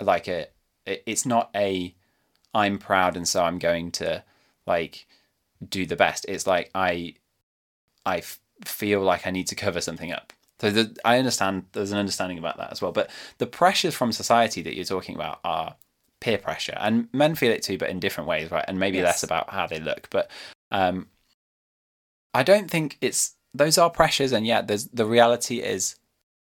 like 0.01 0.27
a 0.27 0.47
it- 0.85 1.03
it's 1.05 1.25
not 1.25 1.49
a 1.55 1.95
i'm 2.53 2.77
proud 2.77 3.15
and 3.15 3.27
so 3.27 3.43
i'm 3.43 3.59
going 3.59 3.91
to 3.91 4.23
like 4.65 5.05
do 5.67 5.85
the 5.85 5.95
best 5.95 6.25
it's 6.27 6.45
like 6.47 6.69
i 6.75 7.13
i 8.05 8.17
f- 8.17 8.39
feel 8.65 9.01
like 9.01 9.25
i 9.27 9.31
need 9.31 9.47
to 9.47 9.55
cover 9.55 9.81
something 9.81 10.11
up 10.11 10.33
so 10.59 10.69
the, 10.71 10.95
i 11.05 11.17
understand 11.17 11.65
there's 11.73 11.91
an 11.91 11.97
understanding 11.99 12.37
about 12.37 12.57
that 12.57 12.71
as 12.71 12.81
well 12.81 12.91
but 12.91 13.09
the 13.37 13.47
pressures 13.47 13.95
from 13.95 14.11
society 14.11 14.61
that 14.61 14.75
you're 14.75 14.85
talking 14.85 15.15
about 15.15 15.39
are 15.43 15.75
peer 16.19 16.37
pressure 16.37 16.77
and 16.79 17.07
men 17.13 17.35
feel 17.35 17.51
it 17.51 17.63
too 17.63 17.77
but 17.77 17.89
in 17.89 17.99
different 17.99 18.27
ways 18.27 18.49
right 18.51 18.65
and 18.67 18.79
maybe 18.79 18.97
Yes. 18.97 19.05
less 19.05 19.23
about 19.23 19.49
how 19.51 19.67
they 19.67 19.79
look 19.79 20.07
but 20.09 20.29
um 20.71 21.07
i 22.33 22.43
don't 22.43 22.69
think 22.69 22.97
it's 23.01 23.35
those 23.53 23.77
are 23.77 23.89
pressures 23.89 24.31
and 24.31 24.45
yet 24.45 24.67
there's 24.67 24.87
the 24.87 25.05
reality 25.05 25.59
is 25.61 25.95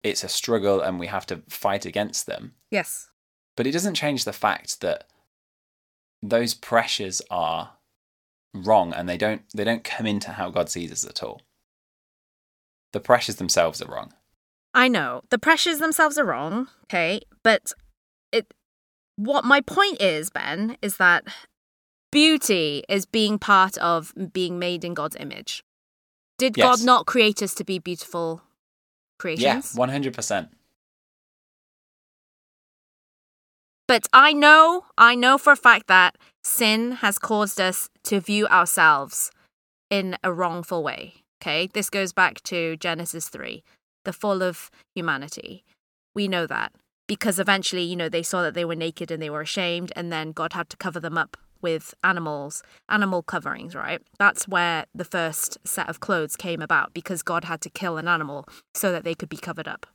it's 0.03 0.23
a 0.23 0.29
struggle 0.29 0.81
and 0.81 0.99
we 0.99 1.07
have 1.07 1.25
to 1.25 1.41
fight 1.49 1.85
against 1.85 2.25
them 2.25 2.53
Yes. 2.71 3.09
but 3.55 3.65
it 3.67 3.71
doesn't 3.71 3.95
change 3.95 4.25
the 4.25 4.33
fact 4.33 4.81
that 4.81 5.07
those 6.21 6.53
pressures 6.53 7.21
are 7.29 7.71
wrong 8.53 8.93
and 8.93 9.09
they 9.09 9.17
don't 9.17 9.41
they 9.55 9.63
don't 9.63 9.83
come 9.83 10.05
into 10.05 10.31
how 10.31 10.49
god 10.49 10.69
sees 10.69 10.91
us 10.91 11.05
at 11.05 11.23
all 11.23 11.41
the 12.93 12.99
pressures 12.99 13.37
themselves 13.37 13.81
are 13.81 13.91
wrong 13.91 14.13
I 14.75 14.87
know. 14.87 15.21
The 15.29 15.37
pressures 15.37 15.77
themselves 15.77 16.17
are 16.17 16.25
wrong, 16.25 16.67
okay? 16.85 17.21
But 17.43 17.73
it 18.31 18.55
what 19.17 19.45
my 19.45 19.61
point 19.61 20.01
is, 20.01 20.31
Ben, 20.31 20.77
is 20.81 20.97
that 20.97 21.25
beauty 22.13 22.83
is 22.87 23.05
being 23.05 23.39
part 23.39 23.77
of 23.79 24.13
being 24.31 24.59
made 24.59 24.85
in 24.85 24.93
God's 24.93 25.15
image. 25.19 25.63
Did 26.37 26.57
Yes. 26.57 26.63
God 26.65 26.85
not 26.85 27.05
create 27.05 27.41
us 27.41 27.53
to 27.55 27.63
be 27.63 27.79
beautiful 27.79 28.41
yeah 28.41 29.19
creations? 29.19 29.73
100% 29.75 30.49
But 33.87 34.07
I 34.13 34.31
know, 34.33 34.85
I 34.97 35.13
know 35.13 35.37
for 35.37 35.51
a 35.53 35.57
fact 35.57 35.87
that 35.87 36.17
sin 36.43 36.93
has 37.03 37.19
caused 37.19 37.59
us 37.59 37.89
to 38.05 38.19
view 38.19 38.47
ourselves 38.47 39.29
in 39.89 40.15
a 40.23 40.31
wrongful 40.31 40.83
way. 40.83 41.23
Okay, 41.41 41.67
this 41.73 41.89
goes 41.89 42.13
back 42.13 42.41
to 42.43 42.77
Genesis 42.77 43.27
3, 43.27 43.61
the 44.05 44.13
fall 44.13 44.41
of 44.41 44.71
humanity. 44.95 45.65
We 46.15 46.27
know 46.29 46.47
that 46.47 46.71
because 47.07 47.39
eventually, 47.39 47.83
you 47.83 47.97
know, 47.97 48.07
they 48.07 48.23
saw 48.23 48.41
that 48.43 48.53
they 48.53 48.65
were 48.65 48.75
naked 48.75 49.11
and 49.11 49.21
they 49.21 49.29
were 49.29 49.41
ashamed, 49.41 49.91
and 49.95 50.11
then 50.11 50.31
God 50.31 50.53
had 50.53 50.69
to 50.69 50.77
cover 50.77 51.01
them 51.01 51.17
up 51.17 51.35
with 51.63 51.95
animals, 52.03 52.61
animal 52.89 53.23
coverings, 53.23 53.73
right? 53.73 54.01
That's 54.19 54.47
where 54.47 54.85
the 54.93 55.05
first 55.05 55.57
set 55.65 55.89
of 55.89 55.99
clothes 55.99 56.35
came 56.35 56.61
about 56.61 56.93
because 56.93 57.23
God 57.23 57.45
had 57.45 57.61
to 57.61 57.69
kill 57.69 57.97
an 57.97 58.07
animal 58.07 58.45
so 58.75 58.91
that 58.91 59.03
they 59.03 59.15
could 59.15 59.29
be 59.29 59.37
covered 59.37 59.67
up. 59.67 59.87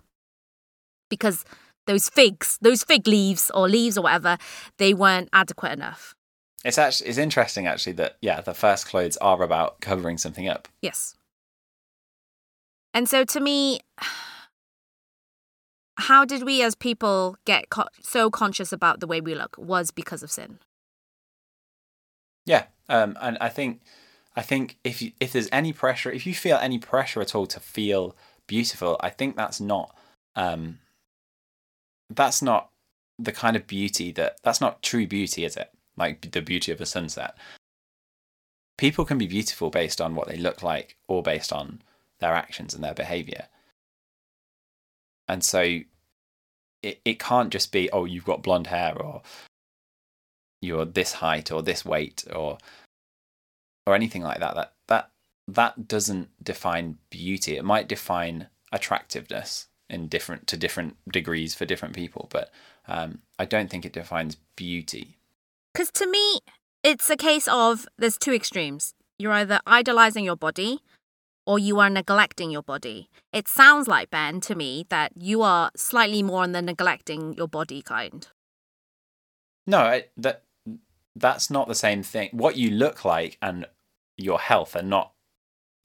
Because 1.09 1.45
those 1.87 2.09
figs, 2.09 2.59
those 2.61 2.83
fig 2.83 3.07
leaves 3.07 3.51
or 3.55 3.69
leaves 3.69 3.97
or 3.97 4.03
whatever, 4.03 4.39
they 4.79 4.95
weren't 4.95 5.29
adequate 5.33 5.73
enough. 5.73 6.15
It's 6.65 6.79
actually 6.79 7.09
it's 7.09 7.19
interesting 7.19 7.67
actually 7.67 7.93
that 7.95 8.17
yeah, 8.21 8.41
the 8.41 8.55
first 8.55 8.87
clothes 8.87 9.17
are 9.19 9.43
about 9.43 9.81
covering 9.81 10.19
something 10.19 10.49
up. 10.49 10.69
Yes. 10.83 11.15
And 12.93 13.09
so 13.09 13.25
to 13.25 13.41
me, 13.41 13.81
how 15.99 16.25
did 16.25 16.45
we 16.45 16.63
as 16.63 16.75
people 16.75 17.37
get 17.45 17.71
co- 17.71 17.89
so 18.01 18.31
conscious 18.31 18.73
about 18.73 19.01
the 19.01 19.07
way 19.07 19.21
we 19.21 19.35
look 19.35 19.57
was 19.59 19.91
because 19.91 20.23
of 20.23 20.31
sin. 20.31 20.59
Yeah, 22.49 22.65
um, 22.89 23.19
and 23.21 23.37
I 23.43 23.51
think 23.51 23.83
I 24.35 24.41
think 24.41 24.79
if 24.83 25.03
you, 25.03 25.13
if 25.21 25.33
there's 25.33 25.51
any 25.53 25.75
pressure, 25.75 26.11
if 26.11 26.27
you 26.27 26.33
feel 26.33 26.57
any 26.57 26.79
pressure 26.79 27.21
at 27.21 27.35
all 27.35 27.47
to 27.47 27.61
feel 27.61 28.17
beautiful, 28.47 28.97
I 29.01 29.11
think 29.11 29.37
that's 29.37 29.61
not 29.61 29.95
um, 30.35 30.79
that's 32.09 32.41
not 32.41 32.71
the 33.19 33.33
kind 33.33 33.55
of 33.55 33.67
beauty 33.67 34.13
that 34.13 34.39
that's 34.43 34.63
not 34.63 34.83
true 34.83 35.07
beauty, 35.07 35.45
is 35.45 35.57
it? 35.57 35.71
Like 35.99 36.31
the 36.31 36.41
beauty 36.41 36.73
of 36.73 36.81
a 36.81 36.87
sunset. 36.87 37.37
People 38.79 39.05
can 39.05 39.19
be 39.19 39.27
beautiful 39.27 39.69
based 39.69 40.01
on 40.01 40.15
what 40.15 40.27
they 40.29 40.39
look 40.39 40.63
like 40.63 40.97
or 41.07 41.23
based 41.23 41.53
on 41.53 41.83
their 42.19 42.33
actions 42.33 42.75
and 42.75 42.83
their 42.83 42.95
behavior. 42.95 43.49
And 45.29 45.45
so 45.45 45.81
it, 46.83 47.01
it 47.05 47.19
can't 47.19 47.51
just 47.51 47.73
be, 47.73 47.91
oh, 47.91 48.07
you've 48.07 48.25
got 48.25 48.43
blonde 48.43 48.69
hair 48.69 48.97
or 48.97 49.21
you're 50.61 50.85
this 50.85 51.15
height 51.15 51.51
or 51.51 51.63
this 51.63 51.85
weight 51.85 52.25
or 52.35 52.59
or 53.87 53.95
anything 53.95 54.23
like 54.23 54.41
that. 54.41 54.55
That 54.55 54.73
that 54.89 55.11
that 55.49 55.89
doesn't 55.89 56.29
define 56.43 56.99
beauty. 57.11 57.57
It 57.57 57.65
might 57.65 57.89
define 57.89 58.49
attractiveness 58.73 59.69
in 59.89 60.09
different 60.09 60.47
to 60.49 60.57
different 60.57 60.97
degrees 61.11 61.55
for 61.55 61.65
different 61.65 61.95
people, 61.95 62.29
but 62.31 62.51
um, 62.87 63.21
I 63.39 63.45
don't 63.45 63.71
think 63.71 63.87
it 63.87 63.93
defines 63.93 64.37
beauty. 64.57 65.17
Because 65.73 65.91
to 65.93 66.11
me, 66.11 66.41
it's 66.83 67.09
a 67.09 67.17
case 67.17 67.49
of 67.49 67.87
there's 67.97 68.19
two 68.19 68.33
extremes. 68.33 68.95
You're 69.19 69.33
either 69.33 69.61
idolizing 69.67 70.25
your 70.25 70.37
body 70.37 70.81
or 71.47 71.59
you 71.59 71.81
are 71.81 71.89
neglecting 71.89 72.51
your 72.51 72.63
body. 72.63 73.09
It 73.33 73.49
sounds 73.49 73.89
like, 73.89 74.11
Ben, 74.11 74.41
to 74.43 74.55
me, 74.55 74.85
that 74.91 75.13
you 75.17 75.41
are 75.43 75.71
slightly 75.75 76.23
more 76.23 76.43
on 76.43 76.53
the 76.53 76.61
neglecting 76.61 77.33
your 77.33 77.49
body 77.49 77.81
kind. 77.81 78.29
No, 79.67 79.79
I, 79.79 80.05
that 80.19 80.43
that's 81.17 81.51
not 81.51 81.69
the 81.69 81.75
same 81.75 82.03
thing. 82.03 82.31
What 82.33 82.57
you 82.57 82.71
look 82.71 83.05
like 83.05 83.39
and 83.43 83.67
your 84.17 84.39
health 84.39 84.77
are 84.77 84.83
not. 84.83 85.13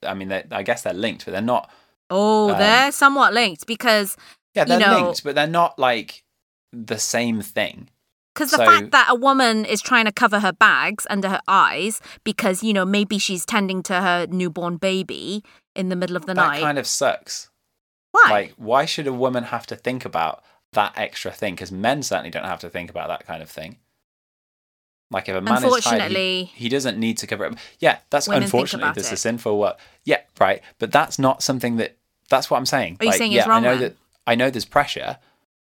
I 0.06 0.14
mean, 0.14 0.32
I 0.32 0.64
guess 0.64 0.84
they're 0.84 0.94
linked, 0.94 1.26
but 1.26 1.32
they're 1.32 1.42
not. 1.42 1.72
Oh, 2.10 2.52
um, 2.52 2.58
they're 2.58 2.92
somewhat 2.92 3.34
linked 3.34 3.66
because. 3.66 4.18
Yeah, 4.54 4.66
they're 4.66 4.80
you 4.80 4.86
know, 4.86 5.06
linked, 5.06 5.24
but 5.24 5.36
they're 5.36 5.48
not 5.48 5.80
like 5.80 6.24
the 6.72 7.00
same 7.00 7.42
thing. 7.42 7.90
Because 8.34 8.50
the 8.50 8.58
so, 8.58 8.66
fact 8.66 8.92
that 8.92 9.08
a 9.10 9.16
woman 9.16 9.64
is 9.64 9.80
trying 9.80 10.06
to 10.06 10.12
cover 10.12 10.40
her 10.40 10.52
bags 10.52 11.06
under 11.10 11.30
her 11.30 11.42
eyes 11.48 12.02
because, 12.24 12.64
you 12.64 12.74
know, 12.74 12.84
maybe 12.84 13.20
she's 13.20 13.46
tending 13.46 13.84
to 13.84 14.02
her 14.02 14.26
newborn 14.28 14.78
baby 14.78 15.44
in 15.76 15.90
the 15.90 15.96
middle 15.96 16.16
of 16.16 16.24
the 16.26 16.34
that 16.34 16.48
night. 16.48 16.60
That 16.60 16.66
kind 16.66 16.80
of 16.80 16.88
sucks. 16.88 17.52
Why? 18.12 18.28
Like, 18.30 18.54
why 18.58 18.86
should 18.86 19.06
a 19.06 19.14
woman 19.14 19.46
have 19.46 19.68
to 19.68 19.76
think 19.76 20.04
about 20.04 20.44
that 20.74 20.94
extra 20.98 21.32
thing? 21.32 21.54
Because 21.54 21.72
men 21.72 22.02
certainly 22.02 22.32
don't 22.32 22.46
have 22.46 22.60
to 22.62 22.70
think 22.70 22.90
about 22.90 23.08
that 23.08 23.26
kind 23.28 23.44
of 23.44 23.50
thing. 23.52 23.78
Like, 25.14 25.30
if 25.30 25.36
a 25.36 25.42
man 25.42 25.64
is 25.64 25.84
tired, 25.84 26.12
he, 26.12 26.46
he, 26.56 26.70
doesn't 26.70 26.98
need 26.98 27.20
to 27.20 27.28
cover 27.28 27.46
it. 27.46 27.54
Yeah, 27.80 28.00
that's 28.10 28.28
unfortunately, 28.28 28.92
this 28.96 29.12
is 29.12 29.22
sinful 29.22 29.58
work. 29.58 29.78
Yeah, 30.04 30.22
right. 30.42 30.62
But 30.80 30.92
that's 30.92 31.20
not 31.20 31.44
something 31.44 31.78
that, 31.78 31.96
that's 32.30 32.50
what 32.50 32.58
I'm 32.58 32.66
saying. 32.66 32.98
Are 33.00 33.06
you 33.06 33.14
saying 33.14 33.32
yeah, 33.32 33.42
it's 33.42 33.48
wrong? 33.48 33.64
I 33.64 33.68
know 33.68 33.78
then? 33.78 33.82
that, 33.82 33.96
I 34.26 34.36
know 34.36 34.50
there's 34.50 34.66
pressure, 34.66 35.20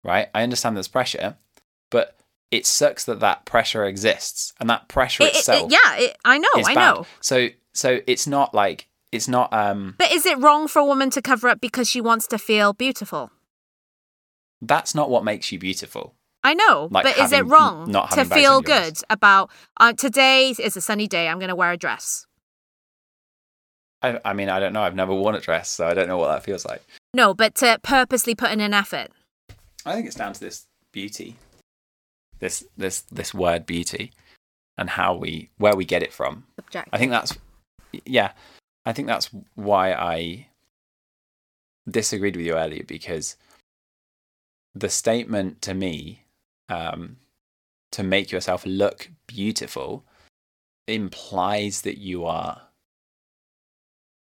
right? 0.03 0.27
I 0.35 0.43
understand 0.43 0.75
there's 0.75 0.89
pressure, 0.89 1.37
but 1.89 2.17
it 2.51 2.65
sucks 2.65 3.05
that 3.05 3.19
that 3.21 3.45
pressure 3.45 3.85
exists 3.85 4.53
and 4.59 4.69
that 4.69 4.87
pressure 4.87 5.23
it, 5.23 5.35
itself. 5.35 5.71
It, 5.71 5.75
it, 5.75 5.81
yeah, 5.85 6.13
I 6.25 6.37
know, 6.37 6.47
I 6.55 6.73
bad. 6.73 6.75
know. 6.75 7.05
So 7.21 7.49
so 7.73 7.99
it's 8.07 8.27
not 8.27 8.53
like 8.53 8.87
it's 9.11 9.27
not. 9.27 9.53
um 9.53 9.95
But 9.97 10.11
is 10.11 10.25
it 10.25 10.37
wrong 10.39 10.67
for 10.67 10.79
a 10.79 10.85
woman 10.85 11.09
to 11.11 11.21
cover 11.21 11.47
up 11.47 11.61
because 11.61 11.89
she 11.89 12.01
wants 12.01 12.27
to 12.27 12.37
feel 12.37 12.73
beautiful? 12.73 13.31
That's 14.61 14.95
not 14.95 15.09
what 15.09 15.23
makes 15.23 15.51
you 15.51 15.59
beautiful. 15.59 16.15
I 16.43 16.53
know, 16.53 16.87
like 16.91 17.03
but 17.03 17.17
is 17.17 17.31
it 17.31 17.45
wrong 17.45 17.91
to 17.91 18.25
feel 18.25 18.61
good 18.61 18.99
about 19.09 19.49
uh, 19.79 19.93
today 19.93 20.49
is 20.49 20.77
a 20.77 20.81
sunny 20.81 21.07
day? 21.07 21.27
I'm 21.27 21.39
going 21.39 21.49
to 21.49 21.55
wear 21.55 21.71
a 21.71 21.77
dress. 21.77 22.25
I, 24.01 24.19
I 24.23 24.33
mean, 24.33 24.47
I 24.47 24.59
don't 24.59 24.73
know. 24.73 24.83
I've 24.83 24.95
never 24.95 25.13
worn 25.13 25.35
a 25.35 25.39
dress, 25.39 25.69
so 25.69 25.87
I 25.87 25.93
don't 25.93 26.07
know 26.07 26.17
what 26.17 26.27
that 26.27 26.43
feels 26.43 26.65
like. 26.65 26.83
No, 27.13 27.33
but 27.33 27.55
to 27.55 27.79
purposely 27.81 28.35
put 28.35 28.51
in 28.51 28.61
an 28.61 28.73
effort. 28.73 29.07
I 29.85 29.93
think 29.93 30.05
it's 30.05 30.15
down 30.15 30.33
to 30.33 30.39
this 30.39 30.67
beauty 30.91 31.35
this 32.39 32.65
this 32.77 33.01
this 33.01 33.33
word 33.33 33.65
beauty 33.65 34.11
and 34.77 34.89
how 34.91 35.15
we 35.15 35.49
where 35.57 35.75
we 35.75 35.85
get 35.85 36.03
it 36.03 36.13
from. 36.13 36.45
Subjective. 36.55 36.93
I 36.93 36.97
think 36.97 37.11
that's 37.11 37.37
yeah. 38.05 38.31
I 38.85 38.93
think 38.93 39.07
that's 39.07 39.29
why 39.55 39.93
I 39.93 40.47
disagreed 41.89 42.35
with 42.35 42.45
you 42.45 42.53
earlier 42.53 42.83
because 42.83 43.35
the 44.73 44.89
statement 44.89 45.61
to 45.63 45.73
me 45.73 46.23
um, 46.69 47.17
to 47.91 48.03
make 48.03 48.31
yourself 48.31 48.65
look 48.65 49.09
beautiful 49.27 50.05
implies 50.87 51.81
that 51.81 51.97
you 51.97 52.25
are 52.25 52.61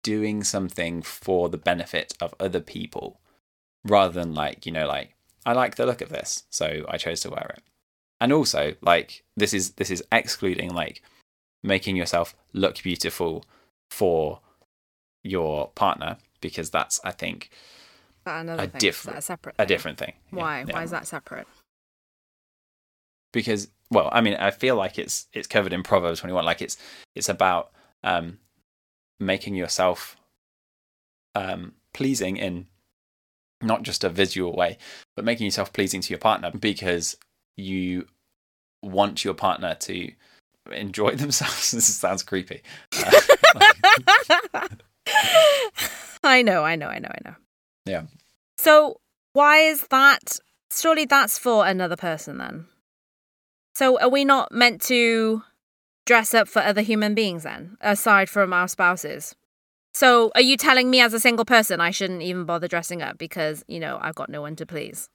doing 0.04 0.44
something 0.44 1.02
for 1.02 1.50
the 1.50 1.58
benefit 1.58 2.14
of 2.22 2.34
other 2.40 2.62
people 2.62 3.20
rather 3.84 4.14
than 4.14 4.34
like 4.34 4.66
you 4.66 4.72
know 4.72 4.88
like 4.88 5.14
I 5.46 5.54
like 5.54 5.76
the 5.76 5.86
look 5.86 6.02
of 6.02 6.10
this 6.10 6.44
so 6.50 6.86
I 6.88 6.98
chose 6.98 7.20
to 7.22 7.30
wear 7.30 7.54
it 7.58 7.64
and 8.22 8.32
also 8.32 8.76
like 8.82 9.24
this 9.36 9.54
is 9.54 9.72
this 9.72 9.92
is 9.92 10.04
excluding 10.12 10.74
like 10.74 11.02
making 11.64 11.96
yourself 11.96 12.36
look 12.54 12.82
beautiful 12.82 13.46
for 13.90 14.40
your 15.24 15.70
partner 15.70 16.18
because 16.42 16.70
that's 16.70 17.00
I 17.04 17.12
think 17.12 17.50
another 18.26 18.64
a 18.64 18.68
different 18.68 19.20
a 19.20 19.22
separate 19.22 19.56
thing? 19.56 19.64
a 19.64 19.68
different 19.68 19.98
thing. 19.98 20.14
Why? 20.32 20.66
Yeah. 20.68 20.74
Why 20.74 20.84
is 20.84 20.92
that 20.92 21.08
separate? 21.08 21.48
Because 23.38 23.68
well, 23.92 24.10
I 24.12 24.22
mean, 24.22 24.34
I 24.34 24.50
feel 24.50 24.76
like 24.76 24.98
it's 24.98 25.28
it's 25.32 25.46
covered 25.46 25.72
in 25.72 25.84
Proverbs 25.84 26.22
21 26.22 26.44
like 26.44 26.64
it's 26.64 26.76
it's 27.14 27.30
about 27.30 27.70
um 28.04 28.40
making 29.20 29.54
yourself 29.54 30.18
um 31.36 31.74
pleasing 31.94 32.38
in 32.38 32.66
not 33.62 33.84
just 33.84 34.04
a 34.04 34.10
visual 34.10 34.56
way, 34.56 34.80
but 35.16 35.24
making 35.24 35.46
yourself 35.46 35.72
pleasing 35.72 36.02
to 36.02 36.10
your 36.10 36.18
partner 36.18 36.50
because 36.50 37.16
you 37.56 38.08
want 38.82 39.24
your 39.24 39.36
partner 39.36 39.76
to 39.82 40.12
enjoy 40.72 41.12
themselves. 41.16 41.70
this 41.70 41.86
sounds 41.86 42.24
creepy. 42.24 42.64
Uh, 42.98 43.22
I 46.24 46.42
know, 46.42 46.64
I 46.64 46.76
know, 46.76 46.88
I 46.88 46.98
know, 46.98 47.10
I 47.10 47.20
know. 47.24 47.36
Yeah. 47.86 48.02
So 48.58 49.00
why 49.34 49.60
is 49.60 49.86
that? 49.90 50.40
Surely 50.72 51.06
that's 51.06 51.38
for 51.38 51.68
another 51.68 51.96
person 51.96 52.40
then. 52.40 52.66
So 53.78 54.00
are 54.00 54.10
we 54.10 54.26
not 54.26 54.52
meant 54.52 54.82
to 54.84 55.44
dress 56.08 56.34
up 56.34 56.48
for 56.48 56.64
other 56.64 56.82
human 56.82 57.14
beings 57.14 57.44
then, 57.44 57.78
aside 57.80 58.28
from 58.28 58.52
our 58.52 58.68
spouses? 58.68 59.36
So 59.94 60.32
are 60.34 60.42
you 60.42 60.58
telling 60.58 60.90
me 60.90 61.00
as 61.00 61.14
a 61.14 61.20
single 61.20 61.46
person 61.46 61.80
I 61.80 61.92
shouldn't 61.92 62.24
even 62.24 62.46
bother 62.46 62.68
dressing 62.68 63.04
up 63.04 63.20
because, 63.20 63.64
you 63.68 63.80
know, 63.80 64.00
I've 64.02 64.16
got 64.16 64.30
no 64.30 64.42
one 64.42 64.56
to 64.56 64.66
please? 64.66 65.10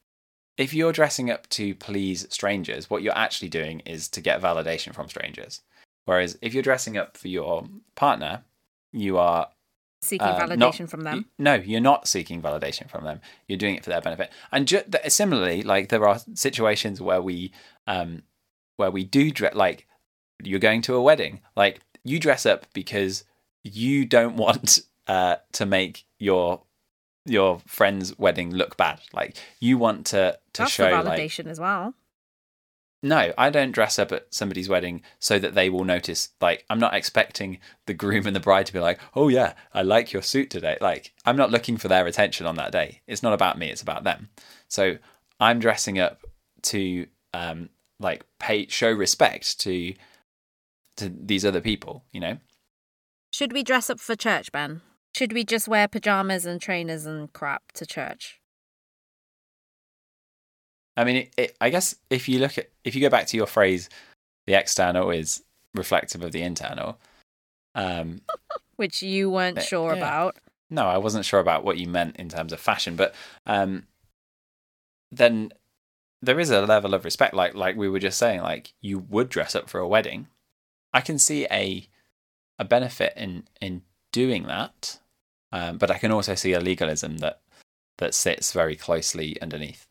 if 0.57 0.73
you're 0.73 0.93
dressing 0.93 1.31
up 1.31 1.49
to 1.49 1.75
please 1.75 2.27
strangers, 2.29 2.89
what 2.89 3.01
you're 3.01 3.17
actually 3.17 3.49
doing 3.49 3.79
is 3.81 4.07
to 4.09 4.21
get 4.21 4.41
validation 4.41 4.93
from 4.93 5.09
strangers. 5.09 5.61
Whereas 6.05 6.37
if 6.41 6.53
you're 6.53 6.63
dressing 6.63 6.97
up 6.97 7.17
for 7.17 7.27
your 7.27 7.67
partner, 7.95 8.43
you 8.91 9.17
are 9.17 9.49
seeking 10.01 10.27
uh, 10.27 10.39
validation 10.39 10.81
not, 10.81 10.89
from 10.89 11.01
them. 11.01 11.25
No, 11.39 11.55
you're 11.55 11.81
not 11.81 12.07
seeking 12.07 12.41
validation 12.41 12.89
from 12.89 13.03
them. 13.03 13.21
You're 13.47 13.57
doing 13.57 13.75
it 13.75 13.83
for 13.83 13.89
their 13.89 14.01
benefit. 14.01 14.31
And 14.51 14.67
ju- 14.67 14.83
similarly, 15.07 15.63
like 15.63 15.89
there 15.89 16.07
are 16.07 16.19
situations 16.35 17.01
where 17.01 17.21
we, 17.21 17.51
um, 17.87 18.23
where 18.77 18.91
we 18.91 19.03
do 19.03 19.31
dress 19.31 19.55
like 19.55 19.87
you're 20.43 20.59
going 20.59 20.81
to 20.83 20.95
a 20.95 21.01
wedding. 21.01 21.41
Like 21.55 21.81
you 22.03 22.19
dress 22.19 22.45
up 22.45 22.65
because 22.73 23.23
you 23.63 24.05
don't 24.05 24.35
want 24.35 24.79
uh, 25.07 25.37
to 25.53 25.65
make 25.65 26.05
your 26.19 26.63
your 27.25 27.59
friend's 27.65 28.17
wedding 28.17 28.51
look 28.51 28.77
bad. 28.77 28.99
Like 29.13 29.37
you 29.59 29.77
want 29.77 30.05
to 30.07 30.37
to 30.53 30.61
That's 30.61 30.71
show 30.71 30.91
validation 30.91 31.45
like, 31.45 31.51
as 31.51 31.59
well. 31.59 31.93
no, 33.01 33.33
I 33.37 33.49
don't 33.49 33.71
dress 33.71 33.97
up 33.99 34.11
at 34.11 34.33
somebody's 34.33 34.69
wedding 34.69 35.01
so 35.19 35.39
that 35.39 35.55
they 35.55 35.69
will 35.69 35.83
notice. 35.83 36.29
Like, 36.41 36.65
I'm 36.69 36.79
not 36.79 36.93
expecting 36.93 37.59
the 37.85 37.93
groom 37.93 38.27
and 38.27 38.35
the 38.35 38.39
bride 38.41 38.65
to 38.67 38.73
be 38.73 38.79
like, 38.79 38.99
"Oh 39.15 39.29
yeah, 39.29 39.53
I 39.73 39.81
like 39.83 40.11
your 40.11 40.21
suit 40.21 40.49
today." 40.49 40.77
Like, 40.81 41.13
I'm 41.25 41.37
not 41.37 41.51
looking 41.51 41.77
for 41.77 41.87
their 41.87 42.05
attention 42.07 42.45
on 42.45 42.55
that 42.55 42.71
day. 42.71 43.01
It's 43.07 43.23
not 43.23 43.33
about 43.33 43.57
me; 43.57 43.69
it's 43.69 43.81
about 43.81 44.03
them. 44.03 44.29
So, 44.67 44.97
I'm 45.39 45.59
dressing 45.59 45.99
up 45.99 46.25
to 46.63 47.07
um, 47.33 47.69
like 48.03 48.25
pay 48.39 48.67
show 48.67 48.91
respect 48.91 49.59
to 49.61 49.93
to 50.97 51.09
these 51.09 51.45
other 51.45 51.61
people. 51.61 52.03
You 52.11 52.19
know. 52.19 52.37
Should 53.31 53.53
we 53.53 53.63
dress 53.63 53.89
up 53.89 53.99
for 53.99 54.15
church, 54.15 54.51
Ben? 54.51 54.81
Should 55.15 55.33
we 55.33 55.43
just 55.43 55.67
wear 55.67 55.87
pajamas 55.87 56.45
and 56.45 56.61
trainers 56.61 57.05
and 57.05 57.31
crap 57.33 57.71
to 57.73 57.85
church? 57.85 58.39
I 60.95 61.03
mean, 61.03 61.15
it, 61.15 61.33
it, 61.37 61.57
I 61.59 61.69
guess 61.69 61.95
if 62.09 62.29
you 62.29 62.39
look 62.39 62.57
at 62.57 62.69
if 62.83 62.93
you 62.93 63.01
go 63.01 63.09
back 63.09 63.25
to 63.27 63.37
your 63.37 63.47
phrase, 63.47 63.89
the 64.45 64.53
external 64.53 65.09
is 65.09 65.43
reflective 65.73 66.23
of 66.23 66.31
the 66.31 66.43
internal. 66.43 66.99
Um, 67.75 68.21
Which 68.75 69.01
you 69.01 69.29
weren't 69.29 69.57
Yeah, 69.57 69.63
sure 69.63 69.93
yeah. 69.93 69.97
about. 69.99 70.37
no, 70.69 70.85
I 70.87 70.97
wasn't 70.97 71.25
sure 71.25 71.39
about 71.39 71.63
what 71.63 71.77
you 71.77 71.87
meant 71.87 72.17
in 72.17 72.29
terms 72.29 72.53
of 72.53 72.59
fashion, 72.59 72.95
but 72.95 73.15
um, 73.47 73.87
then 75.11 75.51
there 76.23 76.39
is 76.39 76.49
a 76.49 76.61
level 76.61 76.93
of 76.93 77.03
respect. 77.03 77.33
Like 77.33 77.53
like 77.53 77.75
we 77.75 77.89
were 77.89 77.99
just 77.99 78.17
saying, 78.17 78.41
like 78.41 78.73
you 78.81 78.99
would 78.99 79.29
dress 79.29 79.55
up 79.55 79.69
for 79.69 79.79
a 79.79 79.87
wedding. 79.87 80.27
I 80.93 81.01
can 81.01 81.19
see 81.19 81.45
a 81.51 81.87
a 82.57 82.63
benefit 82.63 83.13
in 83.17 83.43
in 83.59 83.81
doing 84.11 84.43
that, 84.43 84.99
um, 85.51 85.77
but 85.77 85.91
I 85.91 85.97
can 85.97 86.11
also 86.11 86.33
see 86.35 86.53
a 86.53 86.61
legalism 86.61 87.17
that 87.17 87.41
that 87.97 88.13
sits 88.13 88.53
very 88.53 88.75
closely 88.75 89.39
underneath. 89.41 89.85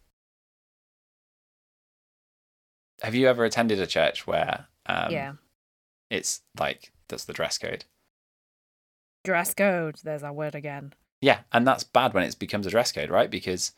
Have 3.03 3.14
you 3.14 3.28
ever 3.28 3.45
attended 3.45 3.80
a 3.80 3.87
church 3.87 4.26
where 4.26 4.66
um, 4.87 5.11
yeah. 5.11 5.33
it's 6.09 6.41
like 6.59 6.93
that's 7.09 7.24
the 7.26 7.33
dress 7.33 7.59
code? 7.59 7.85
Dress 9.24 9.53
code. 9.55 9.97
There's 10.03 10.22
our 10.22 10.33
word 10.33 10.55
again. 10.55 10.95
Yeah, 11.20 11.41
and 11.53 11.66
that's 11.66 11.85
bad 11.85 12.14
when 12.14 12.24
it 12.24 12.39
becomes 12.39 12.66
a 12.66 12.70
dress 12.70 12.91
code, 12.91 13.11
right? 13.11 13.30
Because 13.30 13.72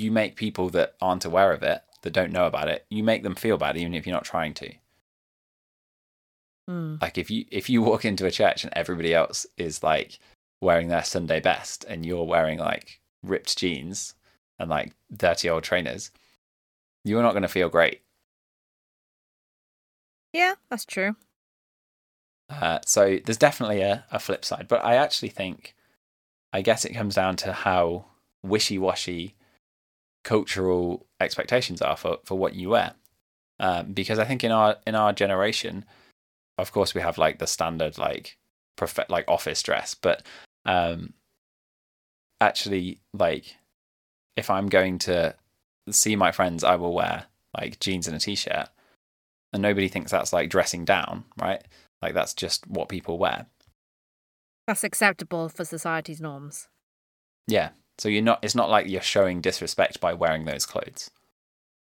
you 0.00 0.10
make 0.10 0.36
people 0.36 0.68
that 0.70 0.94
aren't 1.00 1.24
aware 1.24 1.52
of 1.52 1.62
it, 1.62 1.82
that 2.02 2.12
don't 2.12 2.32
know 2.32 2.46
about 2.46 2.68
it, 2.68 2.86
you 2.90 3.02
make 3.02 3.22
them 3.22 3.34
feel 3.34 3.58
bad 3.58 3.76
even 3.76 3.94
if 3.94 4.06
you're 4.06 4.14
not 4.14 4.24
trying 4.24 4.54
to. 4.54 4.72
Hmm. 6.68 6.96
Like 7.00 7.16
if 7.18 7.30
you 7.30 7.44
if 7.50 7.70
you 7.70 7.82
walk 7.82 8.04
into 8.04 8.26
a 8.26 8.30
church 8.30 8.64
and 8.64 8.72
everybody 8.74 9.14
else 9.14 9.46
is 9.56 9.82
like 9.82 10.18
wearing 10.60 10.88
their 10.88 11.04
Sunday 11.04 11.40
best 11.40 11.84
and 11.84 12.04
you're 12.04 12.24
wearing 12.24 12.58
like 12.58 13.00
ripped 13.22 13.56
jeans 13.56 14.14
and 14.58 14.70
like 14.70 14.92
dirty 15.14 15.48
old 15.48 15.62
trainers, 15.62 16.10
you're 17.04 17.22
not 17.22 17.32
going 17.32 17.42
to 17.42 17.48
feel 17.48 17.68
great. 17.68 18.02
Yeah, 20.32 20.54
that's 20.68 20.84
true. 20.84 21.16
Uh, 22.50 22.78
so 22.84 23.18
there's 23.24 23.38
definitely 23.38 23.80
a, 23.80 24.04
a 24.10 24.18
flip 24.18 24.44
side, 24.44 24.66
but 24.68 24.84
I 24.84 24.94
actually 24.94 25.30
think, 25.30 25.74
I 26.52 26.62
guess 26.62 26.84
it 26.84 26.94
comes 26.94 27.14
down 27.14 27.36
to 27.36 27.52
how 27.52 28.06
wishy-washy 28.42 29.34
cultural 30.26 31.06
expectations 31.20 31.80
are 31.80 31.96
for, 31.96 32.18
for 32.24 32.36
what 32.36 32.56
you 32.56 32.70
wear. 32.70 32.94
Um, 33.60 33.92
because 33.92 34.18
I 34.18 34.24
think 34.24 34.42
in 34.42 34.50
our 34.50 34.76
in 34.86 34.94
our 34.94 35.12
generation, 35.12 35.86
of 36.58 36.72
course, 36.72 36.94
we 36.94 37.00
have 37.00 37.16
like 37.16 37.38
the 37.38 37.46
standard 37.46 37.96
like 37.96 38.36
prof- 38.76 39.08
like 39.08 39.24
office 39.28 39.62
dress, 39.62 39.94
but 39.94 40.22
um, 40.66 41.14
actually, 42.40 43.00
like 43.14 43.56
if 44.36 44.50
I'm 44.50 44.68
going 44.68 44.98
to 44.98 45.34
see 45.90 46.16
my 46.16 46.32
friends, 46.32 46.64
I 46.64 46.74
will 46.74 46.92
wear 46.92 47.26
like 47.56 47.80
jeans 47.80 48.08
and 48.08 48.16
a 48.16 48.20
t-shirt, 48.20 48.68
and 49.54 49.62
nobody 49.62 49.88
thinks 49.88 50.10
that's 50.10 50.34
like 50.34 50.50
dressing 50.50 50.84
down, 50.84 51.24
right? 51.40 51.62
Like 52.02 52.14
that's 52.14 52.34
just 52.34 52.66
what 52.66 52.90
people 52.90 53.16
wear. 53.16 53.46
That's 54.66 54.84
acceptable 54.84 55.48
for 55.48 55.64
society's 55.64 56.20
norms. 56.20 56.68
Yeah. 57.46 57.70
So 57.98 58.08
you're 58.08 58.22
not 58.22 58.40
it's 58.42 58.54
not 58.54 58.70
like 58.70 58.88
you're 58.88 59.00
showing 59.00 59.40
disrespect 59.40 60.00
by 60.00 60.12
wearing 60.12 60.44
those 60.44 60.66
clothes. 60.66 61.10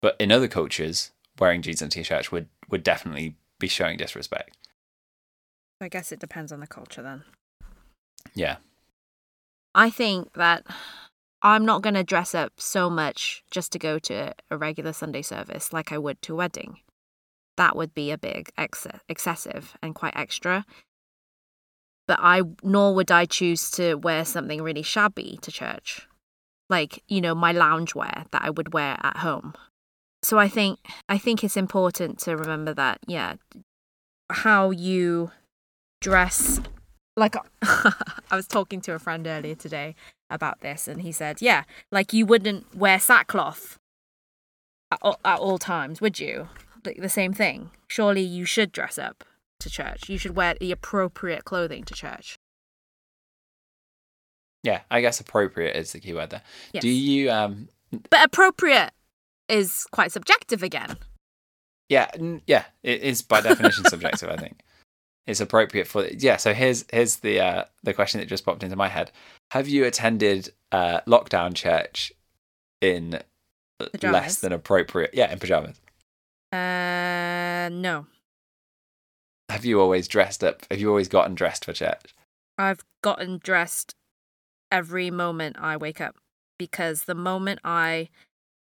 But 0.01 0.17
in 0.19 0.33
other 0.33 0.49
cultures, 0.49 1.11
wearing 1.39 1.63
jeans 1.63 1.83
and 1.83 1.93
t-shirts 1.93 2.33
would 2.33 2.49
would 2.69 2.83
definitely 2.83 3.37
be 3.59 3.69
showing 3.69 3.97
disrespect. 3.97 4.57
I 5.81 5.89
guess 5.89 6.13
it 6.13 6.21
depends 6.21 6.53
on 6.53 6.61
the 6.61 6.67
culture 6.67 7.03
then. 7.03 7.25
Yeah. 8.35 8.57
I 9.75 9.91
think 9.91 10.33
that 10.35 10.65
I'm 11.43 11.65
not 11.65 11.83
going 11.83 11.95
to 11.95 12.05
dress 12.05 12.35
up 12.35 12.53
so 12.59 12.91
much 12.91 13.43
just 13.51 13.73
to 13.73 13.79
go 13.79 13.99
to 14.01 14.35
a 14.51 14.57
regular 14.57 14.93
Sunday 14.93 15.23
service 15.23 15.73
like 15.73 15.91
I 15.91 15.99
would 15.99 16.21
to 16.23 16.35
a 16.35 16.37
wedding. 16.37 16.79
That 17.57 17.77
would 17.77 17.95
be 17.95 18.11
a 18.11 18.19
big 18.19 18.51
ex- 18.59 18.87
excessive 19.09 19.77
and 19.83 19.95
quite 19.95 20.17
extra. 20.17 20.65
But 22.11 22.19
I 22.21 22.43
nor 22.65 22.93
would 22.97 23.13
I 23.13 23.25
choose 23.25 23.71
to 23.71 23.95
wear 23.95 24.25
something 24.25 24.61
really 24.63 24.83
shabby 24.83 25.39
to 25.43 25.53
church. 25.53 26.09
Like, 26.69 27.05
you 27.07 27.21
know, 27.21 27.37
my 27.37 27.53
lounge 27.53 27.95
wear 27.95 28.25
that 28.33 28.43
I 28.43 28.51
would 28.51 28.75
wear 28.75 28.99
at 29.01 29.19
home. 29.19 29.55
So 30.25 30.37
I 30.37 30.49
think 30.49 30.81
I 31.09 31.19
think 31.19 31.45
it's 31.45 31.57
important 31.57 32.19
to 32.25 32.37
remember 32.37 32.75
that 32.75 32.99
yeah, 33.07 33.37
how 34.29 34.73
you 34.73 35.31
dress 36.01 36.61
like 37.17 37.37
I 37.63 38.35
was 38.35 38.49
talking 38.49 38.81
to 38.81 38.95
a 38.95 38.99
friend 38.99 39.25
earlier 39.25 39.55
today 39.55 39.95
about 40.31 40.63
this, 40.63 40.89
and 40.89 41.03
he 41.03 41.13
said, 41.13 41.41
"Yeah, 41.41 41.63
like 41.93 42.13
you 42.13 42.27
wouldn't 42.27 42.75
wear 42.75 42.99
sackcloth 42.99 43.79
at 44.91 44.99
all, 45.01 45.21
at 45.25 45.39
all 45.39 45.59
times, 45.59 46.01
would 46.01 46.19
you? 46.19 46.49
Like 46.85 47.01
the 47.01 47.09
same 47.09 47.33
thing. 47.33 47.71
Surely 47.87 48.23
you 48.23 48.45
should 48.45 48.73
dress 48.73 48.99
up 48.99 49.23
to 49.61 49.71
church. 49.71 50.09
You 50.09 50.19
should 50.19 50.35
wear 50.37 50.55
the 50.61 50.73
appropriate 50.73 51.45
clothing 51.45 51.85
to 51.85 51.95
church." 51.95 52.37
Yeah, 54.63 54.81
I 54.91 55.01
guess 55.01 55.21
appropriate 55.21 55.75
is 55.77 55.93
the 55.93 56.01
key 56.01 56.13
word 56.13 56.31
there. 56.31 56.43
Yes. 56.73 56.83
Do 56.83 56.89
you 56.89 57.31
um 57.31 57.69
But 58.11 58.25
appropriate 58.25 58.91
is 59.49 59.87
quite 59.91 60.13
subjective 60.13 60.63
again. 60.63 60.97
yeah, 61.89 62.09
n- 62.15 62.43
yeah, 62.47 62.65
it 62.83 63.01
is 63.03 63.23
by 63.23 63.41
definition 63.41 63.85
subjective, 63.87 64.29
I 64.29 64.37
think. 64.37 64.61
It's 65.27 65.41
appropriate 65.41 65.87
for 65.87 66.07
yeah, 66.07 66.39
so 66.39 66.53
here's 66.55 66.85
here's 66.91 67.17
the 67.17 67.39
uh 67.41 67.65
the 67.85 67.95
question 67.95 68.19
that 68.21 68.27
just 68.27 68.45
popped 68.45 68.63
into 68.65 68.75
my 68.75 68.89
head. 68.89 69.13
Have 69.53 69.69
you 69.69 69.85
attended 69.85 70.49
uh 70.73 71.03
lockdown 71.07 71.55
church 71.55 72.11
in 72.81 73.21
less 74.03 74.41
than 74.41 74.53
appropriate 74.53 75.11
yeah, 75.13 75.31
in 75.31 75.39
pajamas? 75.39 75.79
Uh, 76.53 77.69
no. 77.71 78.07
Have 79.51 79.65
you 79.65 79.81
always 79.81 80.09
dressed 80.09 80.43
up? 80.45 80.63
Have 80.71 80.81
you 80.81 80.89
always 80.89 81.09
gotten 81.09 81.35
dressed 81.35 81.65
for 81.65 81.73
church? 81.73 82.15
I've 82.57 82.85
gotten 83.03 83.39
dressed 83.43 83.95
every 84.71 85.11
moment 85.11 85.57
I 85.59 85.77
wake 85.77 86.01
up 86.01 86.17
because 86.59 87.05
the 87.05 87.15
moment 87.15 87.61
I 87.65 88.09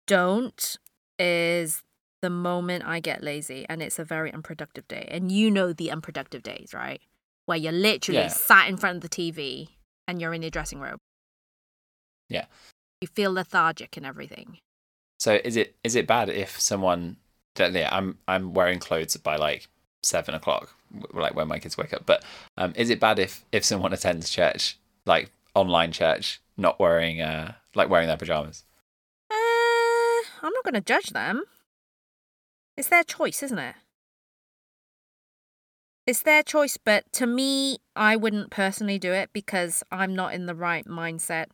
don't 0.07 0.77
is 1.19 1.83
the 2.23 2.31
moment 2.31 2.85
I 2.87 3.01
get 3.01 3.23
lazy 3.23 3.67
and 3.69 3.83
it's 3.83 3.99
a 3.99 4.05
very 4.05 4.33
unproductive 4.33 4.87
day. 4.89 5.07
And 5.11 5.31
you 5.31 5.51
know 5.51 5.73
the 5.73 5.91
unproductive 5.91 6.43
days, 6.43 6.73
right? 6.75 7.01
Where 7.47 7.59
you're 7.59 7.73
literally 7.73 8.21
Yeah. 8.21 8.29
sat 8.29 8.69
in 8.69 8.77
front 8.77 8.97
of 8.97 9.03
the 9.03 9.09
TV 9.09 9.69
and 10.07 10.21
you're 10.21 10.35
in 10.35 10.43
your 10.43 10.51
dressing 10.51 10.81
robe. 10.81 10.99
Yeah. 12.29 12.47
You 13.01 13.09
feel 13.09 13.33
lethargic 13.33 13.97
and 13.97 14.07
everything. 14.07 14.59
So 15.19 15.41
is 15.45 15.57
it 15.57 15.77
is 15.85 15.95
it 15.97 16.07
bad 16.07 16.29
if 16.29 16.59
someone 16.61 17.17
that 17.57 17.73
yeah, 17.73 17.89
I'm 17.93 18.19
I'm 18.29 18.55
wearing 18.55 18.79
clothes 18.79 19.17
by 19.17 19.37
like 19.37 19.69
seven 20.03 20.35
o'clock, 20.35 20.75
like 21.13 21.35
when 21.35 21.49
my 21.49 21.59
kids 21.59 21.77
wake 21.77 21.93
up. 21.93 22.07
But 22.07 22.25
um, 22.57 22.73
is 22.77 22.91
it 22.91 23.01
bad 23.01 23.19
if 23.19 23.45
if 23.53 23.65
someone 23.65 23.93
attends 23.93 24.31
church, 24.31 24.79
like 25.07 25.31
online 25.55 25.93
church, 25.93 26.41
not 26.57 26.79
wearing 26.79 27.21
uh 27.21 27.55
like 27.75 27.89
wearing 27.89 28.09
their 28.09 28.17
pajamas? 28.17 28.65
Uh, 29.31 30.23
I'm 30.43 30.53
not 30.53 30.65
going 30.65 30.75
to 30.75 30.81
judge 30.81 31.11
them. 31.11 31.45
It's 32.77 32.89
their 32.89 33.05
choice, 33.05 33.43
isn't 33.43 33.59
it? 33.59 33.75
It's 36.07 36.23
their 36.23 36.43
choice, 36.43 36.77
but 36.77 37.05
to 37.13 37.27
me, 37.27 37.79
I 37.95 38.17
wouldn't 38.17 38.51
personally 38.51 38.99
do 38.99 39.13
it 39.13 39.31
because 39.33 39.85
I'm 39.93 40.15
not 40.15 40.35
in 40.35 40.47
the 40.47 40.55
right 40.55 40.87
mindset 40.87 41.47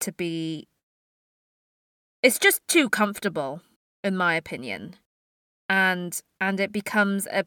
to 0.00 0.12
be. 0.12 0.66
It's 2.22 2.38
just 2.38 2.66
too 2.66 2.88
comfortable, 2.88 3.60
in 4.02 4.16
my 4.16 4.34
opinion, 4.34 4.96
and 5.68 6.20
and 6.40 6.60
it 6.60 6.72
becomes 6.72 7.26
a 7.26 7.44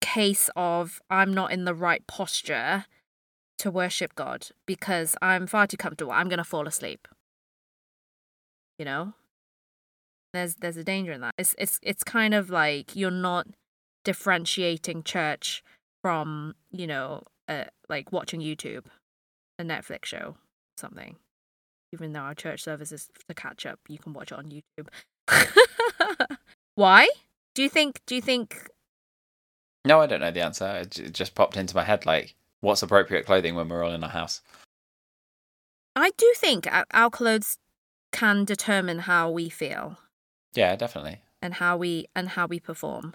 case 0.00 0.50
of 0.56 1.00
I'm 1.10 1.32
not 1.32 1.52
in 1.52 1.64
the 1.64 1.74
right 1.74 2.06
posture 2.06 2.86
to 3.58 3.70
worship 3.70 4.14
God 4.14 4.48
because 4.66 5.16
I'm 5.20 5.46
far 5.46 5.66
too 5.66 5.76
comfortable. 5.76 6.12
I'm 6.12 6.28
going 6.28 6.38
to 6.38 6.44
fall 6.44 6.66
asleep. 6.66 7.06
You 8.78 8.86
know? 8.86 9.12
There's 10.32 10.54
there's 10.56 10.76
a 10.76 10.84
danger 10.84 11.12
in 11.12 11.20
that. 11.20 11.34
It's 11.38 11.54
it's 11.58 11.78
it's 11.82 12.04
kind 12.04 12.34
of 12.34 12.50
like 12.50 12.94
you're 12.94 13.10
not 13.10 13.46
differentiating 14.04 15.02
church 15.02 15.62
from 16.02 16.54
you 16.70 16.86
know 16.86 17.22
uh, 17.48 17.64
like 17.88 18.12
watching 18.12 18.40
youtube 18.40 18.86
a 19.58 19.62
netflix 19.62 20.06
show 20.06 20.36
something. 20.78 21.16
Even 21.92 22.12
though 22.12 22.20
our 22.20 22.34
church 22.34 22.62
service 22.62 22.92
is 22.92 23.08
to 23.28 23.34
catch 23.34 23.66
up 23.66 23.80
you 23.88 23.98
can 23.98 24.12
watch 24.12 24.32
it 24.32 24.38
on 24.38 24.46
youtube 24.46 24.88
Why? 26.80 27.10
Do 27.54 27.62
you 27.62 27.68
think? 27.68 28.00
Do 28.06 28.14
you 28.14 28.22
think? 28.22 28.66
No, 29.84 30.00
I 30.00 30.06
don't 30.06 30.20
know 30.20 30.30
the 30.30 30.40
answer. 30.40 30.66
It 30.78 31.12
just 31.12 31.34
popped 31.34 31.58
into 31.58 31.76
my 31.76 31.84
head 31.84 32.06
like, 32.06 32.34
what's 32.62 32.82
appropriate 32.82 33.26
clothing 33.26 33.54
when 33.54 33.68
we're 33.68 33.84
all 33.84 33.92
in 33.92 34.02
our 34.02 34.08
house? 34.08 34.40
I 35.94 36.10
do 36.16 36.32
think 36.38 36.66
our- 36.72 37.10
clothes 37.10 37.58
can 38.12 38.46
determine 38.46 39.00
how 39.00 39.30
we 39.30 39.50
feel 39.50 39.98
Yeah, 40.54 40.74
definitely. 40.74 41.20
and 41.42 41.52
how 41.52 41.76
we 41.76 42.06
and 42.16 42.30
how 42.30 42.46
we 42.46 42.58
perform. 42.58 43.12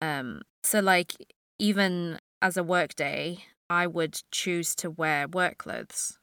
Um. 0.00 0.40
So, 0.62 0.80
like, 0.80 1.12
even 1.58 2.18
as 2.40 2.56
a 2.56 2.64
work 2.64 2.94
day, 2.94 3.44
I 3.68 3.86
would 3.86 4.22
choose 4.30 4.74
to 4.76 4.90
wear 4.90 5.28
work 5.28 5.58
clothes. 5.58 6.18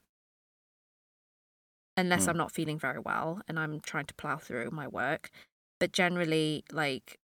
Unless 1.95 2.23
Hmm. 2.23 2.31
I'm 2.31 2.37
not 2.37 2.51
feeling 2.51 2.79
very 2.79 2.99
well 2.99 3.43
and 3.47 3.59
I'm 3.59 3.79
trying 3.79 4.07
to 4.07 4.15
plow 4.15 4.37
through 4.37 4.71
my 4.71 4.87
work. 4.87 5.29
But 5.79 5.91
generally, 5.91 6.63
like, 6.71 7.19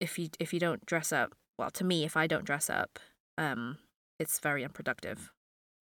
if 0.00 0.18
you 0.18 0.28
if 0.38 0.52
you 0.52 0.60
don't 0.60 0.84
dress 0.86 1.12
up, 1.12 1.34
well, 1.58 1.70
to 1.72 1.84
me, 1.84 2.04
if 2.04 2.16
I 2.16 2.26
don't 2.26 2.44
dress 2.44 2.70
up, 2.70 2.98
um, 3.38 3.78
it's 4.18 4.38
very 4.38 4.64
unproductive. 4.64 5.32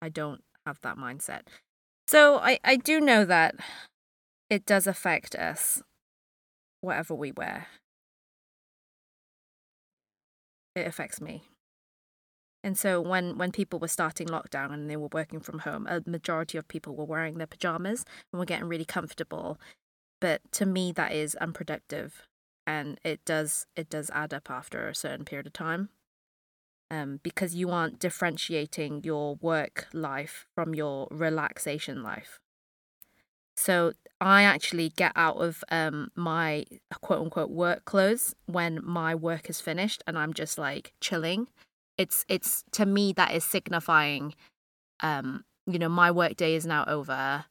I 0.03 0.09
don't 0.09 0.43
have 0.67 0.81
that 0.83 0.97
mindset. 0.97 1.43
So 2.09 2.39
I 2.39 2.59
I 2.65 2.77
do 2.77 3.01
know 3.01 3.25
that 3.25 3.55
it 4.51 4.67
does 4.67 4.87
affect 4.87 5.35
us, 5.35 5.83
whatever 6.81 7.15
we 7.15 7.33
wear. 7.33 7.69
It 10.75 10.87
affects 10.87 11.21
me. 11.21 11.45
And 12.63 12.77
so 12.79 13.01
when 13.01 13.39
when 13.39 13.53
people 13.53 13.79
were 13.79 13.89
starting 13.89 14.29
lockdown 14.29 14.73
and 14.73 14.91
they 14.91 14.97
were 14.97 15.09
working 15.13 15.41
from 15.41 15.61
home, 15.61 15.87
a 15.87 16.03
majority 16.07 16.59
of 16.59 16.69
people 16.69 16.95
were 16.95 17.05
wearing 17.05 17.39
their 17.39 17.47
pajamas 17.47 18.05
and 18.33 18.39
were 18.39 18.45
getting 18.47 18.69
really 18.69 18.85
comfortable. 18.85 19.59
But 20.21 20.41
to 20.53 20.67
me 20.67 20.93
that 20.93 21.13
is 21.13 21.35
unproductive 21.37 22.27
and 22.67 23.01
it 23.05 23.25
does 23.25 23.67
it 23.77 23.89
does 23.89 24.11
add 24.11 24.35
up 24.35 24.51
after 24.51 24.89
a 24.89 24.95
certain 24.95 25.25
period 25.25 25.47
of 25.47 25.53
time. 25.53 25.89
Um, 26.93 27.21
because 27.23 27.55
you 27.55 27.71
aren't 27.71 28.01
differentiating 28.01 29.05
your 29.05 29.37
work 29.37 29.87
life 29.93 30.47
from 30.57 30.75
your 30.75 31.07
relaxation 31.13 32.03
life. 32.03 32.41
So 33.57 33.93
I 34.21 34.43
actually 34.43 34.89
get 34.89 35.13
out 35.17 35.37
of 35.37 35.63
um, 35.71 36.11
my 36.17 36.65
quote 37.03 37.21
unquote 37.21 37.51
work 37.51 37.85
clothes 37.85 38.35
when 38.47 38.81
my 38.83 39.15
work 39.15 39.51
is 39.51 39.61
finished 39.61 40.03
and 40.07 40.19
I'm 40.19 40.33
just 40.33 40.59
like 40.59 40.95
chilling. 41.01 41.47
It's 41.99 42.25
it's 42.29 42.65
to 42.73 42.87
me 42.87 43.13
that 43.13 43.35
is 43.35 43.45
signifying, 43.45 44.35
um, 45.01 45.45
you 45.67 45.79
know, 45.79 45.91
my 45.91 46.11
work 46.11 46.37
day 46.37 46.55
is 46.55 46.65
now 46.67 46.85
over, 46.87 47.45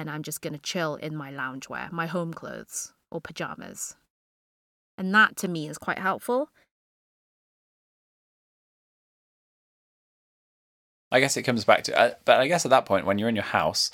and 0.00 0.10
I'm 0.10 0.22
just 0.22 0.40
gonna 0.40 0.58
chill 0.58 0.94
in 0.96 1.14
my 1.14 1.30
loungewear, 1.30 1.92
my 1.92 2.06
home 2.06 2.32
clothes 2.32 2.92
or 3.10 3.20
pajamas, 3.20 3.94
and 4.96 5.14
that 5.14 5.36
to 5.38 5.48
me 5.48 5.68
is 5.68 5.78
quite 5.78 5.98
helpful. 5.98 6.48
I 11.12 11.20
guess 11.20 11.36
it 11.36 11.42
comes 11.42 11.64
back 11.64 11.82
to, 11.84 11.98
uh, 11.98 12.14
but 12.24 12.40
I 12.40 12.46
guess 12.46 12.64
at 12.64 12.70
that 12.70 12.86
point, 12.86 13.04
when 13.04 13.18
you're 13.18 13.28
in 13.28 13.34
your 13.34 13.44
house, 13.44 13.90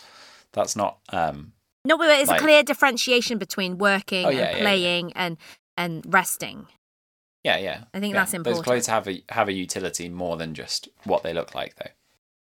that's 0.52 0.76
not. 0.76 0.98
um 1.10 1.52
No, 1.84 1.96
but 1.96 2.08
it's 2.10 2.28
Like- 2.28 2.40
a 2.40 2.44
clear 2.44 2.62
differentiation 2.62 3.38
between 3.38 3.78
working 3.78 4.26
Oh, 4.26 4.30
yeah, 4.30 4.38
yeah, 4.38 4.44
and 4.48 4.56
yeah. 4.58 4.62
playing 4.64 5.12
and 5.14 5.36
and 5.78 6.04
resting. 6.12 6.66
Yeah, 7.44 7.58
yeah. 7.58 7.84
I 7.94 8.00
think 8.00 8.12
yeah. 8.14 8.20
that's 8.20 8.34
important. 8.34 8.56
Those 8.58 8.64
clothes 8.64 8.86
have 8.88 9.08
a 9.08 9.22
have 9.30 9.48
a 9.48 9.52
utility 9.52 10.08
more 10.08 10.36
than 10.36 10.54
just 10.54 10.88
what 11.04 11.22
they 11.22 11.32
look 11.32 11.54
like, 11.54 11.76
though. 11.76 11.90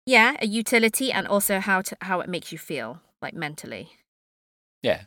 Yeah, 0.06 0.36
a 0.42 0.48
utility 0.48 1.12
and 1.12 1.28
also 1.28 1.60
how 1.60 1.82
to 1.82 1.98
how 2.02 2.20
it 2.22 2.28
makes 2.30 2.52
you 2.52 2.58
feel, 2.58 3.02
like 3.28 3.34
mentally. 3.34 3.90
Yeah. 4.82 5.02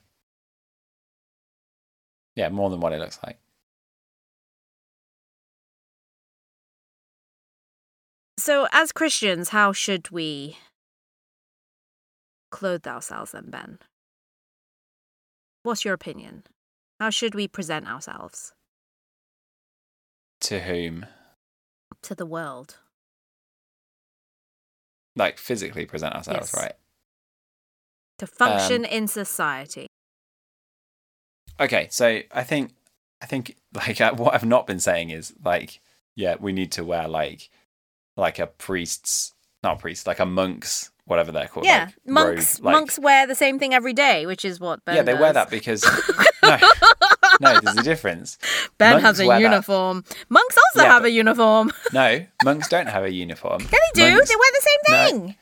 Yeah, 2.36 2.50
more 2.50 2.68
than 2.68 2.80
what 2.80 2.92
it 2.92 2.98
looks 3.00 3.18
like. 3.24 3.38
So, 8.38 8.68
as 8.72 8.92
Christians, 8.92 9.48
how 9.50 9.72
should 9.72 10.10
we 10.10 10.58
clothe 12.50 12.86
ourselves 12.86 13.32
then, 13.32 13.48
Ben? 13.48 13.78
What's 15.62 15.84
your 15.84 15.94
opinion? 15.94 16.44
How 16.98 17.08
should 17.08 17.34
we 17.34 17.48
present 17.48 17.86
ourselves 17.88 18.52
To 20.42 20.60
whom, 20.60 21.06
to 22.02 22.14
the 22.14 22.26
world? 22.26 22.76
like, 25.16 25.38
physically 25.38 25.86
present 25.86 26.14
ourselves, 26.14 26.52
Yes. 26.52 26.62
right? 26.62 26.74
To 28.20 28.26
function 28.26 28.84
Um, 28.84 28.90
in 28.90 29.08
society? 29.08 29.86
Okay, 31.58 31.88
so 31.90 32.20
I 32.32 32.42
think, 32.44 32.72
I 33.22 33.26
think, 33.26 33.56
like, 33.74 34.00
uh, 34.00 34.14
what 34.14 34.34
I've 34.34 34.44
not 34.46 34.66
been 34.66 34.80
saying 34.80 35.10
is 35.10 35.32
like, 35.44 35.80
yeah, 36.16 36.36
we 36.38 36.52
need 36.52 36.72
to 36.72 36.84
wear 36.84 37.08
like, 37.08 37.50
like 38.16 38.38
a 38.38 38.46
priest's, 38.46 39.34
not 39.62 39.76
a 39.76 39.80
priest, 39.80 40.06
like 40.06 40.20
a 40.20 40.26
monk's, 40.26 40.90
whatever 41.04 41.32
they're 41.32 41.48
called. 41.48 41.66
yeah, 41.66 41.84
like, 41.84 41.94
monks 42.06 42.58
robe, 42.58 42.64
like- 42.66 42.72
monks 42.74 42.98
wear 42.98 43.26
the 43.26 43.34
same 43.34 43.58
thing 43.58 43.74
every 43.74 43.92
day, 43.92 44.26
which 44.26 44.44
is 44.44 44.60
what 44.60 44.84
Ben 44.84 44.96
yeah, 44.96 45.02
they 45.02 45.14
wear 45.14 45.32
that 45.32 45.50
because 45.50 45.82
no, 46.42 46.58
no, 47.40 47.60
there's 47.60 47.76
a 47.78 47.82
difference. 47.82 48.38
Ben 48.78 48.92
monks 49.02 49.04
has 49.06 49.20
a 49.20 49.26
wear 49.26 49.38
that. 49.38 49.42
uniform. 49.50 50.04
Monks 50.28 50.56
also 50.74 50.84
Yeah, 50.86 50.92
have 50.92 51.02
but- 51.02 51.08
a 51.08 51.12
uniform. 51.12 51.72
No, 51.92 52.24
monks 52.44 52.68
don't 52.68 52.86
have 52.88 53.04
a 53.04 53.10
uniform. 53.12 53.62
Yeah, 53.62 53.78
they 53.94 54.02
do. 54.10 54.12
Monks- 54.14 54.28
They 54.28 54.36
wear 54.36 54.50
the 54.52 54.68
same 54.68 55.18
No. 55.26 55.34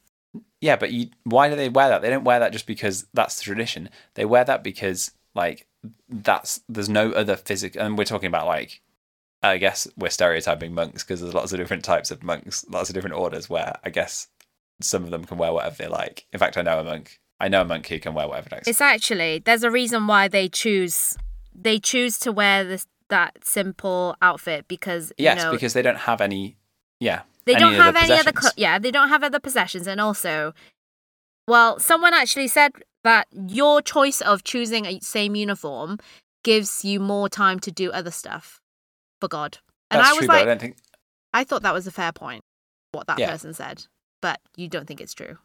Yeah, 0.60 0.76
but 0.76 0.92
you, 0.92 1.08
why 1.24 1.48
do 1.48 1.56
they 1.56 1.68
wear 1.68 1.88
that? 1.88 2.02
They 2.02 2.10
don't 2.10 2.24
wear 2.24 2.40
that 2.40 2.52
just 2.52 2.66
because 2.66 3.06
that's 3.14 3.36
the 3.36 3.42
tradition. 3.42 3.90
They 4.14 4.24
wear 4.24 4.44
that 4.44 4.64
because 4.64 5.12
like 5.34 5.66
that's 6.08 6.60
there's 6.68 6.88
no 6.88 7.12
other 7.12 7.36
physical. 7.36 7.80
And 7.80 7.96
we're 7.96 8.04
talking 8.04 8.26
about 8.26 8.46
like 8.46 8.80
I 9.42 9.58
guess 9.58 9.86
we're 9.96 10.10
stereotyping 10.10 10.74
monks 10.74 11.04
because 11.04 11.20
there's 11.20 11.34
lots 11.34 11.52
of 11.52 11.58
different 11.58 11.84
types 11.84 12.10
of 12.10 12.22
monks, 12.22 12.64
lots 12.68 12.90
of 12.90 12.94
different 12.94 13.16
orders 13.16 13.48
where 13.48 13.76
I 13.84 13.90
guess 13.90 14.28
some 14.80 15.04
of 15.04 15.10
them 15.10 15.24
can 15.24 15.38
wear 15.38 15.52
whatever 15.52 15.76
they 15.76 15.88
like. 15.88 16.26
In 16.32 16.38
fact, 16.38 16.56
I 16.56 16.62
know 16.62 16.80
a 16.80 16.84
monk. 16.84 17.20
I 17.40 17.46
know 17.46 17.62
a 17.62 17.64
monk 17.64 17.86
who 17.86 18.00
can 18.00 18.14
wear 18.14 18.26
whatever 18.26 18.48
they 18.48 18.56
like. 18.56 18.68
It's 18.68 18.80
actually 18.80 19.42
there's 19.44 19.62
a 19.62 19.70
reason 19.70 20.06
why 20.06 20.26
they 20.28 20.48
choose 20.48 21.16
they 21.54 21.78
choose 21.78 22.18
to 22.20 22.32
wear 22.32 22.64
this 22.64 22.86
that 23.08 23.44
simple 23.44 24.16
outfit 24.20 24.66
because 24.68 25.12
you 25.16 25.24
yes, 25.24 25.42
know 25.42 25.52
because 25.52 25.72
they 25.72 25.82
don't 25.82 25.98
have 25.98 26.20
any. 26.20 26.56
Yeah, 27.00 27.22
they 27.48 27.54
any 27.54 27.62
don't 27.64 27.74
have 27.74 27.96
any 27.96 28.18
other 28.18 28.32
yeah 28.56 28.78
they 28.78 28.90
don't 28.90 29.08
have 29.08 29.24
other 29.24 29.40
possessions 29.40 29.86
and 29.88 30.00
also 30.00 30.52
well 31.46 31.78
someone 31.78 32.14
actually 32.14 32.46
said 32.48 32.72
that 33.04 33.26
your 33.32 33.80
choice 33.82 34.20
of 34.20 34.44
choosing 34.44 34.84
a 34.86 35.00
same 35.00 35.34
uniform 35.34 35.98
gives 36.44 36.84
you 36.84 37.00
more 37.00 37.28
time 37.28 37.58
to 37.58 37.70
do 37.70 37.90
other 37.90 38.10
stuff 38.10 38.60
for 39.20 39.28
God 39.28 39.58
and 39.90 40.00
That's 40.00 40.10
I 40.10 40.12
was 40.12 40.18
true, 40.20 40.28
like 40.28 40.42
I 40.42 40.44
don't 40.44 40.60
think. 40.60 40.76
I 41.34 41.44
thought 41.44 41.62
that 41.62 41.74
was 41.74 41.86
a 41.86 41.90
fair 41.92 42.12
point 42.12 42.42
what 42.92 43.06
that 43.06 43.18
Yeah. 43.18 43.30
person 43.30 43.52
said 43.54 43.86
but 44.20 44.40
you 44.56 44.68
don't 44.68 44.86
think 44.86 45.00
it's 45.00 45.14
true 45.14 45.38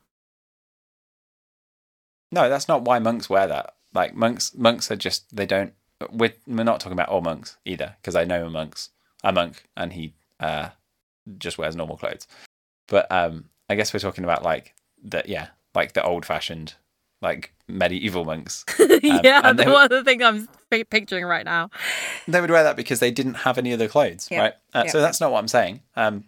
No, 2.32 2.50
that's 2.50 2.68
not 2.68 2.82
why 2.84 2.98
monks 3.00 3.30
wear 3.30 3.48
that. 3.48 3.76
Like 3.94 4.16
monks, 4.16 4.56
monks 4.56 4.90
are 4.92 4.96
just 4.96 5.36
they 5.36 5.46
don't. 5.46 5.74
We're 6.12 6.34
we're 6.48 6.64
not 6.64 6.80
talking 6.80 6.98
about 6.98 7.10
all 7.10 7.22
monks 7.22 7.58
either, 7.64 7.96
because 8.02 8.16
I 8.16 8.24
know 8.24 8.48
a 8.48 8.50
monks 8.50 8.90
a 9.24 9.32
monk 9.32 9.66
and 9.78 9.94
he 9.94 10.16
uh 10.40 10.70
just 11.38 11.58
wears 11.58 11.76
normal 11.76 11.98
clothes. 11.98 12.28
But 12.88 13.12
um, 13.12 13.46
I 13.70 13.76
guess 13.76 13.94
we're 13.94 14.00
talking 14.00 14.24
about 14.24 14.44
like 14.44 14.74
the 15.04 15.24
yeah, 15.26 15.48
like 15.74 15.94
the 15.94 16.04
old 16.04 16.26
fashioned 16.26 16.76
like 17.22 17.54
medieval 17.68 18.26
monks. 18.26 18.66
yeah 19.02 19.42
and 19.46 19.58
they 19.58 19.64
the 19.66 19.72
one 19.72 19.90
the 19.90 20.04
thing 20.04 20.22
I'm 20.22 20.48
picturing 20.70 21.24
right 21.26 21.46
now 21.46 21.70
they 22.28 22.42
would 22.42 22.52
wear 22.52 22.64
that 22.64 22.76
because 22.76 23.00
they 23.00 23.12
didn't 23.12 23.36
have 23.36 23.58
any 23.58 23.74
other 23.74 23.88
clothes, 23.88 24.28
Yeah. 24.30 24.42
right? 24.42 24.54
Uh, 24.74 24.84
Yeah. 24.86 24.92
So 24.92 25.02
that's 25.02 25.22
not 25.22 25.32
what 25.32 25.40
I'm 25.40 25.48
saying. 25.48 25.82
Um, 25.96 26.26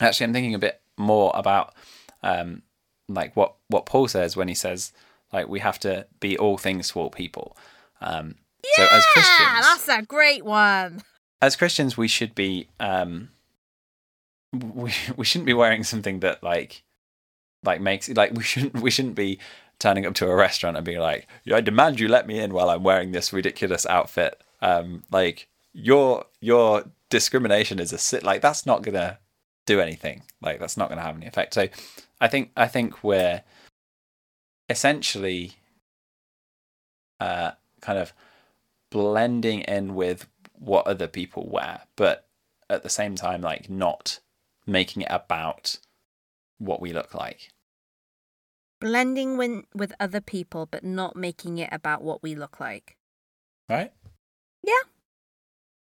actually, 0.00 0.24
I'm 0.24 0.32
thinking 0.32 0.54
a 0.54 0.58
bit 0.58 0.80
more 0.98 1.30
about 1.34 1.74
um, 2.22 2.62
like 3.08 3.36
what 3.36 3.54
what 3.68 3.86
Paul 3.86 4.08
says 4.08 4.36
when 4.36 4.48
he 4.48 4.54
says 4.54 4.92
like 5.32 5.48
we 5.48 5.60
have 5.60 5.78
to 5.80 6.06
be 6.20 6.36
all 6.36 6.58
things 6.58 6.88
to 6.90 6.98
all 7.00 7.10
people. 7.10 7.56
Um, 8.00 8.34
so 8.74 8.82
as 8.82 8.90
yeah 8.90 9.12
Christians, 9.12 9.86
that's 9.86 9.88
a 9.88 10.02
great 10.02 10.44
one 10.44 11.02
as 11.40 11.56
Christians, 11.56 11.96
we 11.96 12.06
should 12.06 12.34
be 12.36 12.68
um, 12.78 13.28
we 14.52 14.92
we 15.16 15.24
shouldn't 15.24 15.46
be 15.46 15.54
wearing 15.54 15.84
something 15.84 16.20
that 16.20 16.42
like 16.42 16.82
like 17.64 17.80
makes 17.80 18.08
like 18.10 18.32
we 18.34 18.42
shouldn't 18.42 18.80
we 18.80 18.90
shouldn't 18.90 19.14
be 19.14 19.38
turning 19.78 20.06
up 20.06 20.14
to 20.14 20.30
a 20.30 20.34
restaurant 20.34 20.76
and 20.76 20.86
being 20.86 21.00
like, 21.00 21.26
I 21.52 21.60
demand 21.60 21.98
you 21.98 22.06
let 22.06 22.26
me 22.26 22.38
in 22.38 22.54
while 22.54 22.70
I'm 22.70 22.84
wearing 22.84 23.10
this 23.10 23.32
ridiculous 23.32 23.84
outfit. 23.86 24.40
Um, 24.60 25.02
like 25.10 25.48
your 25.72 26.26
your 26.40 26.84
discrimination 27.10 27.78
is 27.80 27.92
a 27.92 27.98
sit 27.98 28.22
like 28.22 28.42
that's 28.42 28.64
not 28.66 28.82
gonna 28.82 29.18
do 29.66 29.80
anything. 29.80 30.22
Like 30.40 30.60
that's 30.60 30.76
not 30.76 30.88
gonna 30.88 31.02
have 31.02 31.16
any 31.16 31.26
effect. 31.26 31.54
So 31.54 31.68
I 32.20 32.28
think 32.28 32.50
I 32.56 32.68
think 32.68 33.02
we're 33.02 33.42
essentially 34.68 35.54
uh 37.20 37.52
kind 37.80 37.98
of 37.98 38.12
blending 38.90 39.60
in 39.62 39.94
with 39.94 40.28
what 40.52 40.86
other 40.86 41.08
people 41.08 41.48
wear, 41.50 41.82
but 41.96 42.28
at 42.70 42.82
the 42.82 42.88
same 42.88 43.16
time, 43.16 43.40
like 43.40 43.68
not 43.68 44.20
making 44.66 45.02
it 45.02 45.08
about 45.10 45.78
what 46.58 46.80
we 46.80 46.92
look 46.92 47.14
like. 47.14 47.50
blending 48.80 49.36
with, 49.36 49.64
with 49.74 49.92
other 50.00 50.20
people 50.20 50.66
but 50.66 50.84
not 50.84 51.14
making 51.16 51.58
it 51.58 51.68
about 51.72 52.02
what 52.02 52.22
we 52.22 52.34
look 52.34 52.58
like 52.60 52.96
Right? 53.68 53.92
Yeah. 54.62 54.82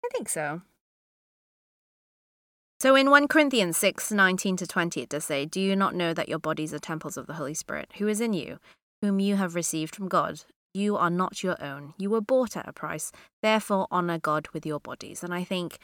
I 0.05 0.09
think 0.13 0.29
so. 0.29 0.63
So 2.81 2.97
in 2.97 3.11
1 3.11 3.29
Corinthians 3.29 3.79
6 3.79 4.11
19 4.11 4.57
to 4.57 4.67
20, 4.67 5.01
it 5.03 5.09
does 5.09 5.25
say, 5.25 5.47
Do 5.47 5.61
you 5.61 5.77
not 5.77 5.95
know 5.95 6.13
that 6.13 6.29
your 6.29 6.39
bodies 6.39 6.75
are 6.75 6.79
temples 6.79 7.17
of 7.17 7.27
the 7.27 7.35
Holy 7.35 7.55
Spirit, 7.55 7.93
who 7.97 8.09
is 8.09 8.21
in 8.21 8.33
you, 8.33 8.59
whom 9.01 9.21
you 9.21 9.37
have 9.37 9.55
received 9.55 9.95
from 9.95 10.09
God? 10.09 10.43
You 10.75 10.97
are 10.97 11.11
not 11.11 11.43
your 11.43 11.63
own. 11.63 11.95
You 11.99 12.11
were 12.11 12.21
bought 12.21 12.57
at 12.57 12.69
a 12.69 12.73
price. 12.73 13.13
Therefore, 13.43 13.87
honor 13.91 14.19
God 14.19 14.49
with 14.53 14.67
your 14.67 14.81
bodies. 14.81 15.23
And 15.23 15.33
I 15.33 15.45
think 15.45 15.79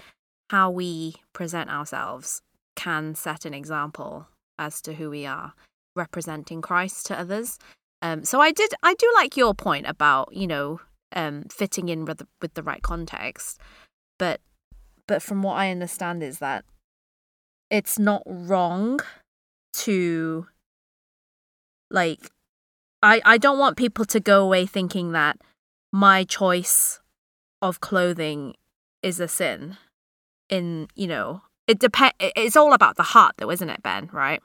how 0.50 0.70
we 0.70 1.14
present 1.32 1.70
ourselves 1.70 2.42
can 2.78 3.16
set 3.16 3.44
an 3.44 3.52
example 3.52 4.28
as 4.56 4.80
to 4.82 4.94
who 4.94 5.10
we 5.10 5.26
are, 5.26 5.52
representing 5.96 6.62
Christ 6.62 7.06
to 7.06 7.18
others. 7.18 7.58
Um, 8.02 8.24
so 8.24 8.40
I 8.40 8.52
did, 8.52 8.72
I 8.84 8.94
do 8.94 9.10
like 9.16 9.36
your 9.36 9.52
point 9.52 9.86
about 9.88 10.32
you 10.32 10.46
know 10.46 10.80
um, 11.12 11.46
fitting 11.50 11.88
in 11.88 12.04
with 12.04 12.18
the, 12.18 12.28
with 12.40 12.54
the 12.54 12.62
right 12.62 12.82
context, 12.82 13.58
but 14.18 14.40
but 15.08 15.22
from 15.22 15.42
what 15.42 15.54
I 15.54 15.70
understand 15.72 16.22
is 16.22 16.38
that 16.38 16.64
it's 17.68 17.98
not 17.98 18.22
wrong 18.26 19.00
to 19.72 20.46
like 21.90 22.30
I 23.02 23.20
I 23.24 23.38
don't 23.38 23.58
want 23.58 23.76
people 23.76 24.04
to 24.04 24.20
go 24.20 24.44
away 24.44 24.66
thinking 24.66 25.10
that 25.12 25.38
my 25.92 26.22
choice 26.22 27.00
of 27.60 27.80
clothing 27.80 28.54
is 29.02 29.18
a 29.18 29.26
sin 29.26 29.76
in 30.48 30.86
you 30.94 31.08
know 31.08 31.42
it 31.68 31.78
depend 31.78 32.12
it's 32.18 32.56
all 32.56 32.72
about 32.72 32.96
the 32.96 33.02
heart 33.02 33.34
though 33.38 33.50
isn't 33.50 33.70
it 33.70 33.82
ben 33.82 34.08
right? 34.12 34.42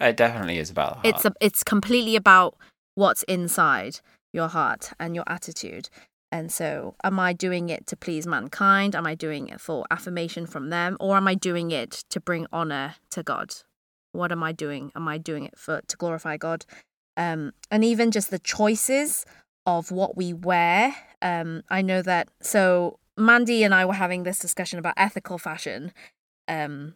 It 0.00 0.16
definitely 0.16 0.58
is 0.58 0.70
about 0.70 0.88
the 0.88 0.94
heart. 0.94 1.06
it's 1.06 1.24
a, 1.26 1.32
it's 1.40 1.62
completely 1.62 2.16
about 2.16 2.56
what's 2.94 3.22
inside 3.24 4.00
your 4.32 4.48
heart 4.48 4.92
and 4.98 5.14
your 5.14 5.24
attitude. 5.26 5.90
And 6.32 6.50
so 6.50 6.94
am 7.04 7.18
i 7.20 7.32
doing 7.32 7.68
it 7.68 7.86
to 7.88 7.96
please 7.96 8.26
mankind? 8.26 8.96
Am 8.96 9.06
i 9.06 9.14
doing 9.14 9.48
it 9.48 9.60
for 9.60 9.84
affirmation 9.90 10.46
from 10.46 10.70
them? 10.70 10.96
Or 11.00 11.16
am 11.16 11.28
i 11.28 11.34
doing 11.34 11.70
it 11.70 12.04
to 12.10 12.20
bring 12.20 12.46
honor 12.52 12.94
to 13.10 13.22
god? 13.22 13.54
What 14.12 14.32
am 14.32 14.42
i 14.42 14.52
doing? 14.52 14.90
Am 14.96 15.06
i 15.08 15.18
doing 15.18 15.44
it 15.44 15.58
for 15.58 15.82
to 15.86 15.96
glorify 15.96 16.36
god? 16.36 16.64
Um 17.16 17.52
and 17.70 17.84
even 17.84 18.10
just 18.10 18.30
the 18.30 18.38
choices 18.38 19.26
of 19.66 19.90
what 19.90 20.16
we 20.16 20.32
wear 20.32 20.94
um 21.22 21.62
i 21.68 21.82
know 21.82 22.00
that 22.00 22.28
so 22.40 22.98
mandy 23.16 23.62
and 23.62 23.74
i 23.74 23.84
were 23.84 23.92
having 23.92 24.22
this 24.22 24.38
discussion 24.38 24.78
about 24.78 24.94
ethical 24.96 25.36
fashion 25.36 25.92
um 26.50 26.94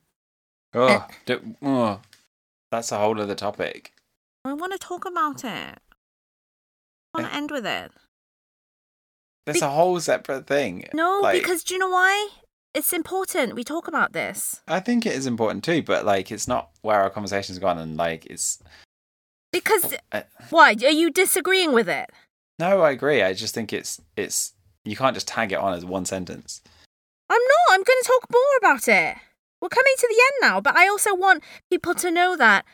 oh, 0.74 1.06
d- 1.26 1.36
oh, 1.62 2.00
that's 2.70 2.90
a 2.92 2.98
whole 2.98 3.18
other 3.20 3.34
topic. 3.34 3.92
i 4.44 4.52
want 4.52 4.72
to 4.72 4.78
talk 4.78 5.04
about 5.06 5.44
it 5.44 5.78
i 7.14 7.20
want 7.20 7.30
to 7.30 7.34
end 7.36 7.50
with 7.50 7.64
it 7.66 7.92
That's 9.46 9.60
Be- 9.60 9.66
a 9.66 9.70
whole 9.70 10.00
separate 10.00 10.46
thing. 10.46 10.88
No, 10.94 11.20
Like, 11.22 11.40
because 11.40 11.62
do 11.64 11.74
you 11.74 11.80
know 11.80 11.90
why? 11.90 12.28
It's 12.74 12.92
important. 12.92 13.54
We 13.54 13.62
talk 13.62 13.86
about 13.86 14.12
this. 14.14 14.62
I 14.66 14.80
think 14.80 15.06
it 15.06 15.12
is 15.12 15.26
important 15.26 15.62
too, 15.64 15.82
but 15.82 16.04
like 16.04 16.32
it's 16.32 16.48
not 16.48 16.70
where 16.82 17.00
our 17.02 17.10
conversation's 17.10 17.58
gone, 17.60 17.78
and 17.78 17.96
like 17.96 18.26
it's 18.26 18.58
Because 19.52 19.94
uh, 20.10 20.22
why? 20.50 20.74
Are 20.82 20.90
you 21.02 21.10
disagreeing 21.10 21.72
with 21.72 21.88
it? 21.88 22.10
no, 22.58 22.82
I 22.82 22.90
agree. 22.90 23.22
I 23.22 23.32
just 23.34 23.54
think 23.54 23.72
it's 23.72 24.00
it's 24.16 24.54
you 24.84 24.96
can't 24.96 25.14
just 25.14 25.28
tag 25.28 25.52
it 25.52 25.58
on 25.58 25.74
as 25.74 25.84
one 25.84 26.04
sentence. 26.04 26.62
I'm 27.30 27.40
not. 27.52 27.66
I'm 27.74 27.82
going 27.84 28.00
to 28.02 28.08
talk 28.08 28.24
more 28.32 28.56
about 28.58 28.88
it. 28.88 29.16
We're 29.64 29.70
coming 29.70 29.94
to 29.96 30.08
the 30.10 30.22
end 30.26 30.52
now, 30.52 30.60
but 30.60 30.76
I 30.76 30.88
also 30.88 31.14
want 31.14 31.42
people 31.70 31.94
to 31.94 32.10
know 32.10 32.36
that 32.36 32.66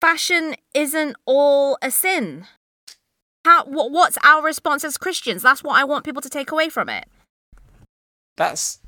fashion 0.00 0.54
isn't 0.72 1.16
all 1.26 1.76
a 1.82 1.90
sin. 1.90 2.46
How? 3.44 3.66
What, 3.66 3.90
what's 3.90 4.16
our 4.24 4.42
response 4.42 4.84
as 4.84 4.96
Christians? 4.96 5.42
That's 5.42 5.62
what 5.62 5.78
I 5.78 5.84
want 5.84 6.06
people 6.06 6.22
to 6.22 6.30
take 6.30 6.50
away 6.50 6.70
from 6.70 6.88
it. 6.88 7.08
That's 8.38 8.78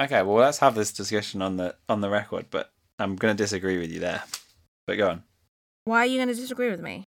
okay. 0.00 0.22
Well, 0.22 0.38
let's 0.38 0.58
have 0.58 0.74
this 0.74 0.92
discussion 0.92 1.40
on 1.40 1.56
the 1.56 1.76
on 1.88 2.00
the 2.00 2.10
record, 2.10 2.46
but 2.50 2.72
I'm 2.98 3.14
going 3.14 3.36
to 3.36 3.40
disagree 3.40 3.78
with 3.78 3.92
you 3.92 4.00
there. 4.00 4.24
But 4.88 4.96
go 4.96 5.08
on. 5.08 5.22
Why 5.84 5.98
are 5.98 6.06
you 6.06 6.18
going 6.18 6.34
to 6.34 6.34
disagree 6.34 6.72
with 6.72 6.80
me? 6.80 7.04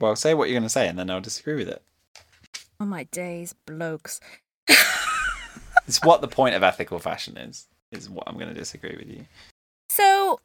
Well, 0.00 0.16
say 0.16 0.34
what 0.34 0.48
you're 0.48 0.58
going 0.58 0.64
to 0.64 0.68
say, 0.68 0.88
and 0.88 0.98
then 0.98 1.08
I'll 1.08 1.20
disagree 1.20 1.54
with 1.54 1.68
it. 1.68 1.84
Oh 2.80 2.84
my 2.84 3.04
days, 3.04 3.54
blokes. 3.64 4.18
It's 5.86 6.02
what 6.02 6.20
the 6.20 6.28
point 6.28 6.54
of 6.54 6.62
ethical 6.62 6.98
fashion 6.98 7.36
is. 7.36 7.66
Is 7.92 8.10
what 8.10 8.24
I'm 8.26 8.34
going 8.34 8.48
to 8.48 8.54
disagree 8.54 8.96
with 8.96 9.08
you. 9.08 9.26
So, 9.88 10.40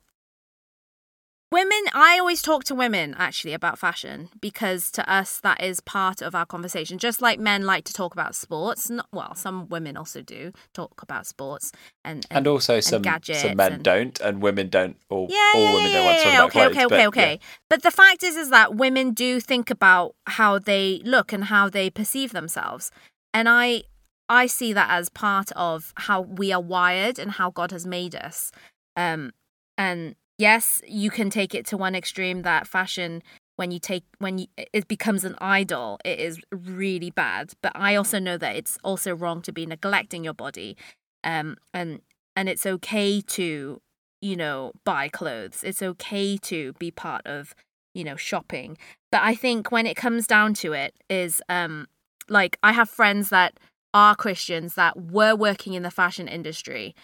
women, 1.51 1.81
I 1.93 2.19
always 2.19 2.43
talk 2.43 2.63
to 2.65 2.75
women 2.75 3.15
actually 3.17 3.53
about 3.53 3.79
fashion 3.79 4.29
because 4.39 4.91
to 4.91 5.09
us 5.11 5.39
that 5.39 5.63
is 5.63 5.79
part 5.79 6.21
of 6.21 6.35
our 6.35 6.45
conversation. 6.45 6.99
Just 6.99 7.23
like 7.23 7.39
men 7.39 7.63
like 7.65 7.85
to 7.85 7.93
talk 7.93 8.13
about 8.13 8.35
sports. 8.35 8.89
Not, 8.91 9.07
well, 9.11 9.33
some 9.33 9.67
women 9.69 9.97
also 9.97 10.21
do 10.21 10.51
talk 10.73 11.01
about 11.01 11.25
sports 11.25 11.71
and 12.05 12.23
And 12.29 12.45
also 12.45 12.79
some 12.81 13.01
gadgets 13.01 13.41
some 13.41 13.57
men 13.57 13.73
and- 13.73 13.83
don't, 13.83 14.19
and 14.19 14.43
women 14.43 14.69
don't. 14.69 14.95
All 15.09 15.25
yeah, 15.29 15.51
all 15.55 15.61
yeah, 15.63 15.73
women 15.73 15.91
yeah, 15.91 15.97
don't 15.97 16.05
want 16.05 16.17
to 16.17 16.23
talk 16.23 16.33
about 16.33 16.45
okay, 16.45 16.51
clothes. 16.51 16.75
okay, 16.75 16.85
but, 16.85 16.85
okay, 16.85 16.99
yeah. 16.99 17.07
okay. 17.07 17.39
But 17.69 17.81
the 17.81 17.91
fact 17.91 18.23
is, 18.23 18.35
is 18.35 18.49
that 18.51 18.75
women 18.75 19.11
do 19.11 19.39
think 19.39 19.71
about 19.71 20.13
how 20.27 20.59
they 20.59 21.01
look 21.03 21.33
and 21.33 21.45
how 21.45 21.67
they 21.69 21.89
perceive 21.89 22.31
themselves, 22.31 22.91
and 23.33 23.49
I, 23.49 23.83
I 24.29 24.45
see 24.45 24.73
that 24.73 24.89
as 24.91 25.09
part 25.09 25.51
of 25.55 25.91
how 25.97 26.21
we 26.21 26.53
are 26.53 26.61
wired 26.61 27.19
and 27.19 27.31
how 27.31 27.49
God 27.49 27.71
has 27.71 27.85
made 27.85 28.15
us. 28.15 28.51
Um, 28.95 29.31
and 29.77 30.15
yes, 30.37 30.81
you 30.87 31.09
can 31.09 31.29
take 31.29 31.55
it 31.55 31.65
to 31.67 31.77
one 31.77 31.95
extreme 31.95 32.43
that 32.43 32.67
fashion 32.67 33.23
when 33.59 33.71
you 33.71 33.79
take 33.79 34.05
when 34.19 34.37
you, 34.37 34.47
it 34.71 34.87
becomes 34.87 35.25
an 35.25 35.35
idol, 35.41 35.99
it 36.05 36.17
is 36.17 36.39
really 36.49 37.11
bad. 37.11 37.51
But 37.61 37.73
I 37.75 37.95
also 37.95 38.17
know 38.17 38.37
that 38.37 38.55
it's 38.55 38.77
also 38.85 39.13
wrong 39.13 39.41
to 39.41 39.51
be 39.51 39.65
neglecting 39.65 40.23
your 40.23 40.33
body, 40.33 40.77
um, 41.25 41.57
and 41.73 41.99
and 42.37 42.47
it's 42.47 42.65
okay 42.65 43.19
to 43.19 43.81
you 44.21 44.35
know 44.37 44.71
buy 44.85 45.09
clothes. 45.09 45.61
It's 45.61 45.81
okay 45.81 46.37
to 46.37 46.71
be 46.79 46.89
part 46.89 47.27
of 47.27 47.53
you 47.93 48.05
know 48.05 48.15
shopping. 48.15 48.77
But 49.11 49.23
I 49.23 49.35
think 49.35 49.73
when 49.73 49.85
it 49.85 49.97
comes 49.97 50.25
down 50.25 50.53
to 50.63 50.71
it, 50.71 50.93
is 51.09 51.41
um 51.49 51.87
like 52.29 52.57
I 52.63 52.71
have 52.71 52.89
friends 52.89 53.27
that 53.27 53.59
are 53.93 54.15
Christians 54.15 54.75
that 54.75 54.99
were 54.99 55.35
working 55.35 55.73
in 55.73 55.83
the 55.83 55.91
fashion 55.91 56.27
industry. 56.27 56.95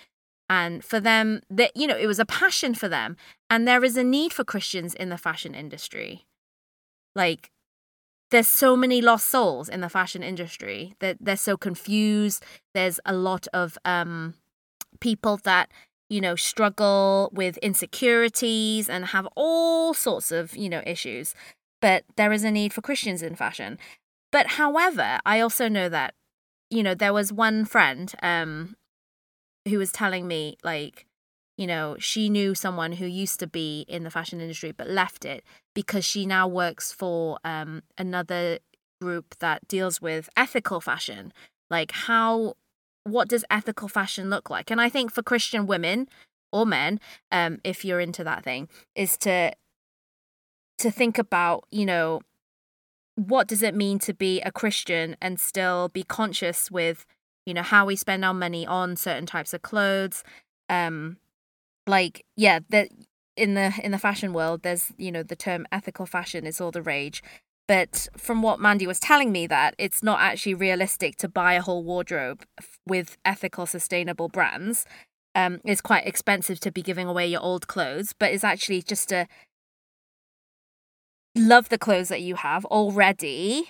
And 0.49 0.83
for 0.83 0.99
them 0.99 1.41
that 1.49 1.75
you 1.75 1.87
know 1.87 1.97
it 1.97 2.07
was 2.07 2.19
a 2.19 2.25
passion 2.25 2.75
for 2.75 2.87
them. 2.87 3.17
And 3.49 3.67
there 3.67 3.83
is 3.83 3.97
a 3.97 4.03
need 4.03 4.33
for 4.33 4.43
Christians 4.43 4.93
in 4.93 5.09
the 5.09 5.17
fashion 5.17 5.55
industry. 5.55 6.25
Like 7.15 7.51
there's 8.31 8.47
so 8.47 8.75
many 8.75 9.01
lost 9.01 9.27
souls 9.27 9.69
in 9.69 9.81
the 9.81 9.89
fashion 9.89 10.21
industry 10.23 10.95
that 10.99 11.17
they're 11.19 11.37
so 11.37 11.57
confused. 11.57 12.43
There's 12.73 12.99
a 13.05 13.13
lot 13.13 13.47
of 13.53 13.77
um 13.85 14.35
people 14.99 15.37
that 15.43 15.71
you 16.09 16.21
know 16.21 16.35
struggle 16.35 17.31
with 17.33 17.57
insecurities 17.57 18.87
and 18.89 19.05
have 19.07 19.27
all 19.35 19.93
sorts 19.93 20.31
of 20.31 20.55
you 20.55 20.69
know 20.69 20.83
issues. 20.85 21.33
But 21.81 22.03
there 22.17 22.31
is 22.31 22.43
a 22.43 22.51
need 22.51 22.73
for 22.73 22.81
Christians 22.81 23.23
in 23.23 23.35
fashion. 23.35 23.79
But 24.31 24.47
however 24.47 25.19
i 25.25 25.39
also 25.39 25.69
know 25.69 25.87
that 25.89 26.13
you 26.75 26.83
know 26.83 26.93
there 26.93 27.13
was 27.13 27.31
one 27.31 27.65
friend 27.65 28.13
um 28.21 28.75
who 29.67 29.77
was 29.77 29.91
telling 29.91 30.27
me 30.27 30.57
like 30.63 31.05
you 31.57 31.65
know 31.65 31.95
she 31.99 32.29
knew 32.29 32.53
someone 32.53 32.93
who 32.93 33.05
used 33.05 33.39
to 33.39 33.47
be 33.47 33.85
in 33.87 34.03
the 34.03 34.11
fashion 34.11 34.41
industry 34.41 34.71
but 34.71 34.89
left 34.89 35.25
it 35.25 35.43
because 35.73 36.03
she 36.03 36.25
now 36.25 36.47
works 36.47 36.91
for 36.91 37.39
um 37.43 37.81
another 37.97 38.59
group 39.01 39.35
that 39.39 39.67
deals 39.67 40.01
with 40.01 40.29
ethical 40.37 40.81
fashion. 40.81 41.33
Like 41.69 41.91
how 41.91 42.55
what 43.03 43.27
does 43.27 43.45
ethical 43.51 43.87
fashion 43.87 44.29
look 44.29 44.49
like? 44.49 44.71
And 44.71 44.81
i 44.81 44.89
think 44.89 45.11
for 45.11 45.23
christian 45.23 45.67
women 45.67 46.07
or 46.51 46.65
men 46.65 46.99
um 47.31 47.59
if 47.63 47.85
you're 47.85 47.99
into 47.99 48.23
that 48.23 48.43
thing 48.43 48.67
is 48.95 49.17
to 49.19 49.51
to 50.77 50.91
think 50.91 51.17
about 51.17 51.65
you 51.71 51.85
know 51.85 52.21
what 53.15 53.47
does 53.47 53.63
it 53.63 53.75
mean 53.75 53.97
to 53.99 54.13
be 54.13 54.41
a 54.41 54.51
christian 54.51 55.15
and 55.21 55.39
still 55.39 55.89
be 55.89 56.03
conscious 56.03 56.69
with 56.69 57.05
you 57.45 57.53
know 57.53 57.61
how 57.61 57.85
we 57.85 57.95
spend 57.95 58.25
our 58.25 58.33
money 58.33 58.65
on 58.65 58.95
certain 58.95 59.25
types 59.25 59.53
of 59.53 59.61
clothes? 59.61 60.23
Um 60.69 61.17
like 61.87 62.25
yeah 62.35 62.59
that 62.69 62.89
in 63.35 63.53
the 63.53 63.73
in 63.83 63.91
the 63.91 63.99
fashion 63.99 64.33
world 64.33 64.63
there's 64.63 64.91
you 64.97 65.11
know 65.11 65.23
the 65.23 65.35
term 65.35 65.67
ethical 65.71 66.05
fashion 66.05 66.45
is 66.45 66.59
all 66.59 66.71
the 66.71 66.81
rage. 66.81 67.23
But 67.67 68.07
from 68.17 68.41
what 68.41 68.59
mandy 68.59 68.85
was 68.85 68.99
telling 68.99 69.31
me 69.31 69.47
that 69.47 69.75
it's 69.77 70.03
not 70.03 70.19
actually 70.19 70.53
realistic 70.53 71.15
to 71.17 71.27
buy 71.27 71.53
a 71.53 71.61
whole 71.61 71.83
wardrobe 71.83 72.43
with 72.85 73.17
ethical 73.25 73.65
sustainable 73.65 74.29
brands. 74.29 74.85
Um 75.35 75.61
it's 75.63 75.81
quite 75.81 76.07
expensive 76.07 76.59
to 76.61 76.71
be 76.71 76.81
giving 76.81 77.07
away 77.07 77.27
your 77.27 77.41
old 77.41 77.67
clothes 77.67 78.13
but 78.17 78.31
it's 78.31 78.43
actually 78.43 78.81
just 78.81 79.09
to 79.09 79.27
love 81.35 81.69
the 81.69 81.77
clothes 81.77 82.09
that 82.09 82.21
you 82.21 82.35
have 82.35 82.65
already 82.65 83.65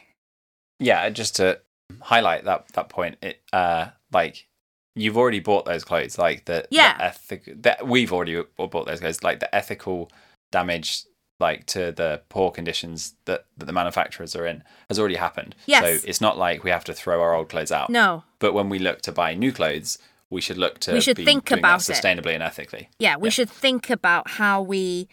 Yeah, 0.79 1.09
just 1.09 1.35
to 1.37 1.59
highlight 2.01 2.43
that 2.45 2.67
that 2.73 2.89
point, 2.89 3.17
it 3.21 3.41
uh 3.53 3.87
like 4.11 4.47
you've 4.95 5.17
already 5.17 5.39
bought 5.39 5.65
those 5.65 5.83
clothes, 5.83 6.17
like 6.17 6.45
the 6.45 6.65
Yeah. 6.69 6.97
the 6.97 7.03
ethic 7.05 7.61
that 7.63 7.87
we've 7.87 8.13
already 8.13 8.41
bought 8.57 8.85
those 8.85 8.99
clothes, 8.99 9.23
like 9.23 9.39
the 9.39 9.53
ethical 9.53 10.11
damage 10.51 11.03
like 11.41 11.65
to 11.65 11.91
the 11.91 12.21
poor 12.29 12.49
conditions 12.49 13.15
that, 13.25 13.45
that 13.57 13.65
the 13.65 13.73
manufacturers 13.73 14.37
are 14.37 14.45
in 14.45 14.63
has 14.89 14.97
already 14.97 15.15
happened. 15.15 15.53
Yes. 15.65 15.83
So 15.83 16.07
it's 16.07 16.21
not 16.21 16.37
like 16.37 16.63
we 16.63 16.69
have 16.71 16.85
to 16.85 16.93
throw 16.93 17.21
our 17.21 17.35
old 17.35 17.49
clothes 17.49 17.73
out. 17.73 17.89
No. 17.89 18.23
But 18.39 18.53
when 18.53 18.69
we 18.69 18.79
look 18.79 19.01
to 19.01 19.11
buy 19.11 19.33
new 19.33 19.51
clothes, 19.51 19.97
we 20.29 20.39
should 20.39 20.57
look 20.57 20.79
to 20.79 20.93
We 20.93 21.01
should 21.01 21.17
be 21.17 21.25
think 21.25 21.51
about 21.51 21.81
that 21.81 21.89
it. 21.89 22.01
sustainably 22.01 22.33
and 22.35 22.41
ethically. 22.41 22.89
Yeah, 22.99 23.17
we 23.17 23.27
Yeah. 23.27 23.31
should 23.31 23.49
think 23.49 23.89
about 23.89 24.29
how 24.31 24.61
we 24.61 25.09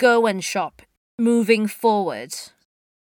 go 0.00 0.26
and 0.26 0.42
shop 0.42 0.82
moving 1.18 1.66
forward. 1.66 2.34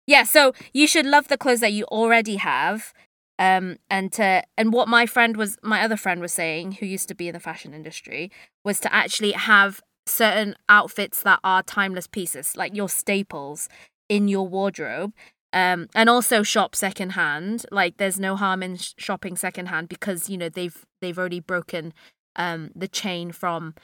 Yeah, 0.06 0.24
so 0.24 0.52
you 0.72 0.86
should 0.86 1.06
love 1.06 1.28
the 1.28 1.38
clothes 1.38 1.60
that 1.60 1.72
you 1.72 1.84
already 1.84 2.36
have. 2.36 2.92
Um, 3.38 3.78
and 3.90 4.12
to 4.12 4.42
and 4.56 4.72
what 4.72 4.88
my 4.88 5.06
friend 5.06 5.36
was 5.36 5.56
my 5.62 5.82
other 5.82 5.96
friend 5.96 6.20
was 6.20 6.32
saying, 6.32 6.72
who 6.72 6.86
used 6.86 7.08
to 7.08 7.14
be 7.14 7.28
in 7.28 7.34
the 7.34 7.40
fashion 7.40 7.74
industry, 7.74 8.30
was 8.64 8.78
to 8.80 8.92
actually 8.92 9.32
have 9.32 9.80
certain 10.06 10.54
outfits 10.68 11.22
that 11.22 11.40
are 11.42 11.62
timeless 11.62 12.06
pieces, 12.06 12.56
like 12.56 12.74
your 12.74 12.88
staples 12.88 13.68
in 14.08 14.28
your 14.28 14.46
wardrobe. 14.46 15.12
Um, 15.54 15.88
and 15.94 16.08
also 16.08 16.42
shop 16.42 16.74
secondhand. 16.74 17.66
Like, 17.70 17.98
there's 17.98 18.18
no 18.18 18.36
harm 18.36 18.62
in 18.62 18.76
sh- 18.76 18.94
shopping 18.96 19.36
secondhand 19.36 19.88
because 19.88 20.30
you 20.30 20.38
know 20.38 20.48
they've 20.48 20.84
they've 21.00 21.18
already 21.18 21.40
broken 21.40 21.92
um 22.36 22.70
the 22.74 22.88
chain 22.88 23.32
from 23.32 23.74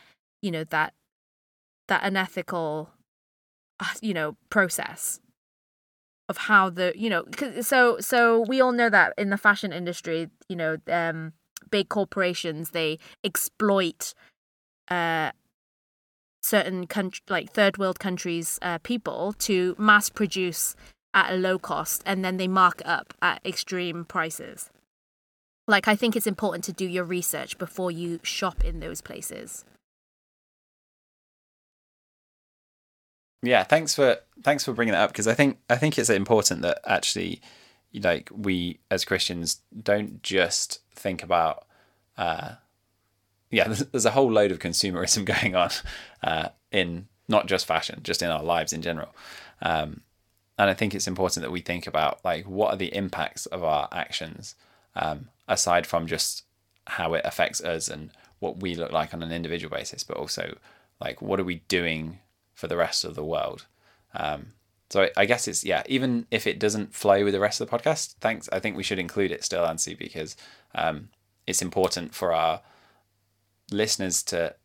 you 0.40 0.50
know 0.50 0.64
that 0.64 0.94
that 1.88 2.02
unethical 2.04 2.90
you 4.00 4.14
know 4.14 4.36
process 4.50 5.20
of 6.28 6.36
how 6.36 6.68
the 6.68 6.92
you 6.94 7.08
know 7.08 7.24
so 7.60 7.98
so 8.00 8.40
we 8.40 8.60
all 8.60 8.72
know 8.72 8.90
that 8.90 9.14
in 9.16 9.30
the 9.30 9.38
fashion 9.38 9.72
industry 9.72 10.28
you 10.48 10.56
know 10.56 10.76
um 10.88 11.32
big 11.70 11.88
corporations 11.88 12.70
they 12.70 12.98
exploit 13.24 14.14
uh 14.90 15.30
certain 16.42 16.86
country 16.86 17.22
like 17.28 17.52
third 17.52 17.78
world 17.78 17.98
countries 17.98 18.58
uh, 18.62 18.78
people 18.78 19.32
to 19.34 19.74
mass 19.78 20.08
produce 20.08 20.76
at 21.12 21.32
a 21.32 21.36
low 21.36 21.58
cost 21.58 22.02
and 22.06 22.24
then 22.24 22.36
they 22.36 22.46
mark 22.48 22.80
up 22.84 23.12
at 23.20 23.44
extreme 23.44 24.04
prices. 24.04 24.70
Like 25.66 25.88
i 25.88 25.96
think 25.96 26.16
it's 26.16 26.26
important 26.26 26.64
to 26.64 26.72
do 26.72 26.86
your 26.86 27.04
research 27.04 27.58
before 27.58 27.90
you 27.90 28.20
shop 28.22 28.64
in 28.64 28.80
those 28.80 29.00
places 29.02 29.64
Yeah, 33.42 33.62
thanks 33.62 33.94
for 33.94 34.18
thanks 34.42 34.64
for 34.64 34.72
bringing 34.72 34.92
that 34.92 35.02
up 35.02 35.12
because 35.12 35.28
I 35.28 35.34
think 35.34 35.58
I 35.70 35.76
think 35.76 35.98
it's 35.98 36.10
important 36.10 36.62
that 36.62 36.80
actually, 36.86 37.40
like 37.94 38.30
we 38.34 38.80
as 38.90 39.04
Christians 39.04 39.60
don't 39.80 40.22
just 40.22 40.80
think 40.94 41.22
about, 41.22 41.64
uh, 42.16 42.54
yeah, 43.50 43.64
there's, 43.64 43.80
there's 43.86 44.04
a 44.04 44.10
whole 44.10 44.30
load 44.30 44.50
of 44.50 44.58
consumerism 44.58 45.24
going 45.40 45.54
on 45.54 45.70
uh, 46.22 46.48
in 46.72 47.06
not 47.28 47.46
just 47.46 47.66
fashion, 47.66 48.00
just 48.02 48.22
in 48.22 48.30
our 48.30 48.42
lives 48.42 48.72
in 48.72 48.82
general, 48.82 49.14
um, 49.62 50.00
and 50.58 50.68
I 50.68 50.74
think 50.74 50.94
it's 50.94 51.06
important 51.06 51.44
that 51.44 51.52
we 51.52 51.60
think 51.60 51.86
about 51.86 52.24
like 52.24 52.44
what 52.44 52.74
are 52.74 52.76
the 52.76 52.94
impacts 52.94 53.46
of 53.46 53.62
our 53.62 53.88
actions 53.92 54.56
um, 54.96 55.28
aside 55.46 55.86
from 55.86 56.08
just 56.08 56.42
how 56.88 57.14
it 57.14 57.22
affects 57.24 57.60
us 57.60 57.88
and 57.88 58.10
what 58.40 58.60
we 58.60 58.74
look 58.74 58.90
like 58.90 59.14
on 59.14 59.22
an 59.22 59.30
individual 59.30 59.74
basis, 59.74 60.02
but 60.02 60.16
also 60.16 60.56
like 61.00 61.22
what 61.22 61.38
are 61.38 61.44
we 61.44 61.62
doing 61.68 62.18
for 62.58 62.66
the 62.66 62.76
rest 62.76 63.04
of 63.04 63.14
the 63.14 63.24
world. 63.24 63.66
Um, 64.14 64.48
so 64.90 65.08
I, 65.16 65.26
guess 65.26 65.46
it's 65.46 65.64
yeah. 65.64 65.84
Even 65.86 66.26
if 66.32 66.44
it 66.44 66.58
doesn't 66.58 66.92
flow 66.92 67.22
with 67.22 67.34
the 67.34 67.40
rest 67.40 67.60
of 67.60 67.70
the 67.70 67.78
podcast, 67.78 68.16
thanks. 68.20 68.48
I 68.50 68.58
think 68.58 68.76
we 68.76 68.82
should 68.82 68.98
include 68.98 69.30
it 69.30 69.44
still, 69.44 69.64
Ansi, 69.64 69.96
because 69.96 70.36
um, 70.74 71.10
it's 71.46 71.62
important 71.62 72.14
for 72.14 72.32
our 72.32 72.62
listeners 73.70 74.24
to 74.24 74.56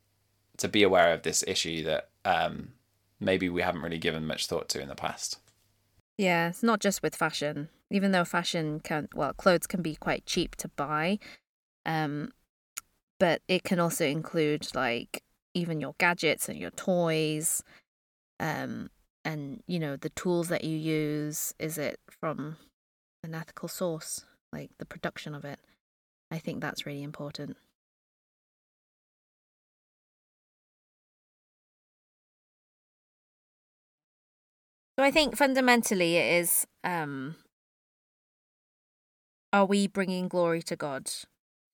to 0.58 0.68
be 0.68 0.82
aware 0.82 1.14
of 1.14 1.22
this 1.22 1.44
issue 1.46 1.84
that 1.84 2.10
um, 2.26 2.70
maybe 3.20 3.48
we 3.48 3.62
haven't 3.62 3.82
really 3.82 4.00
given 4.00 4.26
much 4.26 4.48
thought 4.48 4.70
to 4.70 4.82
in 4.82 4.88
the 4.88 4.96
past. 4.96 5.38
Yeah, 6.18 6.50
it's 6.50 6.64
not 6.64 6.80
just 6.80 7.04
with 7.04 7.16
fashion. 7.16 7.70
Even 7.92 8.12
though 8.12 8.26
fashion 8.26 8.80
can, 8.80 9.10
well, 9.14 9.34
clothes 9.34 9.68
can 9.68 9.84
be 9.84 9.96
quite 9.96 10.26
cheap 10.26 10.56
to 10.56 10.68
buy, 10.70 11.20
um, 11.86 12.32
but 13.20 13.42
it 13.48 13.64
can 13.64 13.80
also 13.80 14.06
include 14.06 14.68
like 14.74 15.22
even 15.54 15.80
your 15.80 15.96
gadgets 16.00 16.50
and 16.50 16.58
your 16.58 16.72
toys, 16.72 17.62
um, 18.44 18.90
and 19.24 19.64
you 19.68 19.80
know 19.80 19.96
the 19.96 20.10
tools 20.10 20.50
that 20.50 20.66
you 20.66 20.78
use. 20.78 21.54
Is 21.58 21.78
it 21.78 22.00
from 22.10 22.58
an 23.24 23.34
ethical 23.34 23.70
source, 23.70 24.26
like 24.52 24.72
the 24.78 24.86
production 24.86 25.34
of 25.34 25.46
it? 25.46 25.60
I 26.30 26.40
think 26.40 26.62
that's 26.62 26.86
really 26.86 27.04
important. 27.04 27.56
So 35.00 35.04
I 35.06 35.10
think 35.10 35.38
fundamentally 35.38 36.18
it 36.18 36.42
is 36.42 36.68
um 36.84 37.36
are 39.52 39.66
we 39.66 39.88
bringing 39.88 40.28
glory 40.28 40.62
to 40.64 40.76
God 40.76 41.10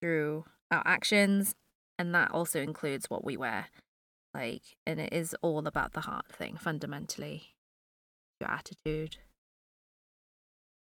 through 0.02 0.46
our 0.70 0.84
actions 0.86 1.56
and 1.98 2.14
that 2.14 2.32
also 2.32 2.62
includes 2.62 3.10
what 3.10 3.26
we 3.26 3.36
wear. 3.36 3.68
Like 4.34 4.62
and 4.86 5.00
it 5.00 5.14
is 5.14 5.36
all 5.42 5.68
about 5.68 5.94
the 5.94 6.02
heart 6.02 6.28
thing 6.32 6.58
fundamentally. 6.58 7.56
Your 8.40 8.50
attitude. 8.50 9.18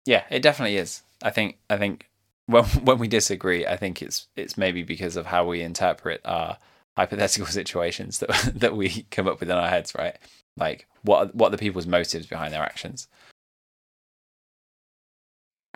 Yeah, 0.04 0.24
it 0.30 0.42
definitely 0.42 0.76
is. 0.76 1.02
I 1.22 1.30
think 1.30 1.58
I 1.70 1.76
think 1.76 2.08
when 2.46 2.64
when 2.64 2.98
we 2.98 3.08
disagree, 3.08 3.66
I 3.66 3.76
think 3.76 4.02
it's 4.02 4.28
it's 4.36 4.56
maybe 4.56 4.82
because 4.82 5.16
of 5.16 5.26
how 5.26 5.46
we 5.46 5.62
interpret 5.62 6.20
our 6.24 6.58
hypothetical 6.96 7.46
situations 7.60 8.18
that 8.20 8.52
that 8.54 8.76
we 8.76 9.06
come 9.10 9.28
up 9.28 9.40
with 9.40 9.50
in 9.50 9.56
our 9.56 9.68
heads, 9.68 9.94
right? 9.96 10.16
Like 10.56 10.86
what 11.02 11.34
what 11.34 11.48
are 11.48 11.50
the 11.52 11.58
people's 11.58 11.86
motives 11.86 12.26
behind 12.26 12.52
their 12.52 12.62
actions? 12.62 13.08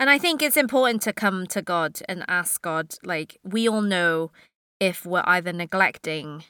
And 0.01 0.09
I 0.09 0.17
think 0.17 0.41
it's 0.41 0.57
important 0.57 1.03
to 1.03 1.13
come 1.13 1.47
to 1.49 1.61
God 1.61 2.01
and 2.09 2.25
ask 2.27 2.63
God, 2.63 2.95
like, 3.05 3.37
we 3.45 3.69
all 3.69 3.83
know 3.83 4.31
if 4.81 5.05
we're 5.05 5.23
either 5.27 5.53
neglecting 5.53 6.45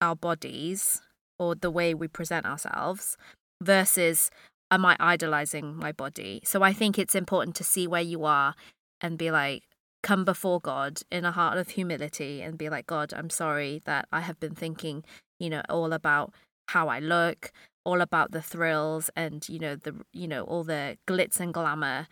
our 0.00 0.16
bodies 0.16 1.00
or 1.38 1.54
the 1.54 1.70
way 1.70 1.94
we 1.94 2.08
present 2.08 2.46
ourselves 2.46 3.16
versus 3.62 4.30
am 4.70 4.84
I 4.84 4.96
idolizing 5.00 5.76
my 5.76 5.92
body? 5.92 6.40
So 6.44 6.62
I 6.62 6.72
think 6.72 6.98
it's 6.98 7.14
important 7.14 7.56
to 7.56 7.64
see 7.64 7.86
where 7.86 8.02
you 8.02 8.24
are 8.24 8.54
and 9.00 9.16
be 9.16 9.30
like, 9.30 9.64
come 10.02 10.24
before 10.24 10.60
God 10.60 11.00
in 11.10 11.24
a 11.24 11.32
heart 11.32 11.58
of 11.58 11.70
humility 11.70 12.42
and 12.42 12.58
be 12.58 12.68
like, 12.68 12.86
God, 12.86 13.12
I'm 13.14 13.30
sorry 13.30 13.80
that 13.84 14.06
I 14.12 14.20
have 14.20 14.38
been 14.38 14.54
thinking, 14.54 15.04
you 15.40 15.50
know, 15.50 15.62
all 15.68 15.92
about 15.92 16.32
how 16.68 16.88
I 16.88 17.00
look, 17.00 17.50
all 17.88 18.02
about 18.02 18.32
the 18.32 18.42
thrills 18.42 19.08
and 19.16 19.48
you 19.48 19.58
know 19.58 19.74
the 19.74 19.94
you 20.12 20.28
know 20.28 20.44
all 20.44 20.62
the 20.62 20.98
glitz 21.06 21.40
and 21.40 21.54
glamour 21.54 22.06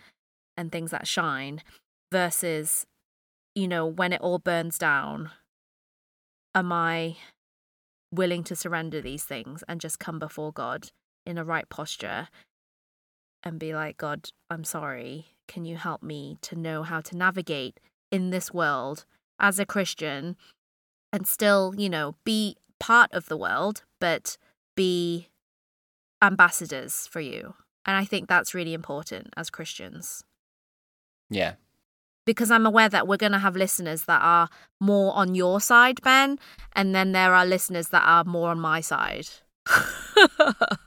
and 0.56 0.72
things 0.72 0.90
that 0.90 1.06
shine 1.06 1.60
versus 2.10 2.86
you 3.54 3.68
know 3.68 3.84
when 3.84 4.10
it 4.10 4.20
all 4.22 4.38
burns 4.38 4.78
down 4.78 5.30
am 6.54 6.72
i 6.72 7.14
willing 8.16 8.42
to 8.44 8.56
surrender 8.56 9.00
these 9.00 9.24
things 9.24 9.62
and 9.68 9.80
just 9.80 9.98
come 9.98 10.18
before 10.18 10.52
god 10.52 10.90
in 11.24 11.38
a 11.38 11.44
right 11.44 11.68
posture 11.68 12.28
and 13.42 13.58
be 13.58 13.74
like 13.74 13.96
god 13.96 14.28
i'm 14.50 14.64
sorry 14.64 15.26
can 15.46 15.64
you 15.64 15.76
help 15.76 16.02
me 16.02 16.36
to 16.42 16.56
know 16.56 16.82
how 16.82 17.00
to 17.00 17.16
navigate 17.16 17.78
in 18.10 18.30
this 18.30 18.52
world 18.52 19.04
as 19.38 19.58
a 19.58 19.66
christian 19.66 20.36
and 21.12 21.26
still 21.26 21.74
you 21.76 21.88
know 21.88 22.16
be 22.24 22.56
part 22.80 23.12
of 23.12 23.28
the 23.28 23.36
world 23.36 23.84
but 24.00 24.36
be 24.74 25.28
ambassadors 26.22 27.06
for 27.06 27.20
you. 27.20 27.54
And 27.84 27.96
I 27.96 28.04
think 28.04 28.28
that's 28.28 28.54
really 28.54 28.74
important 28.74 29.28
as 29.36 29.50
Christians 29.50 30.24
Yeah. 31.30 31.54
Because 32.26 32.50
I'm 32.50 32.66
aware 32.66 32.88
that 32.90 33.08
we're 33.08 33.16
going 33.16 33.32
to 33.32 33.38
have 33.38 33.56
listeners 33.56 34.04
that 34.04 34.20
are 34.20 34.50
more 34.80 35.14
on 35.14 35.34
your 35.34 35.60
side, 35.60 36.02
Ben, 36.02 36.38
and 36.74 36.94
then 36.94 37.12
there 37.12 37.34
are 37.34 37.46
listeners 37.46 37.88
that 37.88 38.02
are 38.04 38.24
more 38.24 38.50
on 38.50 38.60
my 38.60 38.80
side. 38.82 39.28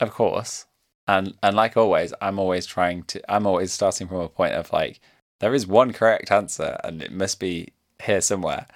Of 0.00 0.10
course. 0.10 0.66
And 1.06 1.34
and 1.42 1.56
like 1.56 1.76
always, 1.76 2.12
I'm 2.20 2.38
always 2.38 2.66
trying 2.66 3.04
to 3.04 3.32
I'm 3.32 3.46
always 3.46 3.72
starting 3.72 4.08
from 4.08 4.18
a 4.18 4.28
point 4.28 4.54
of 4.54 4.72
like 4.72 5.00
there 5.40 5.54
is 5.54 5.66
one 5.66 5.92
correct 5.92 6.30
answer 6.30 6.78
and 6.84 7.02
it 7.02 7.12
must 7.12 7.40
be 7.40 7.72
here 8.02 8.20
somewhere. 8.20 8.66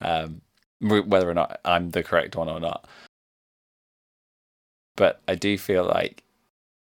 Um 0.00 0.40
whether 0.80 1.30
or 1.30 1.34
not 1.34 1.60
I'm 1.64 1.90
the 1.90 2.02
correct 2.02 2.36
one 2.36 2.48
or 2.48 2.60
not. 2.60 2.86
But 4.96 5.22
I 5.28 5.34
do 5.34 5.56
feel 5.58 5.84
like 5.84 6.22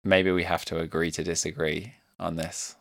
maybe 0.05 0.31
we 0.31 0.45
have 0.45 0.65
to 0.67 0.79
agree 0.79 1.11
to 1.13 1.25
disagree 1.25 1.95
on 2.19 2.37
this. 2.37 2.77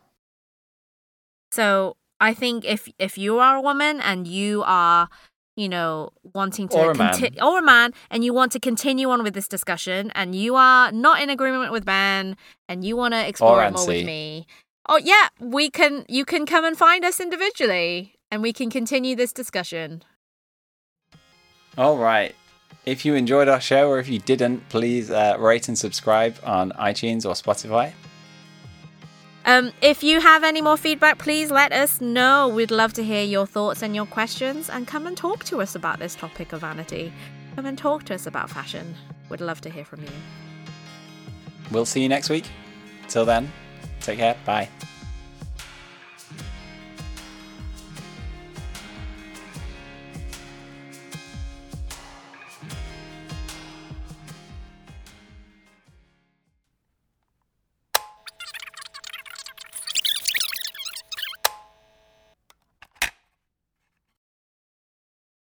So 1.54 1.96
I 2.20 2.34
think 2.34 2.64
if 2.64 2.80
if 2.98 3.12
you 3.24 3.38
are 3.44 3.54
a 3.56 3.60
woman 3.70 4.00
and 4.00 4.26
you 4.26 4.62
are, 4.66 5.08
you 5.56 5.68
know, 5.74 6.10
wanting 6.38 6.66
to 6.68 6.76
Or 6.78 6.90
a 6.90 6.94
man. 6.94 7.12
conti- 7.12 7.40
or 7.40 7.58
a 7.58 7.62
man 7.74 7.88
and 8.10 8.24
you 8.26 8.32
want 8.40 8.50
to 8.52 8.60
continue 8.60 9.08
on 9.14 9.22
with 9.24 9.34
this 9.34 9.48
discussion 9.56 10.10
and 10.14 10.34
you 10.34 10.56
are 10.56 10.90
not 10.92 11.16
in 11.22 11.28
agreement 11.30 11.70
with 11.76 11.84
Ben 11.84 12.36
and 12.68 12.84
you 12.86 12.96
want 12.96 13.12
to 13.14 13.20
explore 13.30 13.60
Or 13.62 13.66
it 13.66 13.72
more 13.74 13.86
with 13.86 14.06
me. 14.06 14.46
Oh 14.92 14.98
yeah, 15.12 15.28
we 15.56 15.70
can 15.78 16.04
you 16.08 16.24
can 16.24 16.44
come 16.46 16.64
and 16.68 16.76
find 16.76 17.04
us 17.04 17.20
individually 17.20 18.14
and 18.30 18.42
we 18.42 18.52
can 18.52 18.68
continue 18.70 19.14
this 19.16 19.32
discussion. 19.32 20.02
All 21.76 21.98
right. 21.98 22.34
if 22.86 23.04
you 23.06 23.14
enjoyed 23.14 23.48
our 23.48 23.60
show 23.60 23.88
or 23.88 23.98
if 23.98 24.08
you 24.08 24.18
didn't, 24.32 24.58
please 24.68 25.10
uh, 25.10 25.36
rate 25.38 25.68
and 25.68 25.78
subscribe 25.78 26.34
on 26.44 26.70
iTunes 26.90 27.24
or 27.28 27.32
Spotify. 27.34 27.92
Um, 29.46 29.72
if 29.82 30.02
you 30.02 30.20
have 30.20 30.42
any 30.42 30.62
more 30.62 30.76
feedback, 30.76 31.18
please 31.18 31.50
let 31.50 31.72
us 31.72 32.00
know. 32.00 32.48
We'd 32.48 32.70
love 32.70 32.94
to 32.94 33.04
hear 33.04 33.22
your 33.22 33.46
thoughts 33.46 33.82
and 33.82 33.94
your 33.94 34.06
questions 34.06 34.70
and 34.70 34.86
come 34.86 35.06
and 35.06 35.16
talk 35.16 35.44
to 35.44 35.60
us 35.60 35.74
about 35.74 35.98
this 35.98 36.14
topic 36.14 36.52
of 36.52 36.60
vanity. 36.60 37.12
Come 37.56 37.66
and 37.66 37.76
talk 37.76 38.04
to 38.04 38.14
us 38.14 38.26
about 38.26 38.48
fashion. 38.50 38.94
We'd 39.28 39.40
love 39.40 39.60
to 39.62 39.70
hear 39.70 39.84
from 39.84 40.02
you. 40.02 40.08
We'll 41.70 41.86
see 41.86 42.02
you 42.02 42.08
next 42.08 42.30
week. 42.30 42.48
Till 43.08 43.24
then, 43.24 43.52
take 44.00 44.18
care. 44.18 44.36
Bye. 44.44 44.68